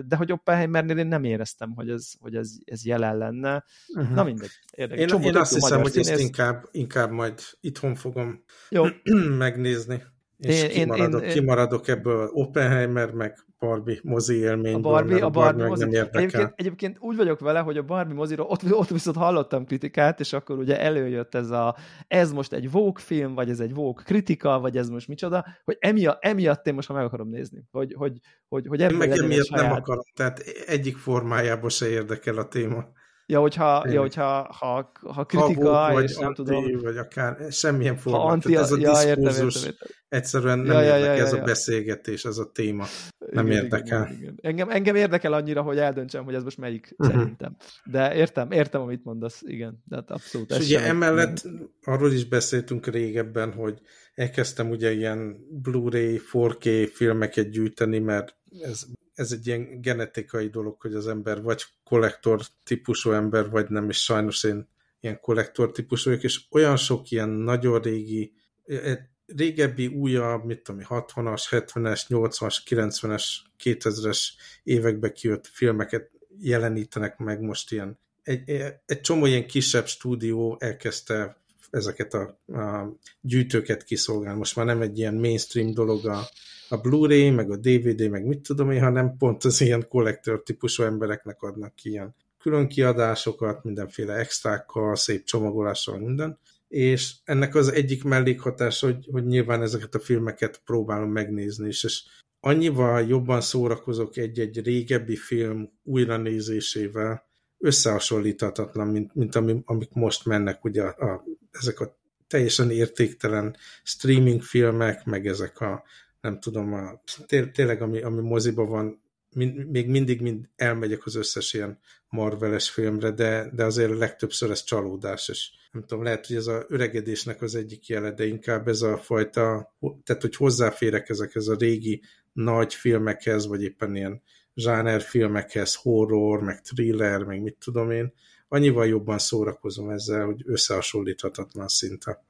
De 0.07 0.15
hogy 0.15 0.31
Oppenheimernél 0.31 0.97
én 0.97 1.07
nem 1.07 1.23
éreztem, 1.23 1.73
hogy 1.75 1.89
ez, 1.89 2.11
hogy 2.19 2.35
ez, 2.35 2.51
ez 2.65 2.85
jelen 2.85 3.17
lenne. 3.17 3.63
Uh-huh. 3.95 4.15
Na 4.15 4.23
mindegy, 4.23 4.49
érdekes. 4.71 5.11
Én, 5.11 5.21
én 5.21 5.35
azt 5.35 5.53
hiszem, 5.53 5.81
hogy 5.81 5.97
ezt 5.97 6.19
inkább, 6.19 6.65
inkább 6.71 7.11
majd 7.11 7.34
itthon 7.59 7.95
fogom 7.95 8.43
Jó. 8.69 8.85
megnézni. 9.37 10.03
És 10.37 10.63
én, 10.63 10.69
kimaradok, 10.69 11.21
én, 11.21 11.27
én, 11.27 11.33
kimaradok 11.33 11.87
ebből 11.87 12.29
Oppenheimer, 12.33 13.11
meg 13.11 13.45
Barbie 13.59 13.99
mozi 14.03 14.35
élményből, 14.35 14.91
a 14.91 14.95
Barbie, 14.95 15.23
a 15.23 15.29
Barbie, 15.29 15.41
Barbie 15.41 15.67
mozi. 15.67 15.83
nem 15.83 15.93
érdekel. 15.93 16.21
Egyébként, 16.21 16.53
egyébként 16.55 16.97
úgy 16.99 17.15
vagyok 17.15 17.39
vele, 17.39 17.59
hogy 17.59 17.77
a 17.77 17.83
Barbie 17.83 18.15
moziról 18.15 18.47
ott, 18.47 18.61
ott 18.71 18.89
viszont 18.89 19.17
hallottam 19.17 19.65
kritikát, 19.65 20.19
és 20.19 20.33
akkor 20.33 20.57
ugye 20.57 20.79
előjött 20.79 21.35
ez 21.35 21.49
a, 21.49 21.75
ez 22.07 22.31
most 22.31 22.53
egy 22.53 22.71
Vogue 22.71 23.01
film, 23.03 23.33
vagy 23.33 23.49
ez 23.49 23.59
egy 23.59 23.73
Vogue 23.73 24.03
kritika, 24.03 24.59
vagy 24.59 24.77
ez 24.77 24.89
most 24.89 25.07
micsoda, 25.07 25.45
hogy 25.63 25.77
emiatt, 25.79 26.23
emiatt 26.23 26.67
én 26.67 26.73
most 26.73 26.89
már 26.89 26.97
meg 26.97 27.07
akarom 27.07 27.29
nézni. 27.29 27.63
Hogy, 27.71 27.93
hogy, 27.97 28.17
hogy, 28.47 28.67
hogy 28.67 28.81
ebből 28.81 28.97
meg 28.97 29.11
emiatt 29.11 29.45
saját... 29.45 29.65
nem 29.67 29.75
akarom, 29.75 30.03
tehát 30.15 30.39
egyik 30.67 30.97
formájában 30.97 31.69
se 31.69 31.87
érdekel 31.89 32.37
a 32.37 32.47
téma. 32.47 32.85
Ja, 33.27 33.39
hogyha, 33.39 33.89
ja, 33.89 33.99
hogyha 34.01 34.55
ha, 34.59 34.91
ha 35.01 35.25
kritika, 35.25 35.73
ha 35.73 35.93
vagy 35.93 36.03
és 36.03 36.15
nem 36.15 36.27
anti, 36.27 36.43
tudom... 36.43 36.81
vagy 36.81 36.97
akár 36.97 37.51
semmilyen 37.51 37.97
formát. 37.97 38.21
Ha 38.21 38.27
anti, 38.27 38.55
ez 38.55 38.71
a 38.71 38.77
ja, 38.79 38.91
értem, 39.05 39.23
értem, 39.23 39.47
értem. 39.47 39.87
egyszerűen 40.09 40.59
nem 40.59 40.75
Ja, 40.75 40.81
ja, 40.81 40.95
érdekel, 40.95 41.15
ja, 41.15 41.23
ez 41.23 41.29
ja, 41.29 41.35
a 41.35 41.39
ja. 41.39 41.43
beszélgetés, 41.43 42.25
ez 42.25 42.37
a 42.37 42.51
téma. 42.51 42.85
Nem 43.31 43.45
Igen, 43.45 43.63
érdekel. 43.63 44.01
Igen, 44.01 44.21
igen. 44.21 44.39
Engem, 44.41 44.69
engem 44.69 44.95
érdekel 44.95 45.33
annyira, 45.33 45.61
hogy 45.61 45.77
eldöntsem, 45.77 46.23
hogy 46.23 46.33
ez 46.33 46.43
most 46.43 46.57
melyik 46.57 46.93
uh-huh. 46.97 47.15
szerintem. 47.15 47.55
De 47.85 48.15
értem, 48.15 48.51
értem, 48.51 48.81
amit 48.81 49.03
mondasz, 49.03 49.41
igen. 49.45 49.83
De 49.85 49.95
hát 49.95 50.11
abszolút. 50.11 50.51
És 50.51 50.57
ugye 50.57 50.85
emellett 50.85 51.47
arról 51.83 52.11
is 52.11 52.25
beszéltünk 52.25 52.87
régebben, 52.87 53.53
hogy 53.53 53.81
elkezdtem 54.15 54.69
ugye 54.69 54.91
ilyen 54.91 55.37
Blu-ray, 55.61 56.21
4K 56.31 56.89
filmeket 56.93 57.49
gyűjteni, 57.49 57.99
mert 57.99 58.35
ez, 58.61 58.85
ez 59.13 59.31
egy 59.31 59.47
ilyen 59.47 59.81
genetikai 59.81 60.47
dolog, 60.47 60.81
hogy 60.81 60.93
az 60.93 61.07
ember 61.07 61.41
vagy 61.41 61.63
kollektor 61.83 62.41
típusú 62.63 63.11
ember, 63.11 63.49
vagy 63.49 63.69
nem, 63.69 63.89
és 63.89 64.03
sajnos 64.03 64.43
én 64.43 64.67
ilyen 64.99 65.19
kollektor 65.19 65.71
típusú 65.71 66.09
vagyok, 66.09 66.23
és 66.23 66.41
olyan 66.51 66.77
sok 66.77 67.11
ilyen 67.11 67.29
nagyon 67.29 67.81
régi, 67.81 68.33
eh, 68.65 68.97
régebbi, 69.25 69.87
újabb, 69.87 70.45
mit 70.45 70.61
tudom, 70.61 70.79
én, 70.81 70.87
60-as, 70.89 71.43
70-es, 71.49 72.01
80-as, 72.07 72.57
90-es, 72.69 73.25
2000-es 73.63 74.19
évekbe 74.63 75.11
kijött 75.11 75.47
filmeket 75.47 76.11
jelenítenek 76.39 77.17
meg 77.17 77.41
most 77.41 77.71
ilyen. 77.71 77.99
Egy, 78.23 78.49
egy 78.85 79.01
csomó 79.01 79.25
ilyen 79.25 79.47
kisebb 79.47 79.87
stúdió 79.87 80.57
elkezdte 80.59 81.37
ezeket 81.69 82.13
a, 82.13 82.39
a 82.47 82.95
gyűjtőket 83.21 83.83
kiszolgálni. 83.83 84.37
Most 84.37 84.55
már 84.55 84.65
nem 84.65 84.81
egy 84.81 84.97
ilyen 84.97 85.15
mainstream 85.15 85.73
dolog 85.73 86.05
a, 86.05 86.29
a 86.69 86.77
Blu-ray, 86.77 87.29
meg 87.29 87.51
a 87.51 87.55
DVD, 87.55 88.09
meg 88.09 88.25
mit 88.25 88.41
tudom 88.41 88.71
én, 88.71 88.81
hanem 88.81 89.17
pont 89.17 89.43
az 89.43 89.61
ilyen 89.61 89.87
kollektor 89.87 90.43
típusú 90.43 90.83
embereknek 90.83 91.41
adnak 91.41 91.75
ki 91.75 91.89
ilyen 91.89 92.15
külön 92.39 92.67
kiadásokat, 92.67 93.63
mindenféle 93.63 94.13
extrákkal, 94.13 94.95
szép 94.95 95.23
csomagolással, 95.23 95.97
minden. 95.97 96.39
És 96.67 97.13
ennek 97.23 97.55
az 97.55 97.71
egyik 97.71 98.03
mellékhatás, 98.03 98.79
hogy, 98.79 99.07
hogy 99.11 99.25
nyilván 99.25 99.61
ezeket 99.61 99.95
a 99.95 99.99
filmeket 99.99 100.61
próbálom 100.65 101.11
megnézni 101.11 101.67
is, 101.67 101.83
és 101.83 102.03
annyival 102.39 103.01
jobban 103.01 103.41
szórakozok 103.41 104.17
egy-egy 104.17 104.63
régebbi 104.63 105.15
film 105.15 105.69
újranézésével, 105.83 107.23
összehasonlíthatatlan, 107.57 108.87
mint, 108.87 109.15
mint 109.15 109.35
ami, 109.35 109.61
amik 109.65 109.93
most 109.93 110.25
mennek, 110.25 110.63
ugye 110.63 110.83
a, 110.83 111.11
a, 111.11 111.23
ezek 111.51 111.79
a 111.79 111.97
teljesen 112.27 112.71
értéktelen 112.71 113.55
streaming 113.83 114.41
filmek, 114.41 115.05
meg 115.05 115.27
ezek 115.27 115.59
a, 115.59 115.83
nem 116.25 116.39
tudom, 116.39 116.73
a, 116.73 117.01
té, 117.25 117.45
tényleg 117.45 117.81
ami, 117.81 118.01
ami 118.01 118.21
moziba 118.21 118.65
van, 118.65 119.01
mind, 119.35 119.69
még 119.69 119.89
mindig 119.89 120.21
mind 120.21 120.49
elmegyek 120.55 121.05
az 121.05 121.15
összes 121.15 121.53
ilyen 121.53 121.79
Marveles 122.09 122.69
filmre, 122.69 123.11
de, 123.11 123.49
de 123.53 123.63
azért 123.63 123.97
legtöbbször 123.97 124.49
ez 124.51 124.63
csalódás, 124.63 125.29
és 125.29 125.49
nem 125.71 125.85
tudom, 125.85 126.03
lehet, 126.03 126.27
hogy 126.27 126.35
ez 126.35 126.47
a 126.47 126.65
öregedésnek 126.67 127.41
az 127.41 127.55
egyik 127.55 127.87
jele, 127.87 128.11
de 128.11 128.25
inkább 128.25 128.67
ez 128.67 128.81
a 128.81 128.97
fajta, 128.97 129.75
tehát 130.03 130.21
hogy 130.21 130.35
hozzáférek 130.35 131.09
ezekhez 131.09 131.47
a 131.47 131.55
régi 131.55 132.01
nagy 132.33 132.73
filmekhez, 132.73 133.47
vagy 133.47 133.63
éppen 133.63 133.95
ilyen 133.95 134.21
zsánerfilmekhez, 134.55 135.75
horror, 135.75 136.41
meg 136.41 136.61
thriller, 136.61 137.23
meg 137.23 137.41
mit 137.41 137.57
tudom 137.65 137.91
én, 137.91 138.13
annyival 138.47 138.87
jobban 138.87 139.17
szórakozom 139.17 139.89
ezzel, 139.89 140.25
hogy 140.25 140.41
összehasonlíthatatlan 140.45 141.67
szinte. 141.67 142.23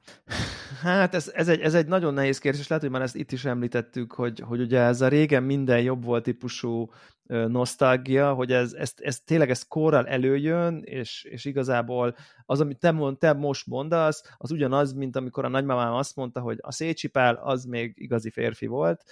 Hát 0.82 1.14
ez, 1.14 1.30
ez, 1.34 1.48
egy, 1.48 1.60
ez 1.60 1.74
egy 1.74 1.86
nagyon 1.86 2.14
nehéz 2.14 2.38
kérdés, 2.38 2.60
és 2.60 2.68
lehet, 2.68 2.84
hogy 2.84 2.92
már 2.92 3.02
ezt 3.02 3.16
itt 3.16 3.32
is 3.32 3.44
említettük, 3.44 4.12
hogy, 4.12 4.40
hogy 4.40 4.60
ugye 4.60 4.80
ez 4.80 5.00
a 5.00 5.08
régen 5.08 5.42
minden 5.42 5.80
jobb 5.80 6.04
volt 6.04 6.22
típusú 6.22 6.90
nosztalgia, 7.26 8.32
hogy 8.32 8.52
ez, 8.52 8.72
ez, 8.72 8.92
ez 8.96 9.20
tényleg 9.20 9.50
ez 9.50 9.62
korral 9.62 10.06
előjön, 10.06 10.82
és, 10.84 11.24
és 11.24 11.44
igazából 11.44 12.16
az, 12.46 12.60
amit 12.60 12.78
te, 12.78 12.90
mond, 12.90 13.18
te 13.18 13.32
most 13.32 13.66
mondasz, 13.66 14.22
az 14.36 14.50
ugyanaz, 14.50 14.92
mint 14.92 15.16
amikor 15.16 15.44
a 15.44 15.48
nagymamám 15.48 15.92
azt 15.92 16.16
mondta, 16.16 16.40
hogy 16.40 16.58
a 16.60 16.72
Szécsi 16.72 17.08
Pál 17.08 17.34
az 17.34 17.64
még 17.64 17.92
igazi 17.96 18.30
férfi 18.30 18.66
volt, 18.66 19.02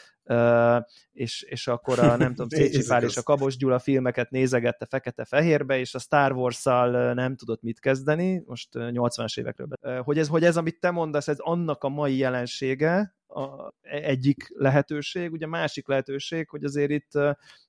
és, 1.12 1.42
és 1.42 1.66
akkor 1.66 1.98
a 1.98 2.16
nem 2.16 2.34
tudom, 2.34 2.48
Szécsi 2.60 2.86
Pál 2.86 3.02
és 3.02 3.16
a 3.16 3.22
Kabos 3.22 3.56
Gyula 3.56 3.78
filmeket 3.78 4.30
nézegette 4.30 4.86
fekete-fehérbe, 4.86 5.78
és 5.78 5.94
a 5.94 5.98
Star 5.98 6.32
Wars-szal 6.32 7.14
nem 7.14 7.36
tudott 7.36 7.62
mit 7.62 7.80
kezdeni, 7.80 8.42
most 8.46 8.68
80-as 8.72 9.38
évekről. 9.38 9.68
Hogy 10.02 10.18
ez, 10.18 10.28
hogy 10.28 10.44
ez, 10.44 10.56
amit 10.56 10.80
te 10.80 10.90
mondasz, 10.90 11.28
ez 11.28 11.38
annak 11.38 11.84
a 11.84 11.88
mai 11.88 12.16
jelensége, 12.16 13.14
a, 13.34 13.72
egyik 13.82 14.52
lehetőség, 14.54 15.32
ugye 15.32 15.46
másik 15.46 15.88
lehetőség, 15.88 16.48
hogy 16.48 16.64
azért 16.64 16.90
itt 16.90 17.12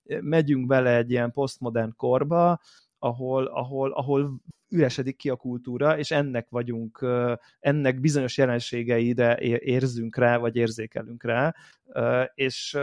megyünk 0.03 0.67
bele 0.67 0.95
egy 0.95 1.11
ilyen 1.11 1.31
posztmodern 1.31 1.93
korba, 1.95 2.59
ahol, 2.99 3.45
ahol, 3.45 3.91
ahol 3.91 4.41
üresedik 4.69 5.15
ki 5.15 5.29
a 5.29 5.35
kultúra, 5.35 5.97
és 5.97 6.11
ennek 6.11 6.49
vagyunk, 6.49 7.05
ennek 7.59 7.99
bizonyos 7.99 8.37
jelenségeide 8.37 9.37
érzünk 9.59 10.15
rá, 10.15 10.37
vagy 10.37 10.55
érzékelünk 10.55 11.23
rá, 11.23 11.55
és, 12.33 12.77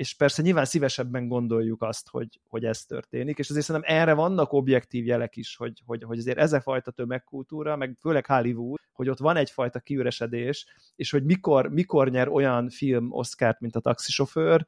és 0.00 0.14
persze 0.14 0.42
nyilván 0.42 0.64
szívesebben 0.64 1.28
gondoljuk 1.28 1.82
azt, 1.82 2.08
hogy, 2.08 2.40
hogy 2.48 2.64
ez 2.64 2.84
történik, 2.84 3.38
és 3.38 3.50
azért 3.50 3.64
szerintem 3.64 3.96
erre 3.96 4.12
vannak 4.14 4.52
objektív 4.52 5.06
jelek 5.06 5.36
is, 5.36 5.56
hogy, 5.56 5.82
hogy, 5.86 6.02
hogy 6.02 6.18
azért 6.18 6.38
ez 6.38 6.52
a 6.52 6.60
fajta 6.60 6.90
tömegkultúra, 6.90 7.76
meg 7.76 7.96
főleg 8.00 8.26
Hollywood, 8.26 8.78
hogy 8.92 9.08
ott 9.08 9.18
van 9.18 9.36
egyfajta 9.36 9.80
kiüresedés, 9.80 10.66
és 10.96 11.10
hogy 11.10 11.24
mikor, 11.24 11.68
mikor 11.68 12.10
nyer 12.10 12.28
olyan 12.28 12.68
film 12.68 13.12
Oscárt, 13.12 13.60
mint 13.60 13.76
a 13.76 13.80
taxisofőr, 13.80 14.66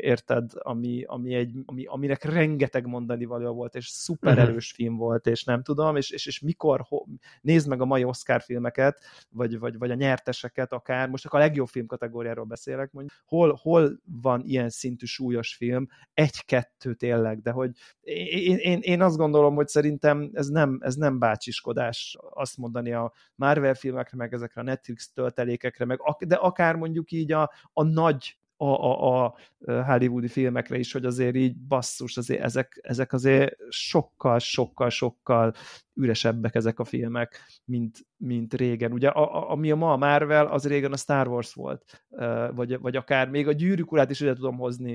érted, 0.00 0.50
ami, 0.54 1.02
ami 1.06 1.34
egy, 1.34 1.52
ami, 1.64 1.84
aminek 1.84 2.24
rengeteg 2.24 2.86
mondani 2.86 3.24
való 3.24 3.52
volt, 3.52 3.74
és 3.74 3.86
szuper 3.86 4.38
erős 4.38 4.72
film 4.72 4.96
volt, 4.96 5.26
és 5.26 5.44
nem 5.44 5.62
tudom, 5.62 5.96
és, 5.96 6.10
és, 6.10 6.26
és 6.26 6.40
mikor, 6.40 6.84
ho, 6.88 7.04
nézd 7.40 7.68
meg 7.68 7.80
a 7.80 7.84
mai 7.84 8.04
Oscar 8.04 8.42
filmeket, 8.42 9.00
vagy, 9.30 9.58
vagy, 9.58 9.78
vagy 9.78 9.90
a 9.90 9.94
nyerteseket 9.94 10.72
akár, 10.72 11.08
most 11.08 11.22
csak 11.22 11.32
a 11.32 11.38
legjobb 11.38 11.66
film 11.66 11.86
kategóriáról 11.86 12.44
beszélek, 12.44 12.92
mondjuk, 12.92 13.22
hol, 13.24 13.58
hol 13.62 14.00
van 14.22 14.42
ilyen 14.44 14.68
szintű 14.68 15.06
súlyos 15.06 15.54
film, 15.54 15.86
egy-kettő 16.14 16.94
tényleg, 16.94 17.40
de 17.40 17.50
hogy 17.50 17.70
én, 18.00 18.56
én, 18.56 18.78
én 18.82 19.02
azt 19.02 19.16
gondolom, 19.16 19.54
hogy 19.54 19.68
szerintem 19.68 20.30
ez 20.32 20.48
nem, 20.48 20.78
ez 20.82 20.94
nem 20.94 21.18
bácsiskodás 21.18 22.16
azt 22.30 22.56
mondani 22.56 22.92
a 22.92 23.12
Marvel 23.34 23.74
filmekre, 23.74 24.16
meg 24.16 24.32
ezekre 24.32 24.60
a 24.60 24.64
Netflix 24.64 25.12
töltelékekre, 25.12 25.84
meg 25.84 26.00
de 26.18 26.34
akár 26.34 26.76
mondjuk 26.76 27.10
így 27.10 27.32
a, 27.32 27.50
a 27.72 27.82
nagy 27.82 28.38
a, 28.56 28.64
a, 28.64 29.24
a 29.24 29.34
hollywoodi 29.84 30.28
filmekre 30.28 30.78
is, 30.78 30.92
hogy 30.92 31.04
azért 31.04 31.34
így 31.34 31.56
basszus, 31.56 32.16
azért 32.16 32.42
ezek, 32.42 32.78
ezek 32.82 33.12
azért 33.12 33.56
sokkal, 33.68 34.38
sokkal, 34.38 34.90
sokkal 34.90 35.54
üresebbek 35.94 36.54
ezek 36.54 36.78
a 36.78 36.84
filmek, 36.84 37.40
mint, 37.64 38.06
mint 38.16 38.54
régen. 38.54 38.92
Ugye 38.92 39.08
a, 39.08 39.34
a, 39.36 39.50
ami 39.50 39.70
a 39.70 39.76
ma 39.76 39.92
a 39.92 39.96
Marvel, 39.96 40.46
az 40.46 40.66
régen 40.66 40.92
a 40.92 40.96
Star 40.96 41.28
Wars 41.28 41.54
volt, 41.54 42.04
vagy, 42.54 42.80
vagy 42.80 42.96
akár 42.96 43.28
még 43.28 43.48
a 43.48 43.52
gyűrűk 43.52 43.92
urát 43.92 44.10
is 44.10 44.20
ide 44.20 44.34
tudom 44.34 44.56
hozni, 44.56 44.92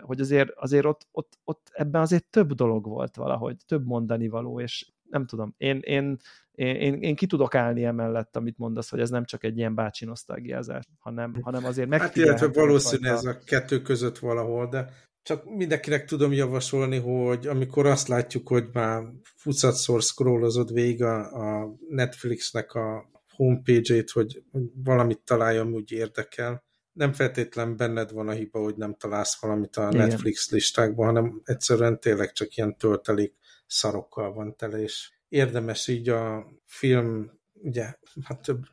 hogy 0.00 0.20
azért, 0.20 0.50
azért 0.50 0.84
ott, 0.84 1.08
ott, 1.12 1.38
ott 1.44 1.70
ebben 1.72 2.00
azért 2.00 2.30
több 2.30 2.52
dolog 2.52 2.86
volt 2.86 3.16
valahogy, 3.16 3.56
több 3.66 3.86
mondani 3.86 4.28
való, 4.28 4.60
és 4.60 4.90
nem 5.10 5.26
tudom, 5.26 5.54
én, 5.56 5.78
én, 5.82 6.16
én, 6.52 6.76
én, 6.76 7.02
én 7.02 7.16
ki 7.16 7.26
tudok 7.26 7.54
állni 7.54 7.84
emellett, 7.84 8.36
amit 8.36 8.58
mondasz, 8.58 8.90
hogy 8.90 9.00
ez 9.00 9.10
nem 9.10 9.24
csak 9.24 9.44
egy 9.44 9.56
ilyen 9.56 9.74
bácsi 9.74 10.04
nosztalgiázás, 10.04 10.84
hanem, 10.98 11.36
hanem 11.40 11.64
azért 11.64 11.88
megfigyelhető. 11.88 12.44
Hát 12.44 12.54
illetve 12.54 12.60
valószínű 12.60 13.08
ez 13.08 13.24
a 13.24 13.38
kettő 13.44 13.82
között 13.82 14.18
valahol, 14.18 14.68
de 14.68 14.88
csak 15.22 15.44
mindenkinek 15.44 16.04
tudom 16.04 16.32
javasolni, 16.32 16.98
hogy 16.98 17.46
amikor 17.46 17.86
azt 17.86 18.08
látjuk, 18.08 18.48
hogy 18.48 18.68
már 18.72 19.02
fucatszor 19.36 20.02
scrollozod 20.02 20.72
végig 20.72 21.02
a, 21.02 21.18
a 21.60 21.76
Netflixnek 21.88 22.74
a 22.74 23.10
homepage-ét, 23.36 24.10
hogy, 24.10 24.42
hogy 24.50 24.62
valamit 24.84 25.20
találjon, 25.24 25.72
úgy 25.72 25.92
érdekel. 25.92 26.64
Nem 26.92 27.12
feltétlen 27.12 27.76
benned 27.76 28.12
van 28.12 28.28
a 28.28 28.32
hiba, 28.32 28.58
hogy 28.58 28.76
nem 28.76 28.94
találsz 28.94 29.40
valamit 29.40 29.76
a 29.76 29.88
Igen. 29.92 30.08
Netflix 30.08 30.50
listákban, 30.50 31.06
hanem 31.06 31.40
egyszerűen 31.44 32.00
tényleg 32.00 32.32
csak 32.32 32.56
ilyen 32.56 32.76
töltelék 32.76 33.34
szarokkal 33.66 34.32
van 34.32 34.56
tele, 34.56 34.82
és 34.82 35.10
érdemes 35.28 35.88
így 35.88 36.08
a 36.08 36.46
film, 36.64 37.30
ugye, 37.52 37.94
hát 38.24 38.42
több 38.42 38.64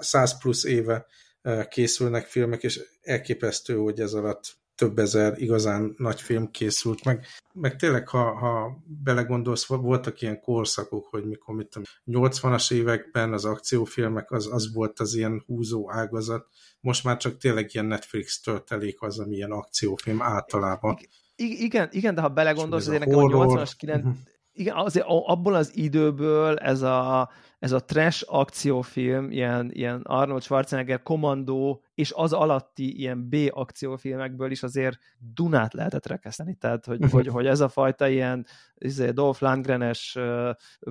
száz 0.00 0.38
plusz 0.38 0.64
éve 0.64 1.06
készülnek 1.68 2.26
filmek, 2.26 2.62
és 2.62 2.80
elképesztő, 3.02 3.76
hogy 3.76 4.00
ez 4.00 4.12
alatt 4.12 4.60
több 4.74 4.98
ezer 4.98 5.40
igazán 5.40 5.94
nagy 5.96 6.20
film 6.20 6.50
készült, 6.50 7.04
meg, 7.04 7.26
meg 7.52 7.76
tényleg, 7.76 8.08
ha, 8.08 8.34
ha 8.34 8.82
belegondolsz, 9.02 9.66
voltak 9.66 10.20
ilyen 10.20 10.40
korszakok, 10.40 11.06
hogy 11.06 11.24
mikor, 11.24 11.54
mit 11.54 11.68
tudom, 11.68 11.88
80-as 12.30 12.72
években 12.72 13.32
az 13.32 13.44
akciófilmek, 13.44 14.30
az, 14.30 14.52
az 14.52 14.72
volt 14.72 15.00
az 15.00 15.14
ilyen 15.14 15.42
húzó 15.46 15.92
ágazat, 15.92 16.46
most 16.80 17.04
már 17.04 17.16
csak 17.16 17.36
tényleg 17.36 17.70
ilyen 17.72 17.86
Netflix 17.86 18.40
töltelék 18.40 19.02
az, 19.02 19.18
ami 19.18 19.34
ilyen 19.34 19.50
akciófilm 19.50 20.22
általában. 20.22 20.98
Igen, 21.36 21.88
igen, 21.92 22.14
de 22.14 22.20
ha 22.20 22.28
belegondolsz, 22.28 22.86
azért 22.86 23.04
nekem 23.04 23.18
a 23.18 23.46
80-as, 23.46 23.76
90 23.76 24.22
igen, 24.54 24.76
azért 24.76 25.06
abból 25.06 25.54
az 25.54 25.76
időből 25.76 26.56
ez 26.56 26.82
a, 26.82 27.30
ez 27.58 27.72
a 27.72 27.84
trash 27.84 28.24
akciófilm, 28.26 29.30
ilyen, 29.30 29.70
ilyen 29.72 30.00
Arnold 30.00 30.42
Schwarzenegger 30.42 31.02
kommandó, 31.02 31.82
és 31.94 32.12
az 32.16 32.32
alatti 32.32 32.98
ilyen 32.98 33.28
B 33.28 33.36
akciófilmekből 33.50 34.50
is 34.50 34.62
azért 34.62 34.98
Dunát 35.34 35.72
lehetett 35.72 36.06
rekeszteni. 36.06 36.54
Tehát, 36.54 36.84
hogy, 36.84 37.10
hogy, 37.10 37.26
hogy 37.26 37.46
ez 37.46 37.60
a 37.60 37.68
fajta 37.68 38.08
ilyen 38.08 38.46
izé, 38.74 39.10
Dolph 39.10 39.42
Lundgrenes 39.42 40.18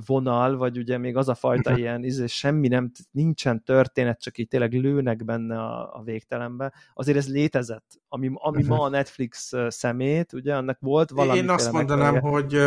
vonal, 0.06 0.58
vagy 0.58 0.78
ugye 0.78 0.98
még 0.98 1.18
az 1.18 1.30
a 1.30 1.36
fajta 1.36 1.78
ilyen 1.78 2.04
izé, 2.04 2.26
semmi 2.26 2.68
nem, 2.68 2.92
nincsen 3.12 3.64
történet, 3.64 4.22
csak 4.22 4.38
így 4.38 4.48
tényleg 4.48 4.74
lőnek 4.74 5.26
benne 5.26 5.60
a, 5.60 5.96
a 5.96 6.02
végtelenbe. 6.04 6.74
Azért 6.94 7.18
ez 7.18 7.30
létezett. 7.30 8.00
Ami, 8.08 8.32
ami 8.34 8.64
ma 8.64 8.82
a 8.82 8.90
Netflix 8.90 9.54
szemét, 9.68 10.34
ugye, 10.34 10.56
annak 10.56 10.78
volt 10.80 11.10
valami. 11.10 11.38
Én 11.38 11.50
azt 11.50 11.72
mondanám, 11.72 12.20
hogy 12.20 12.58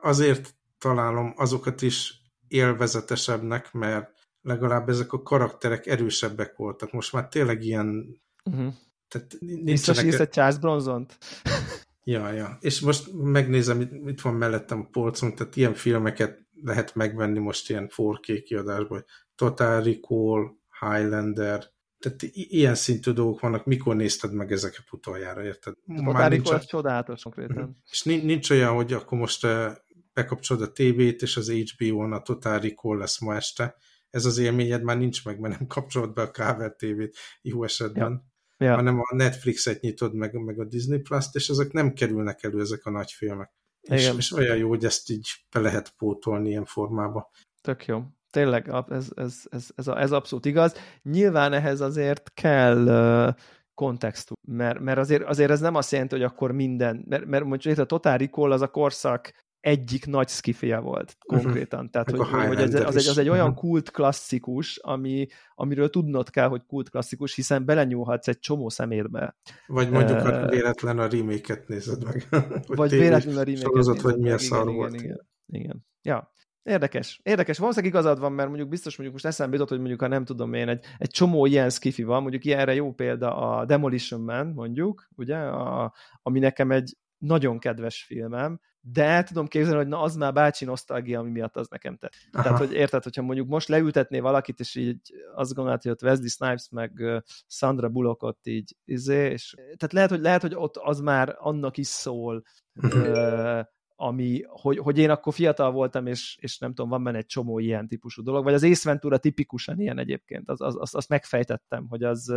azért 0.00 0.54
találom 0.78 1.32
azokat 1.36 1.82
is 1.82 2.22
élvezetesebbnek, 2.48 3.72
mert 3.72 4.10
legalább 4.42 4.88
ezek 4.88 5.12
a 5.12 5.22
karakterek 5.22 5.86
erősebbek 5.86 6.56
voltak. 6.56 6.92
Most 6.92 7.12
már 7.12 7.28
tényleg 7.28 7.62
ilyen... 7.62 8.20
Uh-huh. 8.44 8.74
Tehát 9.08 9.36
nincsenek... 9.40 10.20
egy 10.20 10.28
Charles 10.28 10.58
Bronzont? 10.58 11.18
ja, 12.04 12.32
ja. 12.32 12.58
És 12.60 12.80
most 12.80 13.12
megnézem, 13.12 13.80
itt 14.06 14.20
van 14.20 14.34
mellettem 14.34 14.80
a 14.80 14.88
polcon, 14.90 15.34
tehát 15.34 15.56
ilyen 15.56 15.74
filmeket 15.74 16.38
lehet 16.62 16.94
megvenni 16.94 17.38
most 17.38 17.70
ilyen 17.70 17.90
4K 17.96 18.42
kiadásban. 18.44 19.04
Total 19.34 19.82
Recall, 19.82 20.50
Highlander, 20.80 21.64
tehát 22.00 22.22
ilyen 22.32 22.74
szintű 22.74 23.10
dolgok 23.10 23.40
vannak, 23.40 23.64
mikor 23.64 23.96
nézted 23.96 24.32
meg 24.32 24.52
ezeket 24.52 24.84
utoljára, 24.90 25.44
érted? 25.44 25.74
Total 25.96 26.28
Recall 26.28 26.58
csodálatos 26.58 27.22
konkrétan. 27.22 27.82
És 27.90 28.02
nincs 28.02 28.50
olyan, 28.50 28.74
hogy 28.74 28.92
akkor 28.92 29.18
most 29.18 29.44
eh, 29.44 29.74
bekapcsolod 30.12 30.62
a 30.62 30.72
tévét, 30.72 31.22
és 31.22 31.36
az 31.36 31.50
HBO-n 31.50 32.12
a 32.12 32.22
Total 32.22 32.58
Recall 32.58 32.98
lesz 32.98 33.20
ma 33.20 33.34
este. 33.34 33.76
Ez 34.10 34.24
az 34.24 34.38
élményed 34.38 34.82
már 34.82 34.98
nincs 34.98 35.24
meg, 35.24 35.40
mert 35.40 35.58
nem 35.58 35.68
kapcsolod 35.68 36.12
be 36.12 36.22
a 36.22 36.30
káver 36.30 36.74
tévét 36.74 37.16
jó 37.42 37.64
esetben. 37.64 38.10
Ja. 38.10 38.28
Ja. 38.66 38.74
hanem 38.74 39.00
a 39.00 39.14
Netflixet 39.14 39.80
nyitod 39.80 40.14
meg, 40.14 40.32
meg 40.32 40.60
a 40.60 40.64
Disney 40.64 40.98
Plus-t, 40.98 41.34
és 41.34 41.48
ezek 41.48 41.72
nem 41.72 41.92
kerülnek 41.92 42.42
elő, 42.42 42.60
ezek 42.60 42.84
a 42.84 42.90
nagy 42.90 43.10
filmek. 43.10 43.52
És, 43.80 44.12
és 44.16 44.32
olyan 44.32 44.56
jó, 44.56 44.68
hogy 44.68 44.84
ezt 44.84 45.10
így 45.10 45.28
be 45.50 45.60
lehet 45.60 45.94
pótolni 45.96 46.48
ilyen 46.48 46.64
formába. 46.64 47.30
Tök 47.60 47.86
jó. 47.86 48.02
Tényleg, 48.30 48.68
ez, 48.88 49.08
ez, 49.14 49.42
ez, 49.50 49.68
ez, 49.76 49.88
ez 49.88 50.12
abszolút 50.12 50.44
igaz. 50.44 50.74
Nyilván 51.02 51.52
ehhez 51.52 51.80
azért 51.80 52.30
kell 52.34 52.86
uh, 52.86 53.34
kontextus, 53.74 54.36
mert, 54.48 54.80
mert 54.80 54.98
azért, 54.98 55.22
azért 55.22 55.50
ez 55.50 55.60
nem 55.60 55.74
azt 55.74 55.92
jelenti, 55.92 56.14
hogy 56.14 56.24
akkor 56.24 56.52
minden, 56.52 57.04
mert, 57.08 57.24
mert 57.26 57.44
mondjuk 57.44 57.78
a 57.78 57.84
Total 57.84 58.16
Recall 58.16 58.52
az 58.52 58.60
a 58.60 58.68
korszak 58.68 59.32
egyik 59.60 60.06
nagy 60.06 60.28
skifie 60.28 60.78
volt 60.78 61.16
mhm. 61.26 61.40
konkrétan. 61.40 61.78
Uh-huh. 61.78 61.90
Tehát, 61.90 62.10
hogy, 62.10 62.46
hogy 62.46 62.60
ez, 62.60 62.74
az, 62.74 62.96
egy, 62.96 63.06
az 63.06 63.18
egy 63.18 63.28
olyan 63.28 63.48
uh-huh. 63.48 63.60
kult 63.60 63.90
klasszikus, 63.90 64.76
ami, 64.76 65.26
amiről 65.54 65.90
tudnod 65.90 66.30
kell, 66.30 66.48
hogy 66.48 66.62
kult 66.66 66.90
klasszikus, 66.90 67.34
hiszen 67.34 67.64
belenyúlhatsz 67.64 68.28
egy 68.28 68.38
csomó 68.38 68.68
szemétbe. 68.68 69.36
Vagy 69.66 69.90
mondjuk 69.90 70.18
uh, 70.18 70.50
véletlen 70.50 70.98
a 70.98 71.06
remake-et 71.06 71.68
nézed 71.68 72.04
meg. 72.04 72.26
vagy 72.66 72.90
véletlen 72.90 73.36
a 73.36 73.42
remake-et 73.42 73.72
nézed 73.72 74.00
vagy 74.00 74.18
milyen 74.18 74.38
szar 74.38 74.62
igen, 74.62 74.74
volt. 74.74 74.94
Igen, 74.94 75.04
igen, 75.04 75.26
igen. 75.46 75.86
Ja. 76.02 76.32
Érdekes. 76.62 77.20
Érdekes. 77.22 77.58
Valószínűleg 77.58 77.94
igazad 77.94 78.18
van, 78.18 78.32
mert 78.32 78.48
mondjuk 78.48 78.68
biztos 78.68 78.96
mondjuk 78.96 79.12
most 79.22 79.34
eszembe 79.34 79.52
jutott, 79.54 79.68
hogy 79.68 79.78
mondjuk, 79.78 80.00
ha 80.00 80.06
nem 80.06 80.24
tudom 80.24 80.52
én, 80.52 80.68
egy, 80.68 80.84
egy 80.98 81.10
csomó 81.10 81.46
ilyen 81.46 81.70
skifi 81.70 82.02
van, 82.02 82.20
mondjuk 82.20 82.44
ilyenre 82.44 82.74
jó 82.74 82.92
példa 82.92 83.36
a 83.36 83.64
Demolition 83.64 84.20
Man, 84.20 84.46
mondjuk, 84.46 85.08
ugye, 85.16 85.36
a, 85.36 85.94
ami 86.22 86.38
nekem 86.38 86.70
egy 86.70 86.96
nagyon 87.18 87.58
kedves 87.58 88.02
filmem, 88.02 88.60
de 88.80 89.04
el 89.04 89.24
tudom 89.24 89.46
képzelni, 89.46 89.78
hogy 89.78 89.88
na 89.88 90.00
az 90.00 90.16
már 90.16 90.32
bácsi 90.32 90.64
nosztalgia, 90.64 91.18
ami 91.18 91.30
miatt 91.30 91.56
az 91.56 91.68
nekem 91.68 91.96
tett. 91.96 92.12
Aha. 92.32 92.42
Tehát, 92.42 92.58
hogy 92.58 92.72
érted, 92.72 93.02
hogyha 93.02 93.22
mondjuk 93.22 93.48
most 93.48 93.68
leültetné 93.68 94.18
valakit, 94.18 94.60
és 94.60 94.74
így 94.74 95.00
azt 95.34 95.54
gondolod, 95.54 95.82
hogy 95.82 95.90
ott 95.90 96.02
Wesley 96.02 96.28
Snipes 96.28 96.68
meg 96.70 97.22
Sandra 97.46 97.88
Bullockot 97.88 98.38
így 98.42 98.76
izé, 98.84 99.30
és 99.30 99.54
tehát 99.54 99.92
lehet, 99.92 100.10
hogy, 100.10 100.20
lehet, 100.20 100.40
hogy 100.40 100.54
ott 100.54 100.76
az 100.76 101.00
már 101.00 101.36
annak 101.38 101.76
is 101.76 101.86
szól, 101.86 102.42
uh, 102.82 103.60
ami, 104.02 104.42
hogy, 104.48 104.78
hogy 104.78 104.98
én 104.98 105.10
akkor 105.10 105.34
fiatal 105.34 105.70
voltam, 105.70 106.06
és, 106.06 106.36
és 106.40 106.58
nem 106.58 106.74
tudom, 106.74 106.90
van 106.90 107.04
benne 107.04 107.18
egy 107.18 107.26
csomó 107.26 107.58
ilyen 107.58 107.88
típusú 107.88 108.22
dolog, 108.22 108.44
vagy 108.44 108.54
az 108.54 108.64
Ace 108.64 108.88
Ventura 108.88 109.18
tipikusan 109.18 109.80
ilyen 109.80 109.98
egyébként, 109.98 110.48
az, 110.48 110.60
az, 110.60 110.76
az, 110.78 110.94
azt 110.94 111.08
megfejtettem, 111.08 111.86
hogy 111.88 112.02
az, 112.02 112.34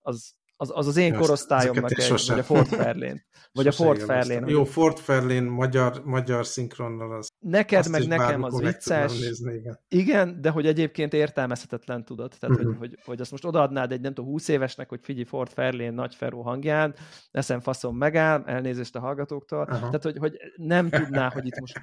az 0.00 0.34
az, 0.60 0.70
az 0.74 0.86
az 0.86 0.96
én 0.96 1.14
korosztályomnak 1.14 1.90
egy, 1.90 2.08
vagy 2.26 2.38
a 2.38 2.42
Ford 2.42 2.66
Fairlane. 2.76 3.22
Vagy 3.52 3.66
a 3.66 3.72
Ford 3.72 4.00
Fairlane. 4.00 4.50
Jó, 4.50 4.64
Ford 4.64 4.98
Fairlane 4.98 5.48
magyar, 5.48 6.02
magyar 6.04 6.46
szinkronnal 6.46 7.16
az. 7.16 7.28
Neked 7.38 7.88
meg 7.88 8.06
nekem 8.06 8.42
az 8.42 8.60
vicces. 8.60 9.18
Nézni, 9.20 9.54
igen. 9.54 9.78
igen, 9.88 10.40
de 10.40 10.50
hogy 10.50 10.66
egyébként 10.66 11.12
értelmezhetetlen 11.12 12.04
tudod. 12.04 12.32
Tehát, 12.38 12.56
uh-huh. 12.56 12.76
hogy, 12.76 12.88
hogy, 12.88 12.98
hogy 13.04 13.20
azt 13.20 13.30
most 13.30 13.44
odaadnád 13.44 13.92
egy 13.92 14.00
nem 14.00 14.14
tudom, 14.14 14.30
20 14.30 14.48
évesnek, 14.48 14.88
hogy 14.88 15.00
figyelj 15.02 15.24
Ford 15.24 15.50
Fairlane 15.50 15.90
nagy 15.90 16.14
Feró 16.14 16.42
hangján, 16.42 16.94
eszem 17.30 17.60
faszom 17.60 17.96
megáll, 17.96 18.42
elnézést 18.46 18.96
a 18.96 19.00
hallgatóktól. 19.00 19.60
Uh-huh. 19.60 19.78
Tehát, 19.78 20.02
hogy, 20.02 20.18
hogy 20.18 20.36
nem 20.56 20.88
tudná, 20.88 21.30
hogy 21.30 21.46
itt 21.46 21.60
most 21.60 21.80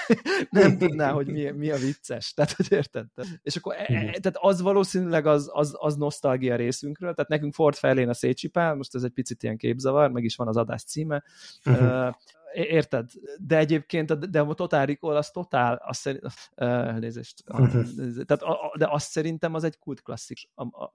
nem 0.50 0.78
tudná, 0.78 1.10
hogy 1.10 1.26
mi, 1.26 1.50
mi 1.50 1.70
a 1.70 1.76
vicces. 1.76 2.32
Tehát, 2.32 2.52
hogy 2.52 2.66
érted? 2.72 3.06
És 3.42 3.56
akkor 3.56 3.74
uh-huh. 3.74 3.96
tehát 3.96 4.38
az 4.40 4.60
valószínűleg 4.60 5.26
az, 5.26 5.50
az, 5.52 5.74
az 5.78 5.96
nosztalgia 5.96 6.56
részünkről, 6.56 7.14
tehát 7.14 7.30
nekünk 7.30 7.54
Ford 7.54 7.74
Fairlane 7.74 8.12
a 8.14 8.16
szétcsipál, 8.16 8.74
most 8.74 8.94
ez 8.94 9.02
egy 9.02 9.12
picit 9.12 9.42
ilyen 9.42 9.56
képzavar, 9.56 10.10
meg 10.10 10.24
is 10.24 10.36
van 10.36 10.48
az 10.48 10.56
adás 10.56 10.82
címe, 10.84 11.22
uh-huh. 11.64 12.14
Érted? 12.54 13.10
De 13.38 13.58
egyébként, 13.58 14.30
de 14.30 14.40
a 14.40 14.54
Total 14.54 14.86
Recall 14.86 15.16
az 15.16 15.30
totál, 15.30 15.82
azt 15.84 16.00
szerint, 16.00 16.24
uh, 16.56 16.98
nézést, 16.98 17.44
tehát, 18.26 18.42
a, 18.42 18.74
de 18.78 18.88
azt 18.90 19.10
szerintem 19.10 19.54
az 19.54 19.64
egy 19.64 19.78
kult 19.78 20.02
klasszik, 20.02 20.38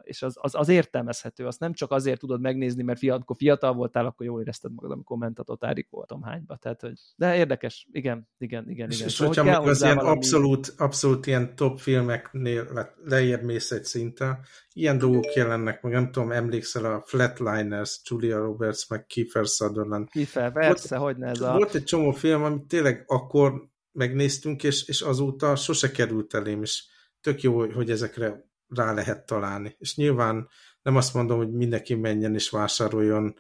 és 0.02 0.22
az, 0.22 0.38
az, 0.42 0.56
az 0.56 0.70
értelmezhető, 0.70 1.46
azt 1.46 1.60
nem 1.60 1.74
csak 1.74 1.92
azért 1.92 2.20
tudod 2.20 2.42
megnézni, 2.42 2.84
mert 2.84 3.00
fiatal, 3.00 3.22
akkor 3.22 3.36
fiatal 3.36 3.74
voltál, 3.74 4.06
akkor 4.06 4.26
jól 4.26 4.42
érezted 4.42 4.74
magad, 4.74 4.92
amikor 4.92 5.18
ment 5.18 5.40
a 5.40 5.44
Total 5.44 5.74
Recall 5.74 6.20
hányba, 6.22 6.56
tehát, 6.56 6.82
hogy, 6.82 7.00
de 7.16 7.36
érdekes, 7.36 7.88
igen, 7.92 8.28
igen, 8.38 8.70
igen, 8.70 8.90
igen. 8.90 8.90
És, 8.90 9.02
és 9.02 9.12
szóval, 9.12 9.34
hogyha 9.34 9.70
az 9.70 9.82
ilyen 9.82 9.96
valami... 9.96 10.16
abszolút, 10.16 10.74
abszolút 10.78 11.28
ilyen 11.28 11.56
top 11.56 11.80
filmeknél 11.80 12.94
lejjebb 13.04 13.44
mész 13.44 13.72
egy 13.72 13.84
szinten, 13.84 14.40
ilyen 14.74 14.98
dolgok 14.98 15.34
jelennek 15.34 15.82
meg, 15.82 15.94
nem 15.94 16.12
tudom, 16.12 16.32
emlékszel 16.32 16.86
a 16.86 17.04
Flatliners, 17.06 18.02
Julia 18.04 18.38
Roberts, 18.38 18.90
meg 18.90 19.06
Kiefer 19.06 19.46
Sutherland. 19.46 20.10
Kiefer, 20.10 20.52
persze, 20.52 20.96
hogy 20.96 21.18
ne 21.18 21.28
ez 21.28 21.42
a... 21.42 21.49
Volt 21.58 21.76
egy 21.76 21.84
csomó 21.84 22.12
film, 22.12 22.44
amit 22.44 22.64
tényleg 22.64 23.04
akkor 23.08 23.70
megnéztünk, 23.92 24.64
és, 24.64 24.88
és 24.88 25.02
azóta 25.02 25.56
sose 25.56 25.92
került 25.92 26.34
elém, 26.34 26.62
és 26.62 26.84
tök 27.22 27.42
jó, 27.42 27.72
hogy 27.72 27.92
ezekre 27.92 28.48
rá 28.68 28.94
lehet 28.94 29.26
találni. 29.26 29.76
És 29.80 29.96
nyilván 29.96 30.50
nem 30.82 30.96
azt 30.96 31.14
mondom, 31.14 31.38
hogy 31.38 31.52
mindenki 31.52 31.96
menjen 31.96 32.34
és 32.34 32.50
vásároljon, 32.50 33.36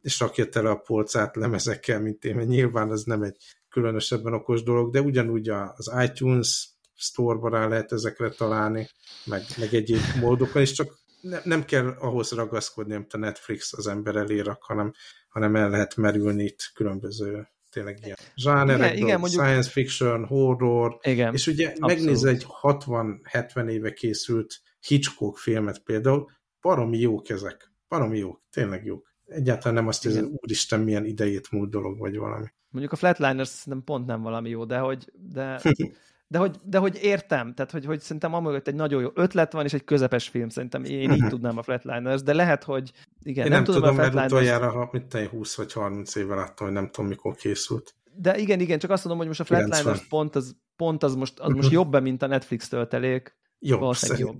és 0.00 0.20
rakja 0.20 0.48
tele 0.48 0.70
a 0.70 0.76
polcát 0.76 1.36
lemezekkel, 1.36 2.00
mint 2.00 2.24
én, 2.24 2.34
mert 2.34 2.48
nyilván 2.48 2.92
ez 2.92 3.02
nem 3.02 3.22
egy 3.22 3.36
különösebben 3.68 4.34
okos 4.34 4.62
dolog, 4.62 4.92
de 4.92 5.00
ugyanúgy 5.00 5.48
az 5.48 5.92
iTunes 6.02 6.70
store 6.94 7.50
rá 7.50 7.68
lehet 7.68 7.92
ezekre 7.92 8.28
találni, 8.28 8.88
meg, 9.24 9.42
meg 9.58 9.74
egyéb 9.74 10.00
módokon, 10.20 10.62
és 10.62 10.72
csak 10.72 10.98
ne, 11.22 11.40
nem 11.44 11.64
kell 11.64 11.94
ahhoz 11.98 12.30
ragaszkodni, 12.30 12.94
amit 12.94 13.12
a 13.12 13.18
Netflix 13.18 13.72
az 13.72 13.86
ember 13.86 14.16
elé 14.16 14.40
rak, 14.40 14.62
hanem, 14.62 14.92
hanem 15.28 15.56
el 15.56 15.70
lehet 15.70 15.96
merülni 15.96 16.44
itt 16.44 16.70
különböző 16.74 17.48
tényleg 17.70 17.98
ilyen 18.02 18.16
zsánerekből, 18.34 18.86
igen, 18.86 19.06
igen, 19.06 19.20
mondjuk... 19.20 19.42
science 19.42 19.70
fiction, 19.70 20.24
horror, 20.24 20.98
igen, 21.02 21.32
és 21.32 21.46
ugye 21.46 21.74
megnéz 21.80 22.24
egy 22.24 22.46
60-70 22.62 23.68
éve 23.68 23.92
készült 23.92 24.60
Hitchcock 24.80 25.38
filmet 25.38 25.78
például, 25.78 26.30
baromi 26.60 26.98
jók 26.98 27.28
ezek, 27.28 27.72
baromi 27.88 28.18
jók, 28.18 28.42
tényleg 28.50 28.84
jók. 28.84 29.14
Egyáltalán 29.26 29.74
nem 29.74 29.86
azt, 29.88 30.02
hogy 30.02 30.18
úristen 30.18 30.80
milyen 30.80 31.04
idejét 31.04 31.50
múlt 31.50 31.70
dolog, 31.70 31.98
vagy 31.98 32.16
valami. 32.16 32.46
Mondjuk 32.68 32.92
a 32.92 32.96
Flatliners 32.96 33.64
nem 33.64 33.84
pont 33.84 34.06
nem 34.06 34.22
valami 34.22 34.48
jó, 34.48 34.64
de 34.64 34.78
hogy, 34.78 35.12
de 35.14 35.60
de 36.32 36.38
hogy, 36.38 36.56
de 36.64 36.78
hogy 36.78 36.98
értem, 37.02 37.54
tehát 37.54 37.70
hogy, 37.70 37.84
hogy 37.84 38.00
szerintem 38.00 38.34
amögött 38.34 38.68
egy 38.68 38.74
nagyon 38.74 39.02
jó 39.02 39.08
ötlet 39.14 39.52
van, 39.52 39.64
és 39.64 39.72
egy 39.72 39.84
közepes 39.84 40.28
film, 40.28 40.48
szerintem 40.48 40.84
én 40.84 41.10
így 41.10 41.26
tudnám 41.28 41.58
a 41.58 41.62
Flatliners, 41.62 42.22
de 42.22 42.32
lehet, 42.32 42.64
hogy 42.64 42.92
igen, 43.22 43.44
én 43.44 43.50
nem, 43.50 43.62
nem 43.62 43.64
tudom, 43.64 43.80
tudom 43.80 43.96
a 43.96 44.00
Flatliners... 44.00 44.32
utoljára, 44.32 44.70
ha 44.70 44.88
mit 44.92 45.04
te 45.04 45.28
20 45.28 45.56
vagy 45.56 45.72
30 45.72 46.14
éve 46.14 46.34
láttam, 46.34 46.66
hogy 46.66 46.74
nem 46.74 46.90
tudom, 46.90 47.10
mikor 47.10 47.34
készült. 47.34 47.94
De 48.14 48.38
igen, 48.38 48.60
igen, 48.60 48.78
csak 48.78 48.90
azt 48.90 49.04
mondom, 49.04 49.18
hogy 49.18 49.28
most 49.28 49.40
a 49.40 49.44
Flatliners 49.44 49.82
90. 49.82 50.08
pont 50.08 50.36
az, 50.36 50.56
pont 50.76 51.02
az 51.02 51.14
most, 51.14 51.38
az 51.38 51.52
most 51.52 51.70
jobb 51.70 52.02
mint 52.02 52.22
a 52.22 52.26
Netflix 52.26 52.68
töltelék. 52.68 53.36
Jobb, 53.58 53.80
valószínűleg 53.80 54.20
jobb. 54.20 54.38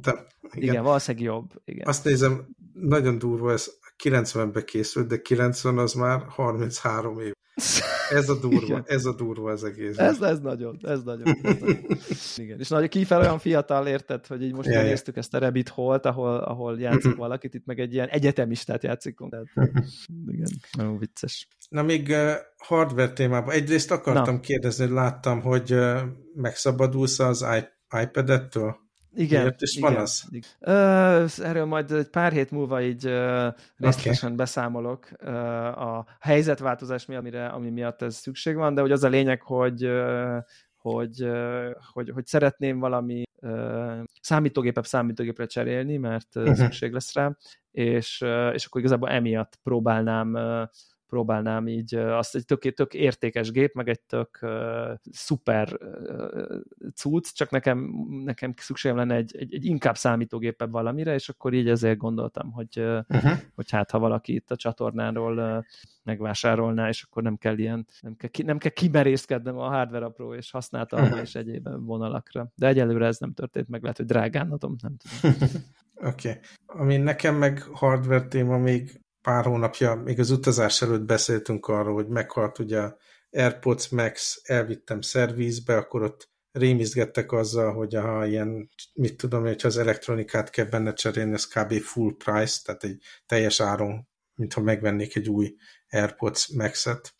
Igen. 0.52 0.68
igen, 0.68 0.82
valószínűleg 0.82 1.26
jobb. 1.26 1.50
Igen. 1.64 1.88
Azt 1.88 2.04
nézem, 2.04 2.46
nagyon 2.72 3.18
durva, 3.18 3.52
ez 3.52 3.70
90-ben 4.04 4.64
készült, 4.64 5.06
de 5.06 5.20
90 5.20 5.78
az 5.78 5.92
már 5.92 6.24
33 6.28 7.20
év. 7.20 7.32
Ez 8.10 8.28
a 8.28 8.38
durva, 8.38 8.66
Igen. 8.66 8.82
ez 8.86 9.04
a 9.04 9.14
durva 9.14 9.50
az 9.50 9.64
egész. 9.64 9.98
Ez, 9.98 10.20
ez 10.20 10.40
nagyon, 10.40 10.78
ez 10.82 11.02
nagyon. 11.02 11.36
Ez 11.42 11.56
nagyon. 11.60 11.78
Igen. 12.36 12.58
És 12.58 12.68
nagy 12.68 12.88
kifel 12.88 13.20
olyan 13.20 13.38
fiatal 13.38 13.86
érted, 13.86 14.26
hogy 14.26 14.42
így 14.42 14.52
most 14.52 14.68
ja, 14.68 14.82
néztük 14.82 15.16
ezt 15.16 15.34
a 15.34 15.38
Rabbit 15.38 15.68
Holt, 15.68 16.06
ahol, 16.06 16.36
ahol 16.36 16.80
játszik 16.80 17.16
valakit, 17.16 17.54
itt 17.54 17.66
meg 17.66 17.78
egy 17.78 17.92
ilyen 17.92 18.08
egyetemistát 18.08 18.82
játszik. 18.82 19.18
Tehát, 19.30 19.46
igen, 20.26 20.48
nagyon 20.76 20.98
vicces. 20.98 21.48
Na 21.68 21.82
még 21.82 22.08
uh, 22.08 22.32
hardware 22.56 23.12
témában. 23.12 23.54
Egyrészt 23.54 23.90
akartam 23.90 24.34
Na. 24.34 24.40
kérdezni, 24.40 24.84
hogy 24.84 24.94
láttam, 24.94 25.40
hogy 25.40 25.72
uh, 25.72 26.00
megszabadulsz 26.34 27.18
az 27.18 27.46
iPad-ettől? 28.02 28.76
Igen. 29.14 29.40
Miért 29.40 29.62
is 29.62 29.76
igen, 29.76 29.92
van 29.92 30.02
az? 30.02 30.24
Igen. 30.30 30.50
Uh, 30.60 31.46
erről 31.46 31.64
majd 31.64 31.90
egy 31.90 32.08
pár 32.08 32.32
hét 32.32 32.50
múlva 32.50 32.82
így 32.82 33.06
uh, 33.06 33.54
részletesen 33.76 34.24
okay. 34.24 34.36
beszámolok 34.36 35.08
uh, 35.22 35.82
a 35.82 36.06
helyzetváltozás 36.20 37.06
miatt, 37.06 37.20
amire, 37.20 37.46
ami 37.46 37.70
miatt 37.70 38.02
ez 38.02 38.16
szükség 38.16 38.54
van, 38.54 38.74
de 38.74 38.80
hogy 38.80 38.92
az 38.92 39.04
a 39.04 39.08
lényeg, 39.08 39.42
hogy 39.42 39.86
uh, 39.86 40.36
hogy, 40.76 41.30
hogy, 41.92 42.10
hogy 42.10 42.26
szeretném 42.26 42.78
valami 42.78 43.22
uh, 43.40 44.02
számítógépet 44.20 44.86
számítógépre 44.86 45.46
cserélni, 45.46 45.96
mert 45.96 46.36
uh, 46.36 46.52
szükség 46.54 46.92
lesz 46.92 47.14
rá, 47.14 47.36
és, 47.70 48.24
és 48.52 48.64
akkor 48.64 48.80
igazából 48.80 49.08
emiatt 49.08 49.58
próbálnám 49.62 50.36
próbálnám 51.12 51.68
így 51.68 51.94
azt 51.94 52.34
egy 52.34 52.44
tök, 52.44 52.72
tök 52.74 52.94
értékes 52.94 53.50
gép, 53.50 53.74
meg 53.74 53.88
egy 53.88 54.00
tök 54.00 54.38
uh, 54.42 54.50
szuper 55.10 55.78
uh, 55.80 56.60
cucc, 56.94 57.26
csak 57.34 57.50
nekem, 57.50 57.90
nekem 58.24 58.54
szükségem 58.56 58.96
lenne 58.96 59.14
egy, 59.14 59.36
egy, 59.36 59.54
egy 59.54 59.64
inkább 59.64 59.96
számítógépebb 59.96 60.70
valamire, 60.70 61.14
és 61.14 61.28
akkor 61.28 61.52
így 61.52 61.68
ezért 61.68 61.98
gondoltam, 61.98 62.52
hogy, 62.52 62.78
uh, 62.78 62.98
uh-huh. 63.08 63.32
hogy 63.54 63.70
hát 63.70 63.90
ha 63.90 63.98
valaki 63.98 64.34
itt 64.34 64.50
a 64.50 64.56
csatornáról 64.56 65.38
uh, 65.38 65.64
megvásárolná, 66.02 66.88
és 66.88 67.02
akkor 67.02 67.22
nem 67.22 67.36
kell 67.36 67.58
ilyen, 67.58 67.86
nem 68.00 68.16
kell, 68.16 68.44
nem 68.44 68.58
kell 68.58 68.70
kimerészkednem 68.70 69.58
a 69.58 69.68
hardware 69.68 70.04
apró 70.04 70.34
és 70.34 70.50
használtam 70.50 71.02
uh-huh. 71.02 71.20
és 71.20 71.34
egyéb 71.34 71.68
vonalakra. 71.84 72.52
De 72.54 72.66
egyelőre 72.66 73.06
ez 73.06 73.18
nem 73.18 73.32
történt 73.32 73.68
meg, 73.68 73.82
lehet, 73.82 73.96
hogy 73.96 74.06
drágán 74.06 74.50
adom, 74.50 74.76
nem 74.82 74.96
tudom. 74.96 75.36
Oké. 76.10 76.28
Okay. 76.28 76.40
Ami 76.66 76.96
nekem 76.96 77.34
meg 77.34 77.62
hardware 77.62 78.28
téma 78.28 78.58
még 78.58 79.00
pár 79.22 79.44
hónapja, 79.44 79.94
még 79.94 80.18
az 80.20 80.30
utazás 80.30 80.82
előtt 80.82 81.04
beszéltünk 81.04 81.66
arról, 81.66 81.94
hogy 81.94 82.08
meghalt 82.08 82.58
ugye 82.58 82.92
AirPods 83.30 83.88
Max, 83.88 84.40
elvittem 84.44 85.00
szervízbe, 85.00 85.76
akkor 85.76 86.02
ott 86.02 86.30
rémizgettek 86.52 87.32
azzal, 87.32 87.72
hogy 87.72 87.94
ha 87.94 88.26
ilyen, 88.26 88.70
mit 88.92 89.16
tudom, 89.16 89.42
hogyha 89.42 89.68
az 89.68 89.76
elektronikát 89.76 90.50
kell 90.50 90.64
benne 90.64 90.92
cserélni, 90.92 91.32
ez 91.32 91.46
kb. 91.46 91.72
full 91.72 92.14
price, 92.16 92.60
tehát 92.64 92.84
egy 92.84 93.02
teljes 93.26 93.60
áron, 93.60 94.08
mintha 94.34 94.60
megvennék 94.60 95.16
egy 95.16 95.28
új 95.28 95.54
AirPods 95.88 96.48
Max-et, 96.48 97.14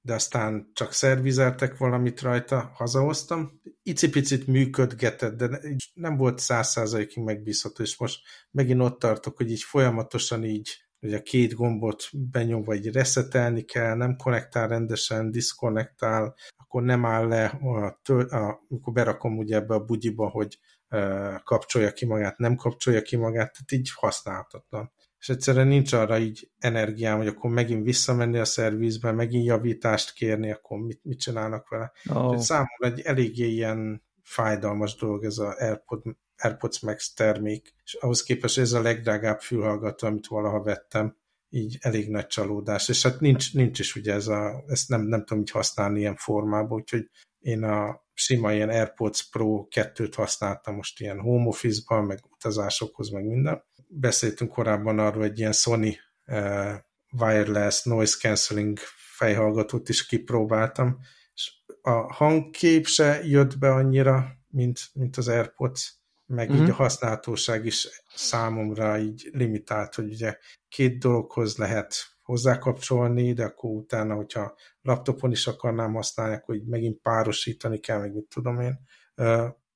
de 0.00 0.14
aztán 0.14 0.70
csak 0.74 0.92
szervizeltek 0.92 1.76
valamit 1.76 2.20
rajta, 2.20 2.70
hazahoztam. 2.74 3.60
Icipicit 3.82 4.46
működgetett, 4.46 5.36
de 5.36 5.60
nem 5.92 6.16
volt 6.16 6.38
száz 6.38 6.68
százalékig 6.68 7.22
megbízható, 7.22 7.82
és 7.82 7.98
most 7.98 8.20
megint 8.50 8.80
ott 8.80 8.98
tartok, 8.98 9.36
hogy 9.36 9.50
így 9.50 9.62
folyamatosan 9.62 10.44
így 10.44 10.70
hogy 11.02 11.14
a 11.14 11.22
két 11.22 11.54
gombot 11.54 12.08
benyomva 12.12 12.74
így 12.74 12.92
reszetelni 12.92 13.62
kell, 13.62 13.96
nem 13.96 14.16
konnektál 14.16 14.68
rendesen, 14.68 15.30
diszkonnektál, 15.30 16.34
akkor 16.56 16.82
nem 16.82 17.04
áll 17.04 17.28
le, 17.28 17.44
a, 17.44 18.00
a, 18.36 18.64
amikor 18.68 18.92
berakom 18.92 19.38
ugye 19.38 19.56
ebbe 19.56 19.74
a 19.74 19.84
bugyiba, 19.84 20.28
hogy 20.28 20.58
e, 20.88 21.40
kapcsolja 21.44 21.92
ki 21.92 22.06
magát, 22.06 22.38
nem 22.38 22.56
kapcsolja 22.56 23.02
ki 23.02 23.16
magát, 23.16 23.52
tehát 23.52 23.72
így 23.72 23.90
használhatatlan. 23.94 24.92
És 25.18 25.28
egyszerűen 25.28 25.66
nincs 25.66 25.92
arra 25.92 26.18
így 26.18 26.50
energiám, 26.58 27.16
hogy 27.16 27.26
akkor 27.26 27.50
megint 27.50 27.84
visszamenni 27.84 28.38
a 28.38 28.44
szervizbe, 28.44 29.12
megint 29.12 29.44
javítást 29.44 30.12
kérni, 30.12 30.50
akkor 30.50 30.78
mit, 30.78 31.00
mit 31.02 31.20
csinálnak 31.20 31.68
vele. 31.68 31.92
Oh. 32.08 32.36
Számomra 32.36 32.86
egy 32.86 33.00
eléggé 33.00 33.46
ilyen 33.46 34.02
fájdalmas 34.22 34.96
dolog 34.96 35.24
ez 35.24 35.38
a 35.38 35.54
AirPod 35.58 36.02
AirPods 36.36 36.80
Max 36.80 37.12
termék, 37.12 37.74
és 37.84 37.94
ahhoz 37.94 38.22
képest 38.22 38.58
ez 38.58 38.72
a 38.72 38.82
legdrágább 38.82 39.40
fülhallgató, 39.40 40.06
amit 40.06 40.26
valaha 40.26 40.62
vettem, 40.62 41.16
így 41.48 41.78
elég 41.80 42.10
nagy 42.10 42.26
csalódás, 42.26 42.88
és 42.88 43.02
hát 43.02 43.20
nincs, 43.20 43.54
nincs 43.54 43.78
is 43.78 43.94
ugye 43.94 44.12
ez 44.12 44.26
a, 44.26 44.64
ezt 44.66 44.88
nem, 44.88 45.02
nem 45.02 45.24
tudom 45.24 45.42
így 45.42 45.50
használni 45.50 45.98
ilyen 45.98 46.16
formában, 46.16 46.78
úgyhogy 46.78 47.10
én 47.38 47.62
a 47.62 48.02
sima 48.14 48.52
ilyen 48.52 48.68
AirPods 48.68 49.28
Pro 49.30 49.66
2-t 49.70 50.12
használtam 50.16 50.74
most 50.74 51.00
ilyen 51.00 51.20
home 51.20 51.46
office-ban, 51.46 52.04
meg 52.04 52.18
utazásokhoz, 52.30 53.10
meg 53.10 53.24
minden. 53.24 53.62
Beszéltünk 53.88 54.50
korábban 54.50 54.98
arról, 54.98 55.22
hogy 55.22 55.38
ilyen 55.38 55.52
Sony 55.52 55.96
uh, 56.26 56.74
wireless 57.10 57.82
noise 57.82 58.16
cancelling 58.18 58.78
fejhallgatót 59.16 59.88
is 59.88 60.06
kipróbáltam, 60.06 60.98
és 61.34 61.52
a 61.82 62.12
hangkép 62.12 62.86
se 62.86 63.24
jött 63.24 63.58
be 63.58 63.72
annyira, 63.72 64.32
mint, 64.48 64.80
mint 64.92 65.16
az 65.16 65.28
AirPods, 65.28 66.00
meg 66.26 66.48
uh-huh. 66.50 66.64
így 66.64 66.70
a 66.70 66.74
használhatóság 66.74 67.66
is 67.66 68.02
számomra 68.14 68.98
így 68.98 69.28
limitált, 69.32 69.94
hogy 69.94 70.12
ugye 70.12 70.38
két 70.68 70.98
dologhoz 70.98 71.56
lehet 71.56 71.94
hozzákapcsolni, 72.22 73.32
de 73.32 73.44
akkor 73.44 73.70
utána, 73.70 74.14
hogyha 74.14 74.54
laptopon 74.82 75.30
is 75.30 75.46
akarnám 75.46 75.94
használni, 75.94 76.34
akkor 76.34 76.54
így 76.54 76.66
megint 76.66 77.00
párosítani 77.00 77.78
kell, 77.78 77.98
meg 77.98 78.14
mit 78.14 78.28
tudom 78.28 78.60
én. 78.60 78.80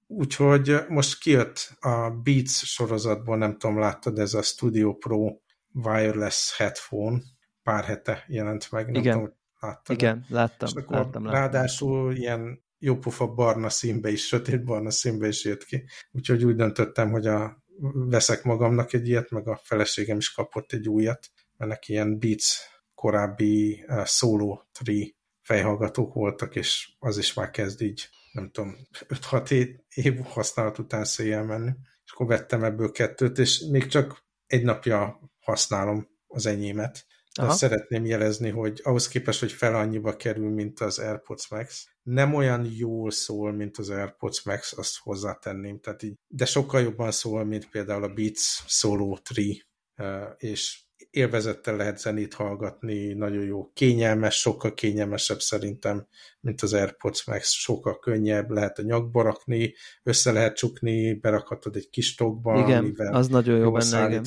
Úgyhogy 0.07 0.77
most 0.89 1.19
kijött 1.19 1.77
a 1.81 2.11
Beats 2.11 2.65
sorozatból, 2.65 3.37
nem 3.37 3.59
tudom, 3.59 3.79
láttad, 3.79 4.19
ez 4.19 4.35
a 4.35 4.43
Studio 4.43 4.95
Pro 4.95 5.37
Wireless 5.73 6.57
Headphone, 6.57 7.23
pár 7.63 7.85
hete 7.85 8.25
jelent 8.29 8.71
meg, 8.71 8.91
nem 8.91 9.01
Igen. 9.01 9.13
tudom, 9.13 9.35
láttad. 9.61 9.97
Igen, 9.97 10.25
láttam. 10.29 10.69
És 10.69 10.83
akkor 10.83 10.97
láttam, 10.97 11.25
láttam. 11.25 11.41
Ráadásul 11.41 12.15
ilyen 12.15 12.65
jópofa 12.79 13.27
barna 13.27 13.69
színbe 13.69 14.11
is, 14.11 14.27
sötét 14.27 14.65
barna 14.65 14.91
színbe 14.91 15.29
is 15.29 15.45
jött 15.45 15.65
ki. 15.65 15.85
Úgyhogy 16.13 16.45
úgy 16.45 16.57
döntöttem, 16.57 17.11
hogy 17.11 17.27
a, 17.27 17.65
veszek 17.93 18.43
magamnak 18.43 18.93
egy 18.93 19.09
ilyet, 19.09 19.31
meg 19.31 19.49
a 19.49 19.61
feleségem 19.63 20.17
is 20.17 20.33
kapott 20.33 20.73
egy 20.73 20.89
újat, 20.89 21.31
mert 21.57 21.71
neki 21.71 21.93
ilyen 21.93 22.19
Beats 22.19 22.59
korábbi 22.95 23.85
uh, 23.89 24.05
Solo 24.05 24.61
3 24.87 25.15
fejhallgatók 25.43 26.15
voltak, 26.15 26.57
és 26.57 26.95
az 26.99 27.19
is 27.19 27.35
már 27.35 27.51
kezd 27.51 27.83
így, 27.83 28.09
nem 28.33 28.51
tudom, 28.51 28.77
5-6 29.09 29.77
év 29.95 30.21
használat 30.25 30.79
után 30.79 31.05
széjjel 31.05 31.45
menni. 31.45 31.71
És 32.05 32.13
akkor 32.13 32.27
vettem 32.27 32.65
ebből 32.65 32.91
kettőt, 32.91 33.39
és 33.39 33.61
még 33.71 33.87
csak 33.87 34.25
egy 34.47 34.63
napja 34.63 35.21
használom 35.41 36.09
az 36.27 36.47
enyémet. 36.47 37.07
Aha. 37.39 37.49
Azt 37.49 37.59
szeretném 37.59 38.05
jelezni, 38.05 38.51
hogy 38.51 38.81
ahhoz 38.83 39.09
képest, 39.09 39.41
hogy 39.41 39.53
fel 39.53 39.75
annyiba 39.75 40.17
kerül, 40.17 40.51
mint 40.51 40.81
az 40.81 40.99
AirPods 40.99 41.49
Max, 41.49 41.87
nem 42.03 42.35
olyan 42.35 42.69
jól 42.77 43.11
szól, 43.11 43.53
mint 43.53 43.77
az 43.77 43.91
AirPods 43.91 44.43
Max, 44.43 44.79
azt 44.79 44.99
hozzátenném, 44.99 45.81
tehát 45.81 46.03
így, 46.03 46.15
de 46.29 46.45
sokkal 46.45 46.81
jobban 46.81 47.11
szól, 47.11 47.45
mint 47.45 47.71
például 47.71 48.03
a 48.03 48.13
Beats 48.13 48.63
Solo 48.67 49.17
3, 49.97 50.35
és 50.37 50.85
élvezettel 51.11 51.77
lehet 51.77 51.99
zenét 51.99 52.35
hallgatni, 52.35 53.13
nagyon 53.13 53.45
jó, 53.45 53.71
kényelmes, 53.73 54.41
sokkal 54.41 54.75
kényelmesebb 54.75 55.41
szerintem, 55.41 56.07
mint 56.41 56.63
az 56.63 56.73
AirPods 56.73 57.25
Max, 57.25 57.51
sokkal 57.51 57.99
könnyebb, 57.99 58.51
lehet 58.51 58.79
a 58.79 58.83
nyakba 58.83 59.23
rakni, 59.23 59.75
össze 60.03 60.33
lehet 60.33 60.57
csukni, 60.57 61.15
berakhatod 61.15 61.77
egy 61.77 61.89
kis 61.91 62.15
tokba, 62.15 62.61
igen, 62.61 62.95
az 62.97 63.29
nagyon 63.29 63.59
jó 63.59 63.73
benne, 63.73 64.09
igen. 64.09 64.25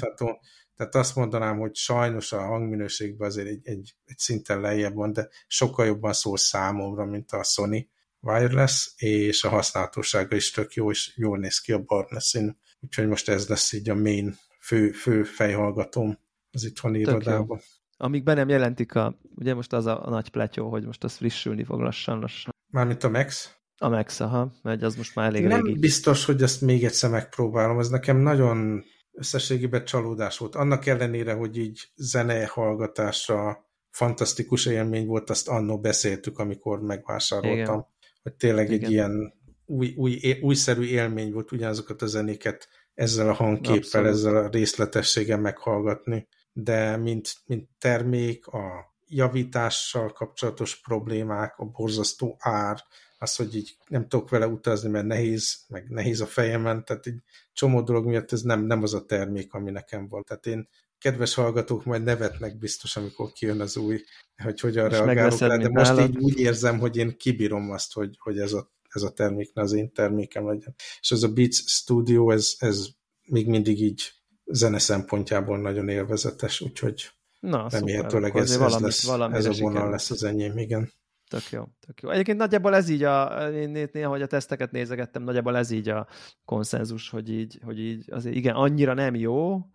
Tehát 0.80 0.96
azt 0.96 1.16
mondanám, 1.16 1.58
hogy 1.60 1.76
sajnos 1.76 2.32
a 2.32 2.42
hangminőségben 2.42 3.28
azért 3.28 3.48
egy, 3.48 3.60
egy, 3.64 3.96
egy 4.06 4.18
szinten 4.18 4.62
lejjebb 4.62 4.94
van, 4.94 5.14
de 5.14 5.30
sokkal 5.48 5.86
jobban 5.86 6.14
szól 6.14 6.38
számomra, 6.38 7.06
mint 7.06 7.32
a 7.32 7.44
Sony 7.44 7.90
Wireless, 8.20 8.92
és 8.96 9.44
a 9.44 9.50
használhatósága 9.50 10.36
is 10.36 10.52
tök 10.52 10.74
jó, 10.74 10.90
és 10.90 11.14
jól 11.16 11.38
néz 11.38 11.60
ki 11.60 11.72
a 11.72 11.84
barna 11.84 12.20
szín. 12.20 12.60
Úgyhogy 12.80 13.08
most 13.08 13.30
ez 13.30 13.48
lesz 13.48 13.72
így 13.72 13.90
a 13.90 13.96
main 13.96 14.38
fő, 14.60 14.92
fő 14.92 15.24
fejhallgatóm 15.24 16.20
az 16.52 16.64
itthoni 16.64 17.00
irodában. 17.00 17.62
Amíg 17.98 18.24
be 18.24 18.34
nem 18.34 18.50
jelentik 18.50 18.96
a, 18.96 19.20
ugye 19.36 19.54
most 19.54 19.74
az 19.74 19.86
a, 19.86 20.06
a 20.06 20.10
nagy 20.10 20.30
pletyó, 20.30 20.70
hogy 20.70 20.86
most 20.86 21.04
az 21.04 21.16
frissülni 21.16 21.64
fog 21.64 21.80
lassan, 21.80 22.20
lassan. 22.20 22.54
Mármint 22.72 23.04
a 23.04 23.10
Max? 23.10 23.56
A 23.78 23.90
Max, 23.90 24.20
aha, 24.20 24.54
mert 24.62 24.84
az 24.84 24.96
most 24.96 25.16
már 25.16 25.26
elég 25.26 25.46
Nem 25.46 25.66
régi. 25.66 25.80
biztos, 25.80 26.26
hogy 26.26 26.42
ezt 26.42 26.62
még 26.62 26.84
egyszer 26.84 27.10
megpróbálom, 27.10 27.80
ez 27.80 27.90
nekem 27.90 28.18
nagyon 28.18 28.84
összességében 29.20 29.86
csalódás 29.86 30.38
volt. 30.38 30.56
Annak 30.56 30.86
ellenére, 30.86 31.34
hogy 31.34 31.58
így 31.58 31.92
zene 31.96 32.46
hallgatásra 32.46 33.66
fantasztikus 33.90 34.66
élmény 34.66 35.06
volt, 35.06 35.30
azt 35.30 35.48
annó 35.48 35.80
beszéltük, 35.80 36.40
amikor 36.40 36.82
megvásároltam, 36.82 37.58
Igen. 37.58 37.88
hogy 38.24 38.34
tényleg 38.34 38.72
Igen. 38.72 38.84
egy 38.84 38.92
ilyen 38.92 39.34
új, 39.66 39.94
új, 39.98 40.38
újszerű 40.42 40.84
élmény 40.84 41.32
volt 41.32 41.52
ugyanazokat 41.52 42.02
a 42.02 42.08
zenéket 42.08 42.68
ezzel 42.94 43.30
a 43.30 43.34
hangképpel, 43.34 43.78
Abszolút. 43.78 44.08
ezzel 44.08 44.36
a 44.36 44.48
részletességgel 44.48 45.40
meghallgatni, 45.40 46.28
de 46.54 46.98
mint, 46.98 47.36
mint 47.46 47.70
termék, 47.80 48.48
a 48.48 48.94
javítással 49.08 50.12
kapcsolatos 50.12 50.82
problémák, 50.82 51.58
a 51.58 51.66
borzasztó 51.66 52.36
ár, 52.40 52.84
az, 53.22 53.36
hogy 53.36 53.56
így 53.56 53.78
nem 53.88 54.08
tudok 54.08 54.30
vele 54.30 54.48
utazni, 54.48 54.90
mert 54.90 55.06
nehéz, 55.06 55.58
meg 55.68 55.90
nehéz 55.90 56.22
a 56.22 56.26
fejemen, 56.26 56.86
tehát 56.86 57.06
egy 57.06 57.22
csomó 57.54 57.82
dolog 57.82 58.06
miatt 58.06 58.32
ez 58.32 58.42
nem, 58.42 58.66
nem 58.66 58.84
az 58.84 58.94
a 58.94 59.06
termék, 59.06 59.54
ami 59.54 59.72
nekem 59.72 60.08
volt. 60.08 60.28
Tehát 60.28 60.46
én 60.46 60.70
kedves 60.98 61.34
hallgatók 61.34 61.86
majd 61.86 62.04
nevetnek 62.04 62.58
biztos, 62.58 62.96
amikor 62.98 63.32
kijön 63.32 63.62
az 63.62 63.78
új, 63.78 64.04
hogy 64.44 64.60
hogyan 64.60 64.90
reagálok 64.90 65.40
rá, 65.40 65.58
de 65.58 65.70
most 65.70 66.00
így 66.00 66.18
úgy 66.18 66.40
érzem, 66.40 66.80
hogy 66.80 66.98
én 66.98 67.18
kibírom 67.18 67.72
azt, 67.72 67.94
hogy, 67.94 68.16
hogy 68.20 68.40
ez, 68.40 68.54
a, 68.54 68.72
ez 68.90 69.02
a 69.02 69.12
termék 69.12 69.54
ne 69.54 69.62
az 69.62 69.74
én 69.74 69.92
termékem 69.92 70.48
legyen. 70.48 70.76
És 71.00 71.12
ez 71.12 71.24
a 71.24 71.34
Beats 71.34 71.56
Studio, 71.56 72.32
ez, 72.32 72.56
ez 72.58 72.88
még 73.26 73.48
mindig 73.48 73.82
így 73.82 74.14
zene 74.46 74.80
szempontjából 74.80 75.60
nagyon 75.60 75.90
élvezetes, 75.90 76.62
úgyhogy 76.62 77.12
Na, 77.40 77.70
remélhetőleg 77.70 78.36
ez, 78.36 78.52
ez, 78.52 78.58
valamit, 78.58 78.82
lesz, 78.82 79.06
valamit 79.06 79.38
ez 79.38 79.46
a 79.46 79.54
vonal 79.60 79.90
lesz 79.90 80.12
az 80.12 80.24
enyém, 80.24 80.58
igen. 80.58 80.94
Tök 81.30 81.50
jó, 81.50 81.64
tök 81.86 82.02
jó. 82.02 82.10
Egyébként 82.10 82.38
nagyjából 82.38 82.76
ez 82.76 82.90
így 82.90 83.04
a, 83.04 83.50
én 83.52 83.90
néha, 83.94 84.10
hogy 84.10 84.22
a 84.22 84.28
teszteket 84.28 84.72
nézegettem, 84.72 85.24
nagyjából 85.24 85.58
ez 85.58 85.72
így 85.72 85.90
a 85.90 86.08
konszenzus, 86.46 87.10
hogy 87.10 87.30
így, 87.32 87.60
hogy 87.64 87.80
így 87.80 88.12
azért 88.12 88.36
igen, 88.36 88.56
annyira 88.56 88.94
nem 88.94 89.16
jó, 89.16 89.66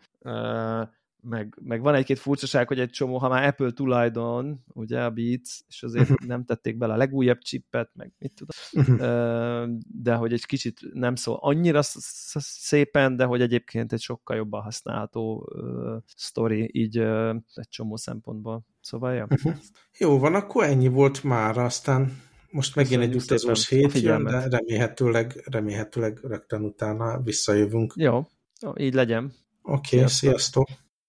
meg, 1.24 1.58
meg 1.62 1.82
van 1.82 1.94
egy-két 1.94 2.18
furcsaság, 2.18 2.68
hogy 2.68 2.80
egy 2.80 2.90
csomó, 2.90 3.18
ha 3.18 3.28
már 3.28 3.44
Apple 3.44 3.70
tulajdon, 3.70 4.64
ugye 4.66 5.04
a 5.04 5.10
Beats, 5.10 5.60
és 5.68 5.82
azért 5.82 6.10
uh-huh. 6.10 6.28
nem 6.28 6.44
tették 6.44 6.76
bele 6.76 6.92
a 6.92 6.96
legújabb 6.96 7.38
chipet, 7.38 7.90
meg 7.94 8.12
mit 8.18 8.32
tudom, 8.34 8.86
uh-huh. 8.86 9.68
de 10.02 10.14
hogy 10.14 10.32
egy 10.32 10.46
kicsit 10.46 10.80
nem 10.92 11.14
szól 11.14 11.38
annyira 11.40 11.80
szépen, 11.82 13.16
de 13.16 13.24
hogy 13.24 13.40
egyébként 13.40 13.92
egy 13.92 14.00
sokkal 14.00 14.36
jobban 14.36 14.62
használható 14.62 15.48
uh, 15.54 16.02
sztori, 16.16 16.70
így 16.72 16.98
uh, 16.98 17.34
egy 17.54 17.68
csomó 17.68 17.96
szempontból. 17.96 18.66
Szóval, 18.80 19.14
ja. 19.14 19.26
Uh-huh. 19.30 19.54
Jó 19.98 20.18
van, 20.18 20.34
akkor 20.34 20.64
ennyi 20.64 20.88
volt 20.88 21.22
már, 21.22 21.58
aztán 21.58 22.22
most 22.50 22.74
megint 22.74 23.02
egy 23.02 23.14
utazós 23.14 23.68
hét 23.68 23.92
jön, 24.00 24.24
de 24.24 24.48
remélhetőleg, 24.48 25.42
remélhetőleg 25.44 26.18
rögtön 26.22 26.62
utána 26.62 27.20
visszajövünk. 27.20 27.92
Jó, 27.96 28.26
jó 28.60 28.72
így 28.76 28.94
legyen. 28.94 29.32
Oké, 29.62 29.96
okay, 29.96 30.08
sziasztok! 30.08 30.66
sziasztok. 30.66 30.83